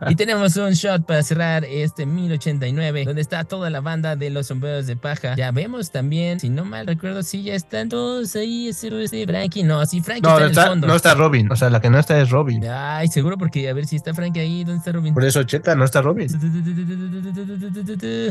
Y 0.09 0.15
tenemos 0.15 0.55
un 0.57 0.71
shot 0.71 1.05
para 1.05 1.21
cerrar 1.23 1.65
este 1.65 2.05
1089, 2.05 3.05
donde 3.05 3.21
está 3.21 3.43
toda 3.43 3.69
la 3.69 3.81
banda 3.81 4.15
de 4.15 4.29
los 4.29 4.47
sombreros 4.47 4.87
de 4.87 4.95
paja. 4.95 5.35
Ya 5.35 5.51
vemos 5.51 5.91
también, 5.91 6.39
si 6.39 6.49
no 6.49 6.65
mal 6.65 6.87
recuerdo, 6.87 7.23
si 7.23 7.43
ya 7.43 7.53
están 7.53 7.89
todos 7.89 8.35
ahí, 8.35 8.69
ese, 8.69 8.89
Frankie. 9.27 9.63
No, 9.63 9.85
sí, 9.85 10.01
Frankie 10.01 10.21
No, 10.21 10.39
está 10.39 10.45
en 10.45 10.49
el 10.49 10.69
fondo. 10.69 10.87
no 10.87 10.95
está 10.95 11.13
Robin. 11.13 11.51
O 11.51 11.55
sea, 11.55 11.69
la 11.69 11.79
que 11.79 11.89
no 11.89 11.99
está 11.99 12.19
es 12.19 12.29
Robin. 12.29 12.65
Ay, 12.67 13.07
seguro, 13.07 13.37
porque 13.37 13.69
a 13.69 13.73
ver 13.73 13.85
si 13.85 13.95
está 13.95 14.13
Frankie 14.13 14.39
ahí, 14.39 14.63
¿dónde 14.63 14.79
está 14.79 14.91
Robin? 14.91 15.13
Por 15.13 15.25
eso, 15.25 15.43
checa, 15.43 15.75
no 15.75 15.85
está 15.85 16.01
Robin. 16.01 16.27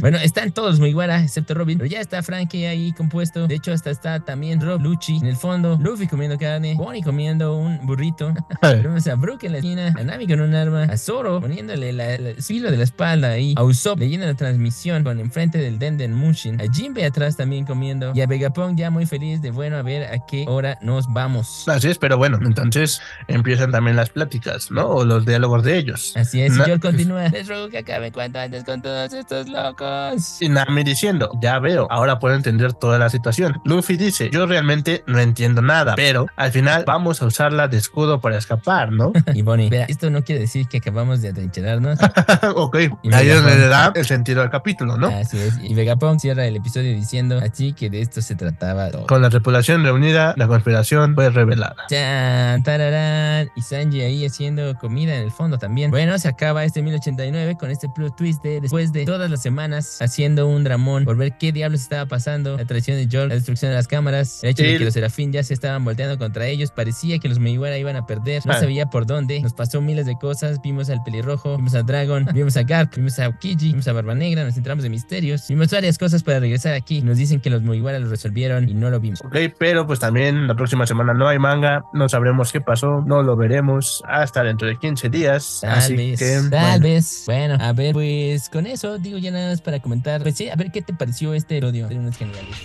Bueno, 0.00 0.18
están 0.18 0.52
todos 0.52 0.80
muy 0.80 0.92
guara, 0.92 1.22
excepto 1.22 1.54
Robin. 1.54 1.78
Pero 1.78 1.88
ya 1.88 2.00
está 2.00 2.22
Frankie 2.22 2.66
ahí 2.66 2.92
compuesto. 2.92 3.46
De 3.46 3.54
hecho, 3.54 3.72
hasta 3.72 3.90
está 3.90 4.20
también 4.20 4.60
Rob 4.60 4.80
Lucci 4.80 5.16
en 5.16 5.26
el 5.26 5.36
fondo. 5.36 5.78
Luffy 5.80 6.06
comiendo 6.06 6.38
carne. 6.38 6.76
Bonnie 6.90 7.02
comiendo 7.04 7.54
un 7.56 7.86
burrito. 7.86 8.34
Tenemos 8.60 9.06
a 9.06 9.14
Brook 9.14 9.44
en 9.44 9.52
la 9.52 9.58
esquina. 9.58 9.94
A 9.96 10.02
Nami 10.02 10.26
con 10.26 10.40
un 10.40 10.52
arma. 10.56 10.82
A 10.84 10.96
Zoro 10.96 11.40
poniéndole 11.40 11.92
la- 11.92 12.18
la- 12.18 12.30
el 12.30 12.42
filo 12.42 12.68
de 12.68 12.76
la 12.78 12.82
espalda 12.82 13.28
ahí. 13.30 13.54
A 13.56 13.62
Usopp 13.62 14.00
leyendo 14.00 14.26
la 14.26 14.34
transmisión 14.34 15.04
con 15.04 15.20
enfrente 15.20 15.58
del 15.58 15.78
Denden 15.78 16.12
Mushin. 16.14 16.60
A 16.60 16.64
Jinbe 16.72 17.04
atrás 17.04 17.36
también 17.36 17.64
comiendo. 17.64 18.10
Y 18.12 18.22
a 18.22 18.26
Vegapunk 18.26 18.76
ya 18.76 18.90
muy 18.90 19.06
feliz 19.06 19.40
de 19.40 19.52
bueno 19.52 19.76
a 19.76 19.82
ver 19.82 20.12
a 20.12 20.26
qué 20.26 20.46
hora 20.48 20.78
nos 20.82 21.06
vamos. 21.12 21.68
Así 21.68 21.86
es, 21.88 21.96
pero 21.98 22.18
bueno, 22.18 22.40
entonces 22.44 23.00
empiezan 23.28 23.70
también 23.70 23.94
las 23.94 24.10
pláticas, 24.10 24.72
¿no? 24.72 24.88
O 24.88 25.04
los 25.04 25.24
diálogos 25.24 25.62
de 25.62 25.78
ellos. 25.78 26.12
Así 26.16 26.40
es, 26.42 26.54
y 26.54 26.56
George 26.56 26.80
continúa. 26.80 27.28
Les 27.28 27.46
ruego 27.46 27.68
que 27.68 27.78
acaben 27.78 28.12
cuanto 28.12 28.40
antes 28.40 28.64
con 28.64 28.82
todos 28.82 29.12
estos 29.12 29.48
locos. 29.48 30.42
Y 30.42 30.48
Nami 30.48 30.82
diciendo, 30.82 31.30
ya 31.40 31.60
veo, 31.60 31.86
ahora 31.88 32.18
puedo 32.18 32.34
entender 32.34 32.72
toda 32.72 32.98
la 32.98 33.08
situación. 33.10 33.60
Luffy 33.64 33.96
dice, 33.96 34.28
yo 34.32 34.46
realmente 34.46 35.04
no 35.06 35.20
entiendo 35.20 35.62
nada, 35.62 35.94
pero 35.94 36.26
al 36.36 36.50
final 36.50 36.79
vamos 36.86 37.22
a 37.22 37.26
usarla 37.26 37.68
de 37.68 37.76
escudo 37.76 38.20
para 38.20 38.38
escapar, 38.38 38.92
¿no? 38.92 39.12
Y 39.34 39.42
Bonnie, 39.42 39.66
espera, 39.66 39.84
esto 39.86 40.10
no 40.10 40.22
quiere 40.24 40.40
decir 40.40 40.66
que 40.68 40.78
acabamos 40.78 41.22
de 41.22 41.28
atrincherarnos. 41.28 41.98
ok, 42.56 42.76
Y 43.02 43.14
ahí 43.14 43.28
es 43.28 43.42
le 43.42 43.68
da 43.68 43.92
el 43.94 44.04
sentido 44.04 44.42
al 44.42 44.50
capítulo, 44.50 44.96
¿no? 44.96 45.08
Así 45.08 45.38
es. 45.38 45.58
Y 45.62 45.74
Vegapunk 45.74 46.20
cierra 46.20 46.46
el 46.46 46.56
episodio 46.56 46.92
diciendo 46.92 47.40
así 47.42 47.72
que 47.72 47.90
de 47.90 48.00
esto 48.00 48.20
se 48.22 48.34
trataba 48.34 48.90
todo. 48.90 49.06
Con 49.06 49.22
la 49.22 49.30
tripulación 49.30 49.82
reunida, 49.84 50.34
la 50.36 50.46
conspiración 50.46 51.14
fue 51.14 51.30
revelada. 51.30 51.76
Chan, 51.88 52.62
tararán, 52.62 53.50
y 53.54 53.62
Sanji 53.62 54.02
ahí 54.02 54.26
haciendo 54.26 54.74
comida 54.76 55.16
en 55.16 55.22
el 55.22 55.30
fondo 55.30 55.58
también. 55.58 55.90
Bueno, 55.90 56.18
se 56.18 56.28
acaba 56.28 56.64
este 56.64 56.82
1089 56.82 57.56
con 57.58 57.70
este 57.70 57.88
plot 57.88 58.16
twist 58.16 58.42
de 58.42 58.60
después 58.60 58.92
de 58.92 59.04
todas 59.04 59.30
las 59.30 59.42
semanas 59.42 59.98
haciendo 60.00 60.46
un 60.46 60.64
dramón 60.64 61.04
por 61.04 61.16
ver 61.16 61.36
qué 61.38 61.52
diablos 61.52 61.80
estaba 61.82 62.06
pasando, 62.06 62.56
la 62.56 62.64
traición 62.64 62.96
de 62.96 63.08
George, 63.08 63.28
la 63.28 63.34
destrucción 63.34 63.70
de 63.70 63.76
las 63.76 63.88
cámaras, 63.88 64.42
el 64.42 64.50
hecho 64.50 64.62
de 64.62 64.78
que 64.78 64.84
los 64.84 64.94
Serafín 64.94 65.32
ya 65.32 65.42
se 65.42 65.54
estaban 65.54 65.84
volteando 65.84 66.18
contra 66.18 66.46
ellos, 66.46 66.59
parecía 66.70 67.18
que 67.18 67.28
los 67.28 67.38
Mugiwara 67.38 67.78
iban 67.78 67.96
a 67.96 68.04
perder, 68.06 68.44
no 68.44 68.52
Ah. 68.52 68.60
sabía 68.60 68.86
por 68.90 69.06
dónde, 69.06 69.40
nos 69.40 69.54
pasó 69.54 69.80
miles 69.80 70.04
de 70.06 70.16
cosas, 70.18 70.60
vimos 70.62 70.90
al 70.90 71.02
pelirrojo, 71.02 71.56
vimos 71.56 71.74
a 71.74 71.82
Dragon, 71.82 72.26
vimos 72.34 72.56
a 72.58 72.62
Garp, 72.64 72.94
vimos 72.96 73.18
a 73.18 73.28
Okiji, 73.28 73.68
vimos 73.70 73.88
a 73.88 73.92
Barba 73.92 74.14
Negra, 74.14 74.44
nos 74.44 74.56
entramos 74.56 74.82
de 74.82 74.90
misterios, 74.90 75.46
vimos 75.48 75.70
varias 75.70 75.96
cosas 75.96 76.22
para 76.22 76.40
regresar 76.40 76.74
aquí, 76.74 77.00
nos 77.00 77.16
dicen 77.16 77.40
que 77.40 77.48
los 77.50 77.62
Mugiwara 77.62 77.98
lo 77.98 78.08
resolvieron 78.10 78.68
y 78.68 78.74
no 78.74 78.90
lo 78.90 79.00
vimos. 79.00 79.20
Ok, 79.24 79.36
pero 79.58 79.86
pues 79.86 79.98
también 80.00 80.46
la 80.46 80.54
próxima 80.54 80.86
semana 80.86 81.14
no 81.14 81.26
hay 81.28 81.38
manga, 81.38 81.84
no 81.94 82.08
sabremos 82.08 82.52
qué 82.52 82.60
pasó, 82.60 83.02
no 83.06 83.22
lo 83.22 83.36
veremos 83.36 84.02
hasta 84.06 84.42
dentro 84.42 84.68
de 84.68 84.76
15 84.78 85.08
días. 85.08 85.58
Tal 85.62 85.78
así 85.78 85.96
vez, 85.96 86.18
que, 86.18 86.40
tal 86.50 86.80
bueno. 86.80 86.82
vez. 86.84 87.22
Bueno, 87.26 87.56
a 87.60 87.72
ver, 87.72 87.92
pues 87.94 88.48
con 88.50 88.66
eso 88.66 88.98
digo 88.98 89.18
ya 89.18 89.30
nada 89.30 89.50
más 89.50 89.60
para 89.62 89.80
comentar. 89.80 90.22
Pues 90.22 90.34
sí, 90.36 90.48
a 90.48 90.56
ver 90.56 90.70
qué 90.72 90.82
te 90.82 90.92
pareció 90.92 91.32
este 91.34 91.58
episodio 91.58 91.88
de 91.88 91.98
unos 91.98 92.16
generales. 92.16 92.56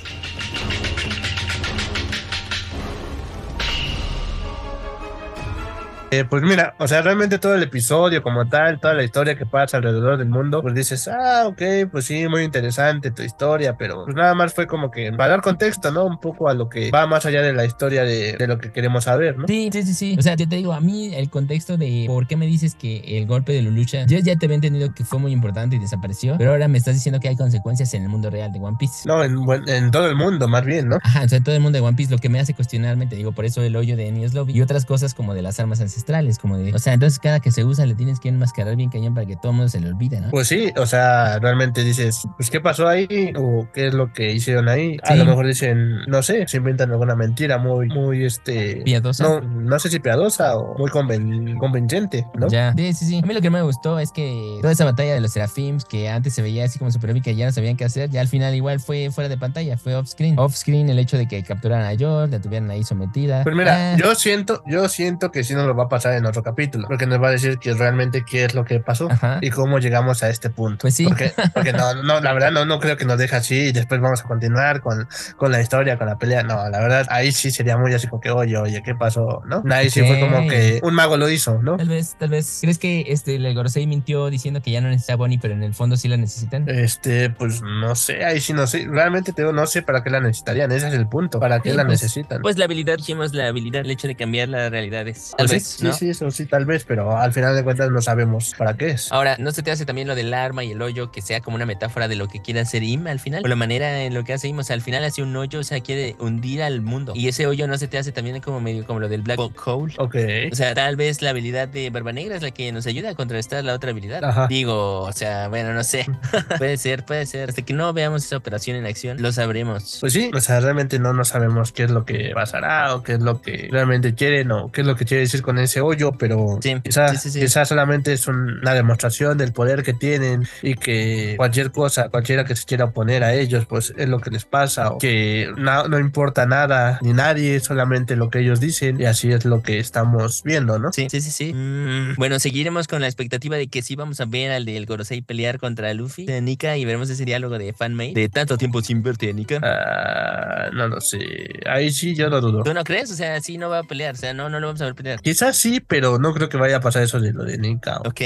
Eh, 6.15 6.23
pues 6.23 6.43
mira, 6.43 6.75
o 6.79 6.87
sea, 6.87 7.01
realmente 7.01 7.39
todo 7.39 7.55
el 7.55 7.63
episodio 7.63 8.23
como 8.23 8.47
tal, 8.47 8.79
toda 8.79 8.93
la 8.93 9.03
historia 9.03 9.37
que 9.37 9.45
pasa 9.45 9.75
alrededor 9.77 10.17
del 10.17 10.29
mundo, 10.29 10.61
pues 10.61 10.73
dices, 10.73 11.09
ah, 11.09 11.43
ok, 11.45 11.89
pues 11.91 12.05
sí, 12.05 12.25
muy 12.29 12.43
interesante 12.43 13.11
tu 13.11 13.21
historia, 13.21 13.75
pero 13.77 14.05
pues 14.05 14.15
nada 14.15 14.33
más 14.33 14.53
fue 14.53 14.65
como 14.65 14.91
que 14.91 15.11
para 15.11 15.31
dar 15.31 15.41
contexto, 15.41 15.91
¿no? 15.91 16.05
Un 16.05 16.17
poco 16.17 16.47
a 16.47 16.53
lo 16.53 16.69
que 16.69 16.89
va 16.89 17.05
más 17.05 17.25
allá 17.25 17.41
de 17.41 17.51
la 17.51 17.65
historia 17.65 18.03
de, 18.03 18.37
de 18.37 18.47
lo 18.47 18.59
que 18.59 18.71
queremos 18.71 19.03
saber, 19.03 19.37
¿no? 19.37 19.45
Sí, 19.45 19.69
sí, 19.73 19.83
sí, 19.83 19.93
sí. 19.93 20.15
O 20.17 20.21
sea, 20.21 20.35
yo 20.35 20.47
te 20.47 20.55
digo, 20.55 20.71
a 20.71 20.79
mí 20.79 21.13
el 21.13 21.29
contexto 21.29 21.75
de 21.75 22.05
por 22.07 22.27
qué 22.27 22.37
me 22.37 22.45
dices 22.45 22.75
que 22.75 23.17
el 23.17 23.25
golpe 23.25 23.51
de 23.51 23.61
Lulucha, 23.61 24.05
yo 24.05 24.19
ya 24.19 24.37
te 24.37 24.45
había 24.45 24.55
entendido 24.55 24.93
que 24.93 25.03
fue 25.03 25.19
muy 25.19 25.33
importante 25.33 25.75
y 25.75 25.79
desapareció, 25.79 26.35
pero 26.37 26.51
ahora 26.51 26.69
me 26.69 26.77
estás 26.77 26.93
diciendo 26.93 27.19
que 27.19 27.27
hay 27.27 27.35
consecuencias 27.35 27.93
en 27.93 28.03
el 28.03 28.09
mundo 28.09 28.29
real 28.29 28.53
de 28.53 28.59
One 28.59 28.77
Piece. 28.79 29.05
No, 29.05 29.21
en, 29.21 29.37
en 29.67 29.91
todo 29.91 30.07
el 30.07 30.15
mundo, 30.15 30.47
más 30.47 30.63
bien, 30.63 30.87
¿no? 30.87 30.99
Ajá, 31.03 31.23
o 31.23 31.27
sea, 31.27 31.41
todo 31.41 31.55
el 31.55 31.61
mundo 31.61 31.77
de 31.77 31.83
One 31.85 31.97
Piece 31.97 32.09
lo 32.11 32.19
que 32.19 32.29
me 32.29 32.39
hace 32.39 32.53
cuestionarme, 32.53 33.05
te 33.07 33.17
digo, 33.17 33.33
por 33.33 33.43
eso 33.43 33.61
el 33.61 33.75
hoyo 33.75 33.97
de 33.97 34.07
Enies 34.07 34.33
Lobby 34.33 34.53
y 34.53 34.61
otras 34.61 34.85
cosas 34.85 35.13
como 35.13 35.33
de 35.33 35.41
las 35.41 35.59
armas 35.59 35.81
ancestrales, 35.81 36.04
como 36.41 36.57
de, 36.57 36.73
o 36.73 36.79
sea, 36.79 36.93
entonces 36.93 37.19
cada 37.19 37.39
que 37.39 37.51
se 37.51 37.63
usa 37.65 37.85
le 37.85 37.95
tienes 37.95 38.19
que 38.19 38.29
enmascarar 38.29 38.75
bien 38.75 38.89
cañón 38.89 39.13
para 39.13 39.25
que 39.25 39.35
todo 39.35 39.51
el 39.51 39.57
mundo 39.57 39.69
se 39.69 39.79
le 39.79 39.87
olvide, 39.89 40.21
¿no? 40.21 40.29
Pues 40.29 40.47
sí, 40.47 40.71
o 40.77 40.85
sea, 40.85 41.39
realmente 41.39 41.83
dices, 41.83 42.27
pues 42.37 42.49
¿qué 42.49 42.61
pasó 42.61 42.87
ahí? 42.87 43.33
¿O 43.35 43.67
qué 43.73 43.87
es 43.87 43.93
lo 43.93 44.13
que 44.13 44.31
hicieron 44.33 44.69
ahí? 44.69 44.97
A 45.03 45.13
Sí. 45.13 45.17
lo 45.19 45.25
mejor 45.25 45.47
dicen, 45.47 46.01
no 46.07 46.21
sé, 46.23 46.47
se 46.47 46.57
inventan 46.57 46.91
alguna 46.91 47.15
mentira 47.15 47.57
muy, 47.57 47.87
muy, 47.87 48.25
este... 48.25 48.81
Piadosa. 48.85 49.23
No, 49.23 49.41
no 49.41 49.79
sé 49.79 49.89
si 49.89 49.99
piadosa 49.99 50.57
o 50.57 50.77
muy 50.77 50.89
conven- 50.91 51.57
convincente, 51.57 52.25
¿no? 52.35 52.47
Ya, 52.47 52.73
sí, 52.75 52.93
sí, 52.93 53.05
sí. 53.05 53.19
A 53.23 53.25
mí 53.27 53.33
lo 53.33 53.41
que 53.41 53.49
me 53.49 53.61
gustó 53.61 53.99
es 53.99 54.11
que 54.11 54.57
toda 54.61 54.73
esa 54.73 54.85
batalla 54.85 55.13
de 55.13 55.21
los 55.21 55.31
Serafims, 55.31 55.85
que 55.85 56.09
antes 56.09 56.33
se 56.33 56.41
veía 56.41 56.65
así 56.65 56.79
como 56.79 56.91
super 56.91 57.09
épica 57.09 57.31
y 57.31 57.35
ya 57.35 57.45
no 57.45 57.51
sabían 57.51 57.77
qué 57.77 57.85
hacer, 57.85 58.09
ya 58.09 58.21
al 58.21 58.27
final 58.27 58.53
igual 58.55 58.79
fue 58.79 59.09
fuera 59.11 59.29
de 59.29 59.37
pantalla, 59.37 59.77
fue 59.77 59.95
off 59.95 60.07
screen. 60.07 60.37
Off 60.39 60.55
screen 60.55 60.89
el 60.89 60.99
hecho 60.99 61.17
de 61.17 61.27
que 61.27 61.43
capturaran 61.43 61.85
a 61.85 61.97
George, 61.97 62.31
la 62.31 62.41
tuvieran 62.41 62.69
ahí 62.69 62.83
sometida. 62.83 63.43
Pues 63.43 63.55
mira, 63.55 63.93
Ah, 63.93 63.97
yo 63.97 64.15
siento, 64.15 64.63
yo 64.65 64.87
siento 64.89 65.31
que 65.31 65.43
sí 65.43 65.53
nos 65.53 65.65
lo 65.65 65.75
va 65.75 65.84
a 65.85 65.89
pasar 65.89 66.13
en 66.13 66.25
otro 66.25 66.43
capítulo, 66.43 66.87
porque 66.87 67.05
nos 67.05 67.21
va 67.21 67.29
a 67.29 67.31
decir 67.31 67.57
que 67.57 67.73
realmente 67.73 68.23
qué 68.29 68.45
es 68.45 68.53
lo 68.53 68.65
que 68.65 68.79
pasó 68.79 69.09
Ajá. 69.11 69.39
y 69.41 69.49
cómo 69.49 69.79
llegamos 69.79 70.23
a 70.23 70.29
este 70.29 70.49
punto. 70.49 70.79
Pues 70.81 70.95
sí. 70.95 71.05
Porque, 71.05 71.33
porque 71.53 71.73
no, 71.73 72.03
no, 72.03 72.19
la 72.21 72.33
verdad 72.33 72.51
no, 72.51 72.65
no 72.65 72.79
creo 72.79 72.97
que 72.97 73.05
nos 73.05 73.17
deje 73.17 73.35
así 73.35 73.55
y 73.55 73.71
después 73.71 74.01
vamos 74.01 74.21
a 74.21 74.23
continuar 74.23 74.81
con, 74.81 75.07
con 75.37 75.51
la 75.51 75.61
historia, 75.61 75.97
con 75.97 76.07
la 76.07 76.17
pelea. 76.17 76.43
No, 76.43 76.69
la 76.69 76.79
verdad, 76.79 77.05
ahí 77.09 77.31
sí 77.31 77.51
sería 77.51 77.77
muy 77.77 77.93
así 77.93 78.07
como 78.07 78.21
que, 78.21 78.31
oye, 78.31 78.57
oye, 78.57 78.81
¿qué 78.83 78.95
pasó? 78.95 79.43
¿No? 79.45 79.63
Ahí 79.71 79.89
sí 79.89 80.01
fue 80.01 80.19
como 80.19 80.47
que 80.47 80.79
un 80.83 80.93
mago 80.93 81.17
lo 81.17 81.29
hizo, 81.29 81.61
¿no? 81.61 81.77
Tal 81.77 81.89
vez, 81.89 82.15
tal 82.17 82.29
vez. 82.29 82.59
¿Crees 82.61 82.77
que 82.77 83.05
este, 83.07 83.35
el 83.35 83.53
Gorosei 83.53 83.87
mintió 83.87 84.29
diciendo 84.29 84.61
que 84.61 84.71
ya 84.71 84.81
no 84.81 84.89
necesita 84.89 85.13
a 85.13 85.17
Bonnie, 85.17 85.39
pero 85.41 85.53
en 85.53 85.63
el 85.63 85.73
fondo 85.73 85.97
sí 85.97 86.07
la 86.07 86.17
necesitan? 86.17 86.67
Este, 86.69 87.29
pues 87.29 87.61
no 87.61 87.95
sé, 87.95 88.23
ahí 88.25 88.39
sí 88.39 88.53
no 88.53 88.67
sé. 88.67 88.87
Realmente 88.89 89.33
te 89.33 89.41
digo, 89.41 89.53
no 89.53 89.65
sé 89.67 89.81
para 89.81 90.03
qué 90.03 90.09
la 90.09 90.19
necesitarían. 90.19 90.71
Ese 90.71 90.87
es 90.87 90.93
el 90.93 91.07
punto. 91.07 91.39
¿Para 91.39 91.59
qué 91.59 91.71
Sí, 91.71 91.77
la 91.77 91.85
pues, 91.85 92.01
necesitan? 92.01 92.41
Pues 92.41 92.57
la 92.57 92.65
habilidad, 92.65 92.97
dijimos 92.97 93.33
la 93.33 93.47
habilidad, 93.47 93.81
el 93.81 93.91
hecho 93.91 94.07
de 94.07 94.15
cambiar 94.15 94.49
las 94.49 94.71
realidades. 94.71 95.33
Tal 95.37 95.47
Pues 95.47 95.51
vez, 95.51 95.63
sí, 95.67 95.74
¿no? 95.81 95.93
sí, 95.93 96.09
eso 96.09 96.29
sí, 96.31 96.45
tal 96.45 96.65
vez, 96.65 96.85
pero 96.85 97.17
al 97.17 97.33
final 97.33 97.55
de 97.55 97.63
cuentas 97.63 97.89
no 97.91 98.01
sabemos 98.01 98.53
para 98.57 98.75
qué 98.75 98.91
es. 98.91 99.11
Ahora, 99.11 99.35
¿no 99.39 99.51
se 99.51 99.63
te 99.63 99.71
hace 99.71 99.85
también 99.85 100.07
lo 100.07 100.15
del 100.15 100.33
arma 100.33 100.63
y 100.63 100.71
el 100.71 100.81
hoyo 100.81 101.11
que 101.11 101.21
sea 101.21 101.41
como 101.41 101.55
una 101.55 101.65
metáfora 101.65 102.07
de 102.07 102.15
lo 102.15 102.27
que 102.27 102.41
quiere 102.41 102.59
hacer 102.59 102.83
Im 102.83 103.07
al 103.07 103.19
final? 103.19 103.43
O 103.43 103.47
la 103.47 103.55
manera 103.55 104.03
en 104.03 104.13
lo 104.13 104.23
que 104.23 104.33
hace 104.33 104.47
Im, 104.47 104.59
o 104.59 104.63
sea, 104.63 104.75
al 104.75 104.81
final 104.81 105.03
hace 105.03 105.23
un 105.23 105.35
hoyo, 105.35 105.59
o 105.59 105.63
sea, 105.63 105.79
quiere 105.81 106.15
hundir 106.19 106.63
al 106.63 106.81
mundo. 106.81 107.13
Y 107.15 107.27
ese 107.27 107.47
hoyo 107.47 107.67
no 107.67 107.77
se 107.77 107.87
te 107.87 107.97
hace 107.97 108.11
también 108.11 108.39
como 108.41 108.59
medio 108.59 108.85
como 108.85 108.99
lo 108.99 109.09
del 109.09 109.21
Black 109.21 109.39
Hole. 109.65 109.93
Ok. 109.97 110.15
O 110.51 110.55
sea, 110.55 110.73
tal 110.73 110.95
vez 110.95 111.21
la 111.21 111.31
habilidad 111.31 111.67
de 111.67 111.89
Barba 111.89 112.13
Negra 112.13 112.35
es 112.35 112.41
la 112.41 112.51
que 112.51 112.71
nos 112.71 112.87
ayuda 112.87 113.11
a 113.11 113.15
contrarrestar 113.15 113.63
la 113.63 113.73
otra 113.73 113.91
habilidad. 113.91 114.23
Ajá. 114.23 114.47
Digo, 114.47 115.01
o 115.01 115.11
sea, 115.13 115.47
bueno, 115.47 115.73
no 115.73 115.83
sé. 115.83 116.05
puede 116.57 116.77
ser, 116.77 117.05
puede 117.05 117.25
ser. 117.25 117.49
Hasta 117.49 117.61
que 117.61 117.73
no 117.73 117.91
veamos 117.93 118.25
esa 118.25 118.37
operación 118.37 118.77
en 118.77 118.85
acción, 118.85 119.21
lo 119.21 119.31
sabremos. 119.31 119.97
Pues 119.99 120.13
sí, 120.13 120.31
o 120.33 120.39
sea, 120.39 120.59
realmente 120.59 120.99
no, 120.99 121.13
no 121.13 121.25
sabemos 121.25 121.71
qué 121.71 121.83
es 121.83 121.91
lo 121.91 122.05
que 122.05 122.31
pasará 122.33 122.95
o 122.95 123.03
qué 123.03 123.13
es 123.13 123.19
lo 123.19 123.41
que 123.41 123.69
realmente 123.71 124.15
quieren 124.15 124.51
o 124.51 124.71
qué 124.71 124.81
es 124.81 124.87
lo 124.87 124.95
que 124.95 125.05
quiere 125.05 125.21
decir 125.21 125.41
con 125.41 125.57
ese 125.65 125.81
hoyo, 125.81 126.13
pero 126.13 126.59
Sí, 126.61 126.75
quizá, 126.83 127.09
sí, 127.09 127.17
sí, 127.17 127.31
sí. 127.31 127.39
quizá 127.41 127.65
solamente 127.65 128.13
es 128.13 128.27
un- 128.27 128.59
una 128.59 128.73
demostración 128.73 129.37
del 129.37 129.51
poder 129.53 129.83
que 129.83 129.93
tienen 129.93 130.47
y 130.61 130.75
que 130.75 131.35
cualquier 131.37 131.71
cosa, 131.71 132.09
cualquiera 132.09 132.45
que 132.45 132.55
se 132.55 132.65
quiera 132.65 132.85
oponer 132.85 133.23
a 133.23 133.33
ellos, 133.33 133.65
pues 133.65 133.93
es 133.97 134.07
lo 134.09 134.19
que 134.19 134.29
les 134.31 134.45
pasa 134.45 134.91
o 134.91 134.97
que 134.97 135.51
no, 135.57 135.87
no 135.87 135.99
importa 135.99 136.45
nada 136.45 136.99
ni 137.01 137.13
nadie, 137.13 137.59
solamente 137.59 138.15
lo 138.15 138.29
que 138.29 138.39
ellos 138.39 138.59
dicen 138.59 138.99
y 138.99 139.05
así 139.05 139.31
es 139.31 139.45
lo 139.45 139.61
que 139.61 139.79
estamos 139.79 140.41
viendo, 140.43 140.79
¿no? 140.79 140.91
Sí, 140.93 141.07
sí, 141.09 141.21
sí, 141.21 141.31
sí. 141.31 141.53
Mm, 141.53 142.15
Bueno, 142.17 142.39
seguiremos 142.39 142.87
con 142.87 143.01
la 143.01 143.07
expectativa 143.07 143.57
de 143.57 143.67
que 143.67 143.81
sí 143.81 143.95
vamos 143.95 144.19
a 144.21 144.25
ver 144.25 144.51
al 144.51 144.65
del 144.65 144.85
Gorosei 144.85 145.21
pelear 145.21 145.59
contra 145.59 145.93
Luffy 145.93 146.25
de 146.25 146.41
Nika 146.41 146.77
y 146.77 146.85
veremos 146.85 147.09
ese 147.09 147.25
diálogo 147.25 147.57
de 147.57 147.73
fanmade 147.73 148.13
de 148.13 148.29
tanto 148.29 148.57
tiempo 148.57 148.81
sin 148.81 149.01
verte, 149.03 149.33
Nika. 149.33 149.59
Ah, 149.63 150.69
no 150.73 150.87
lo 150.87 151.01
sé, 151.01 151.19
ahí 151.67 151.91
sí 151.91 152.15
yo 152.15 152.29
lo 152.29 152.41
dudo. 152.41 152.63
¿Tú 152.63 152.73
no 152.73 152.83
crees? 152.83 153.11
O 153.11 153.15
sea, 153.15 153.39
sí 153.41 153.57
no 153.57 153.69
va 153.69 153.79
a 153.79 153.83
pelear, 153.83 154.15
o 154.15 154.17
sea, 154.17 154.33
no, 154.33 154.49
no 154.49 154.59
lo 154.59 154.67
vamos 154.67 154.81
a 154.81 154.85
ver 154.85 154.95
pelear. 154.95 155.21
Quizás 155.21 155.54
sí, 155.55 155.79
pero 155.79 156.19
no 156.19 156.33
creo 156.33 156.49
que 156.49 156.57
vaya 156.57 156.77
a 156.77 156.79
pasar 156.81 157.03
eso 157.03 157.19
de 157.19 157.33
lo 157.33 157.43
de 157.43 157.57
Nika. 157.57 157.99
Ok, 158.05 158.21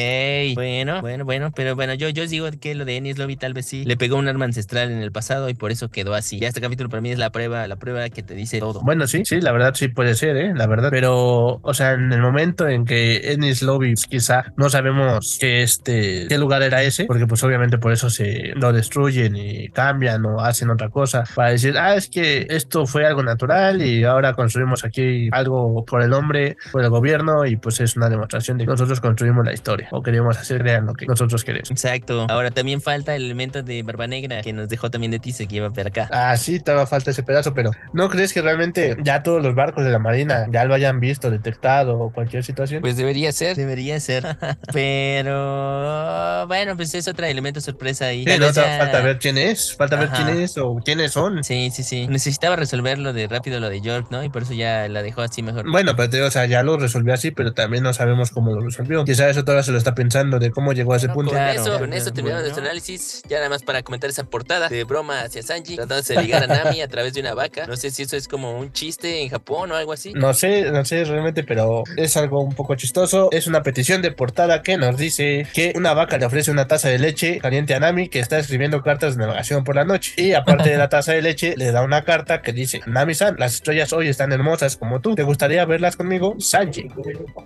bueno, 0.55 1.01
bueno, 1.01 1.25
bueno, 1.25 1.51
pero 1.55 1.75
bueno, 1.75 1.93
yo, 1.93 2.09
yo 2.09 2.27
digo 2.27 2.47
que 2.59 2.75
lo 2.75 2.85
de 2.85 2.97
Enies 2.97 3.17
Lobby 3.17 3.35
tal 3.35 3.53
vez 3.53 3.65
sí 3.65 3.85
le 3.85 3.97
pegó 3.97 4.17
un 4.17 4.27
arma 4.27 4.45
ancestral 4.45 4.91
en 4.91 5.01
el 5.01 5.11
pasado 5.11 5.49
y 5.49 5.53
por 5.53 5.71
eso 5.71 5.89
quedó 5.89 6.13
así. 6.13 6.39
Ya 6.39 6.47
este 6.47 6.61
capítulo 6.61 6.89
para 6.89 7.01
mí 7.01 7.11
es 7.11 7.19
la 7.19 7.31
prueba, 7.31 7.67
la 7.67 7.75
prueba 7.77 8.09
que 8.09 8.23
te 8.23 8.33
dice 8.33 8.59
todo. 8.59 8.81
Bueno, 8.81 9.07
sí, 9.07 9.23
sí, 9.25 9.41
la 9.41 9.51
verdad 9.51 9.73
sí 9.75 9.87
puede 9.87 10.15
ser, 10.15 10.37
¿eh? 10.37 10.53
La 10.55 10.67
verdad. 10.67 10.89
Pero, 10.91 11.59
o 11.61 11.73
sea, 11.73 11.93
en 11.93 12.11
el 12.11 12.21
momento 12.21 12.67
en 12.67 12.85
que 12.85 13.31
Ennis 13.31 13.61
Lobby, 13.61 13.93
quizá 13.93 14.53
no 14.57 14.69
sabemos 14.69 15.37
que 15.39 15.61
este, 15.61 16.27
qué 16.27 16.37
lugar 16.37 16.63
era 16.63 16.83
ese, 16.83 17.05
porque 17.05 17.27
pues 17.27 17.43
obviamente 17.43 17.77
por 17.77 17.91
eso 17.91 18.09
se 18.09 18.53
lo 18.55 18.73
destruyen 18.73 19.35
y 19.35 19.69
cambian 19.69 20.25
o 20.25 20.41
hacen 20.41 20.69
otra 20.69 20.89
cosa 20.89 21.23
para 21.35 21.51
decir, 21.51 21.77
ah, 21.77 21.95
es 21.95 22.09
que 22.09 22.47
esto 22.49 22.85
fue 22.85 23.05
algo 23.05 23.23
natural 23.23 23.81
y 23.81 24.03
ahora 24.03 24.33
construimos 24.33 24.83
aquí 24.83 25.29
algo 25.31 25.85
por 25.85 26.01
el 26.01 26.13
hombre, 26.13 26.57
por 26.71 26.83
el 26.83 26.89
gobierno 26.89 27.18
y 27.45 27.55
pues 27.55 27.79
es 27.79 27.95
una 27.95 28.09
demostración 28.09 28.57
de 28.57 28.65
que 28.65 28.71
nosotros 28.71 28.99
construimos 29.01 29.45
la 29.45 29.53
historia 29.53 29.87
o 29.91 30.01
queremos 30.01 30.37
hacer 30.37 30.59
crean 30.61 30.85
lo 30.85 30.93
que 30.93 31.05
nosotros 31.05 31.43
queremos. 31.43 31.69
Exacto. 31.71 32.25
Ahora 32.29 32.51
también 32.51 32.81
falta 32.81 33.15
el 33.15 33.23
elemento 33.25 33.63
de 33.63 33.83
Barba 33.83 34.07
Negra 34.07 34.41
que 34.41 34.53
nos 34.53 34.69
dejó 34.69 34.89
también 34.89 35.11
de 35.11 35.19
Tise 35.19 35.47
que 35.47 35.57
iba 35.57 35.69
para 35.69 35.89
acá. 35.89 36.09
Ah, 36.11 36.35
sí, 36.37 36.59
todavía 36.59 36.85
falta 36.87 37.11
ese 37.11 37.23
pedazo, 37.23 37.53
pero 37.53 37.71
¿no 37.93 38.09
crees 38.09 38.33
que 38.33 38.41
realmente 38.41 38.97
ya 39.03 39.23
todos 39.23 39.41
los 39.41 39.55
barcos 39.55 39.83
de 39.85 39.91
la 39.91 39.99
Marina 39.99 40.47
ya 40.51 40.65
lo 40.65 40.73
hayan 40.73 40.99
visto, 40.99 41.29
detectado 41.29 41.97
o 41.99 42.11
cualquier 42.11 42.43
situación? 42.43 42.81
Pues 42.81 42.97
debería 42.97 43.31
ser. 43.31 43.55
Debería 43.55 43.99
ser. 43.99 44.25
Pero 44.73 46.47
bueno, 46.47 46.75
pues 46.75 46.93
es 46.93 47.07
otro 47.07 47.25
elemento 47.25 47.61
sorpresa 47.61 48.05
ahí. 48.05 48.23
Sí, 48.25 48.39
no, 48.39 48.51
ya- 48.51 48.77
falta 48.79 49.01
ver 49.01 49.19
quién 49.19 49.37
es, 49.37 49.75
falta 49.75 49.95
ver 49.95 50.09
quién 50.09 50.29
es 50.29 50.57
o 50.57 50.77
quiénes 50.83 51.11
son. 51.11 51.43
Sí, 51.43 51.69
sí, 51.73 51.83
sí. 51.83 52.07
Necesitaba 52.07 52.55
resolver 52.55 52.97
lo 52.99 53.13
de 53.13 53.27
rápido 53.27 53.59
lo 53.59 53.69
de 53.69 53.81
York, 53.81 54.07
¿no? 54.09 54.23
Y 54.23 54.29
por 54.29 54.43
eso 54.43 54.53
ya 54.53 54.87
la 54.87 55.01
dejó 55.01 55.21
así 55.21 55.41
mejor. 55.43 55.69
Bueno, 55.69 55.95
pero 55.95 56.09
te 56.09 56.17
digo, 56.17 56.27
o 56.27 56.31
sea, 56.31 56.45
ya 56.45 56.63
lo 56.63 56.77
resolvió 56.77 57.08
así, 57.11 57.31
pero 57.31 57.53
también 57.53 57.83
no 57.83 57.93
sabemos 57.93 58.31
cómo 58.31 58.53
lo 58.53 58.61
resolvió. 58.61 59.03
Quizá 59.05 59.29
eso 59.29 59.43
todavía 59.43 59.63
se 59.63 59.71
lo 59.71 59.77
está 59.77 59.93
pensando 59.95 60.39
de 60.39 60.51
cómo 60.51 60.73
llegó 60.73 60.93
a 60.93 60.97
ese 60.97 61.07
Bueno, 61.07 61.15
punto. 61.15 61.31
Con 61.31 61.39
Claro. 61.39 61.53
Claro. 61.53 61.71
eso, 61.75 61.79
con 61.79 61.93
eso 61.93 62.11
terminamos 62.11 62.43
nuestro 62.43 62.63
análisis. 62.63 63.21
Ya 63.27 63.37
nada 63.37 63.49
más 63.49 63.63
para 63.63 63.83
comentar 63.83 64.09
esa 64.09 64.23
portada 64.23 64.69
de 64.69 64.83
broma 64.83 65.21
hacia 65.21 65.41
Sanji, 65.43 65.75
tratándose 65.75 66.15
de 66.15 66.23
ligar 66.23 66.43
a 66.43 66.47
Nami 66.47 66.81
a 66.81 66.87
través 66.87 67.13
de 67.13 67.21
una 67.21 67.33
vaca. 67.33 67.65
No 67.67 67.75
sé 67.75 67.91
si 67.91 68.03
eso 68.03 68.15
es 68.17 68.27
como 68.27 68.57
un 68.57 68.71
chiste 68.71 69.21
en 69.21 69.29
Japón 69.29 69.71
o 69.71 69.75
algo 69.75 69.93
así. 69.93 70.13
No 70.13 70.33
sé, 70.33 70.71
no 70.71 70.83
sé 70.85 71.03
realmente, 71.03 71.43
pero 71.43 71.83
es 71.97 72.17
algo 72.17 72.41
un 72.41 72.53
poco 72.53 72.75
chistoso. 72.75 73.29
Es 73.31 73.47
una 73.47 73.61
petición 73.63 74.01
de 74.01 74.11
portada 74.11 74.61
que 74.61 74.77
nos 74.77 74.97
dice 74.97 75.47
que 75.53 75.73
una 75.75 75.93
vaca 75.93 76.17
le 76.17 76.25
ofrece 76.25 76.51
una 76.51 76.67
taza 76.67 76.89
de 76.89 76.99
leche 76.99 77.39
caliente 77.39 77.73
a 77.73 77.79
Nami 77.79 78.09
que 78.09 78.19
está 78.19 78.39
escribiendo 78.39 78.81
cartas 78.81 79.15
de 79.15 79.25
navegación 79.25 79.63
por 79.63 79.75
la 79.75 79.85
noche. 79.85 80.13
Y 80.17 80.33
aparte 80.33 80.69
de 80.69 80.77
la 80.77 80.89
taza 80.89 81.13
de 81.13 81.21
leche, 81.21 81.55
le 81.57 81.71
da 81.71 81.81
una 81.81 82.03
carta 82.03 82.41
que 82.41 82.53
dice: 82.53 82.81
Nami-san, 82.85 83.35
las 83.37 83.55
estrellas 83.55 83.93
hoy 83.93 84.07
están 84.09 84.31
hermosas 84.31 84.77
como 84.77 84.99
tú. 84.99 85.15
¿Te 85.15 85.23
gustaría 85.23 85.65
verlas 85.65 85.95
conmigo? 85.95 86.35
Sanji. 86.39 86.89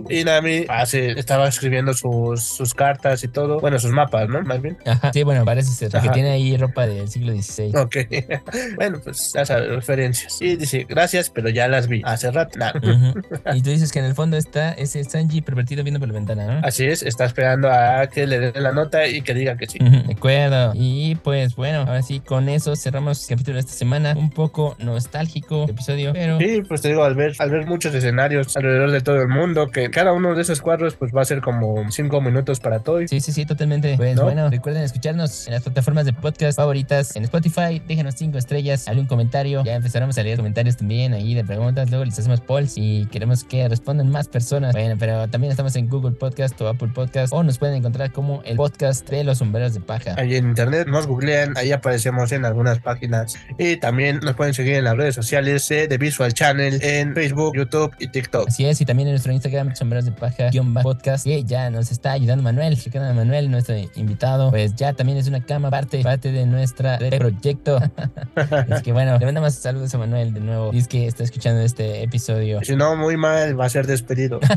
Y 0.10 0.24
Nami 0.24 0.66
hace, 0.70 1.12
estaba 1.20 1.48
escribiendo 1.48 1.94
sus, 1.94 2.44
sus 2.44 2.74
cartas 2.74 3.24
y 3.24 3.28
todo. 3.28 3.60
Bueno, 3.60 3.80
sus 3.80 3.92
mapas, 3.92 4.28
¿no? 4.30 4.42
Más 4.42 4.62
bien. 4.62 4.78
Ajá. 4.86 5.12
Sí, 5.14 5.24
bueno, 5.24 5.46
parece 5.46 5.72
ser. 5.72 5.96
Ajá. 5.96 6.12
tiene 6.12 6.32
ahí 6.32 6.58
ropa 6.58 6.88
del 6.88 7.08
siglo 7.10 7.34
XVI. 7.34 7.76
Ok. 7.76 7.98
bueno, 8.76 9.00
pues 9.04 9.34
ya 9.34 9.46
sabes, 9.46 9.70
referencias. 9.70 10.42
Y 10.42 10.56
dice, 10.56 10.86
gracias, 10.88 11.30
pero 11.30 11.50
ya 11.50 11.68
las 11.68 11.88
vi 11.88 12.02
hace 12.06 12.32
rato. 12.32 12.58
Nah. 12.60 12.72
Ujú. 12.76 13.22
Y 13.54 13.62
tú 13.62 13.70
dices 13.70 13.92
que 13.92 14.00
en 14.00 14.06
el 14.06 14.16
fondo 14.16 14.38
está 14.38 14.72
ese 14.74 15.04
Sanji 15.04 15.42
pervertido 15.42 15.84
viendo 15.84 16.00
por 16.00 16.08
la 16.08 16.14
ventana, 16.14 16.48
¿no? 16.48 16.68
Así 16.68 16.86
es, 16.86 17.04
está 17.04 17.26
esperando 17.26 17.70
a 17.70 18.08
que 18.08 18.26
le 18.26 18.40
den 18.40 18.64
la 18.64 18.72
nota 18.72 19.08
y 19.08 19.22
que 19.22 19.34
diga 19.34 19.58
que 19.58 19.68
sí. 19.68 19.80
Ujú, 19.82 20.08
De 20.08 20.14
acuerdo. 20.14 20.72
Y 20.74 21.16
pues 21.16 21.56
bueno, 21.56 21.80
ahora 21.82 22.02
sí, 22.02 22.20
con 22.20 22.50
eso 22.50 22.76
cerramos 22.76 23.22
el 23.24 23.36
capítulo 23.36 23.56
de 23.56 23.60
esta 23.62 23.74
semana. 23.74 24.16
Un 24.18 24.30
poco 24.30 24.76
nostálgico 24.80 25.66
episodio, 25.70 26.14
pero 26.14 26.40
Sí, 26.40 26.62
pues 26.68 26.82
te 26.82 26.90
digo, 26.90 27.04
al 27.04 27.16
ver, 27.16 27.34
al 27.40 27.52
ver 27.52 27.66
muchos 27.66 27.94
escenarios 27.94 28.56
alrededor 28.56 28.92
de 28.92 29.02
todo 29.02 29.22
el 29.22 29.28
mundo, 29.28 29.43
que 29.72 29.90
cada 29.92 30.14
uno 30.14 30.36
de 30.36 30.42
esos 30.42 30.62
cuadros 30.62 30.96
pues 30.96 31.12
va 31.14 31.22
a 31.22 31.26
ser 31.26 31.42
como 31.42 31.92
cinco 31.92 32.22
minutos 32.22 32.60
para 32.60 32.80
todo. 32.80 33.06
Sí, 33.08 33.20
sí, 33.20 33.32
sí, 33.32 33.46
totalmente. 33.46 33.96
Pues 33.98 34.16
¿No? 34.16 34.24
bueno, 34.24 34.50
recuerden 34.50 34.84
escucharnos 34.84 35.48
en 35.48 35.54
las 35.54 35.64
plataformas 35.64 36.06
de 36.06 36.14
podcast 36.14 36.58
favoritas, 36.58 37.16
en 37.16 37.24
Spotify, 37.24 37.82
déjenos 37.86 38.16
cinco 38.18 38.38
estrellas, 38.38 38.88
algún 38.88 39.06
comentario, 39.06 39.64
ya 39.66 39.76
empezaremos 39.76 40.18
a 40.18 40.24
leer 40.24 40.38
comentarios 40.38 40.78
también 40.78 41.14
ahí 41.14 41.34
de 41.34 41.44
preguntas, 41.44 41.90
luego 41.90 42.06
les 42.06 42.18
hacemos 42.18 42.40
polls 42.40 42.74
y 42.78 43.06
queremos 43.08 43.44
que 43.44 43.68
respondan 43.68 44.10
más 44.10 44.30
personas. 44.30 44.74
Bueno, 44.74 44.96
pero 44.98 45.28
también 45.28 45.52
estamos 45.52 45.76
en 45.76 45.90
Google 45.90 46.14
Podcast 46.14 46.60
o 46.62 46.70
Apple 46.70 46.90
Podcast 46.94 47.34
o 47.34 47.44
nos 47.44 47.58
pueden 47.58 47.76
encontrar 47.76 48.12
como 48.14 48.42
el 48.44 48.56
podcast 48.56 49.10
de 49.10 49.26
los 49.26 49.40
sombreros 49.40 49.74
de 49.74 49.82
paja. 49.82 50.16
Ahí 50.18 50.36
en 50.36 50.48
internet 50.48 50.88
nos 50.88 51.06
googlean, 51.06 51.58
ahí 51.58 51.74
aparecemos 51.74 52.32
en 52.32 52.46
algunas 52.46 52.80
páginas 52.80 53.36
y 53.58 53.76
también 53.78 54.20
nos 54.24 54.36
pueden 54.36 54.54
seguir 54.54 54.76
en 54.76 54.86
las 54.86 54.96
redes 54.96 55.16
sociales 55.16 55.68
de 55.68 55.88
The 55.88 55.98
Visual 55.98 56.34
Channel 56.34 56.80
en 56.82 57.14
Facebook, 57.14 57.56
YouTube 57.58 57.94
y 58.00 58.08
TikTok. 58.08 58.48
Así 58.48 58.66
es, 58.66 58.80
y 58.80 58.86
también 58.86 59.10
en 59.10 59.16
nuestro 59.24 59.32
Instagram, 59.32 59.74
sombreros 59.74 60.04
de 60.06 60.12
paja, 60.12 60.50
guion 60.50 60.74
podcast, 60.74 61.24
que 61.24 61.46
ya 61.46 61.70
nos 61.70 61.92
está 61.92 62.12
ayudando 62.12 62.44
Manuel, 62.44 62.78
checando 62.78 63.08
a 63.08 63.14
Manuel, 63.14 63.50
nuestro 63.50 63.76
invitado, 63.96 64.50
pues 64.50 64.76
ya 64.76 64.92
también 64.92 65.18
es 65.18 65.28
una 65.28 65.46
cama 65.46 65.70
parte, 65.70 66.04
parte 66.04 66.34
de 66.34 66.46
nuestra 66.46 66.98
de 66.98 67.10
proyecto. 67.18 67.80
Así 68.36 68.84
que 68.84 68.92
bueno, 68.92 69.18
le 69.18 69.26
mandamos 69.26 69.54
saludos 69.54 69.96
a 69.96 69.98
Manuel 69.98 70.34
de 70.34 70.42
nuevo. 70.42 70.72
Y 70.74 70.80
es 70.80 70.90
que 70.90 71.08
está 71.08 71.24
escuchando 71.24 71.62
este 71.62 72.04
episodio. 72.04 72.60
Si 72.64 72.76
no, 72.76 72.98
muy 72.98 73.16
mal, 73.16 73.58
va 73.58 73.66
a 73.66 73.70
ser 73.70 73.88
despedido. 73.88 74.42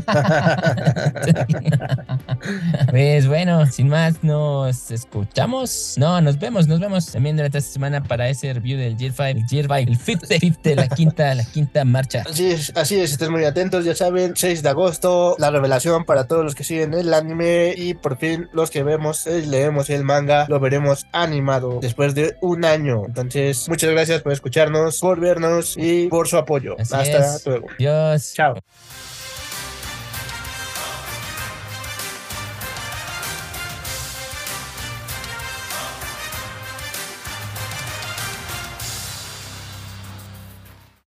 pues 2.89 3.27
bueno, 3.27 3.65
sin 3.67 3.87
más, 3.87 4.21
nos 4.21 4.91
escuchamos. 4.91 5.95
No, 5.97 6.19
nos 6.19 6.39
vemos, 6.39 6.67
nos 6.67 6.81
vemos 6.81 7.05
también 7.09 7.37
durante 7.37 7.59
esta 7.59 7.71
semana 7.71 8.03
para 8.03 8.27
ese 8.27 8.51
review 8.53 8.77
del 8.77 8.97
Gear 8.97 9.13
5, 9.13 9.23
el 9.23 9.45
Gear 9.45 9.65
5, 9.67 9.75
el 9.75 9.97
fifth, 9.97 10.25
fifth, 10.27 10.65
la 10.75 10.89
quinta, 10.89 11.33
la 11.35 11.45
quinta 11.45 11.85
marcha. 11.85 12.23
Así 12.29 12.47
es, 12.47 12.73
así 12.75 12.99
es, 12.99 13.13
estén 13.13 13.31
muy 13.31 13.45
atentos, 13.45 13.85
ya 13.85 13.95
saben, 13.95 14.33
6 14.35 14.56
de 14.63 14.69
agosto, 14.69 15.35
la 15.39 15.51
revelación 15.51 16.05
para 16.05 16.27
todos 16.27 16.43
los 16.43 16.55
que 16.55 16.63
siguen 16.63 16.93
el 16.93 17.13
anime 17.13 17.73
y 17.75 17.93
por 17.93 18.17
fin 18.17 18.49
los 18.53 18.71
que 18.71 18.83
vemos, 18.83 19.27
eh, 19.27 19.45
leemos 19.45 19.89
el 19.89 20.03
manga, 20.03 20.45
lo 20.49 20.59
veremos 20.59 21.05
animado 21.11 21.79
después 21.81 22.15
de 22.15 22.35
un 22.41 22.65
año. 22.65 23.03
Entonces, 23.05 23.67
muchas 23.69 23.91
gracias 23.91 24.21
por 24.21 24.31
escucharnos, 24.31 24.99
por 24.99 25.19
vernos 25.19 25.75
y 25.77 26.07
por 26.07 26.27
su 26.27 26.37
apoyo. 26.37 26.75
Así 26.79 26.93
Hasta 26.95 27.35
es. 27.35 27.45
luego. 27.45 27.67
Adiós. 27.77 28.33
Chao. 28.33 28.55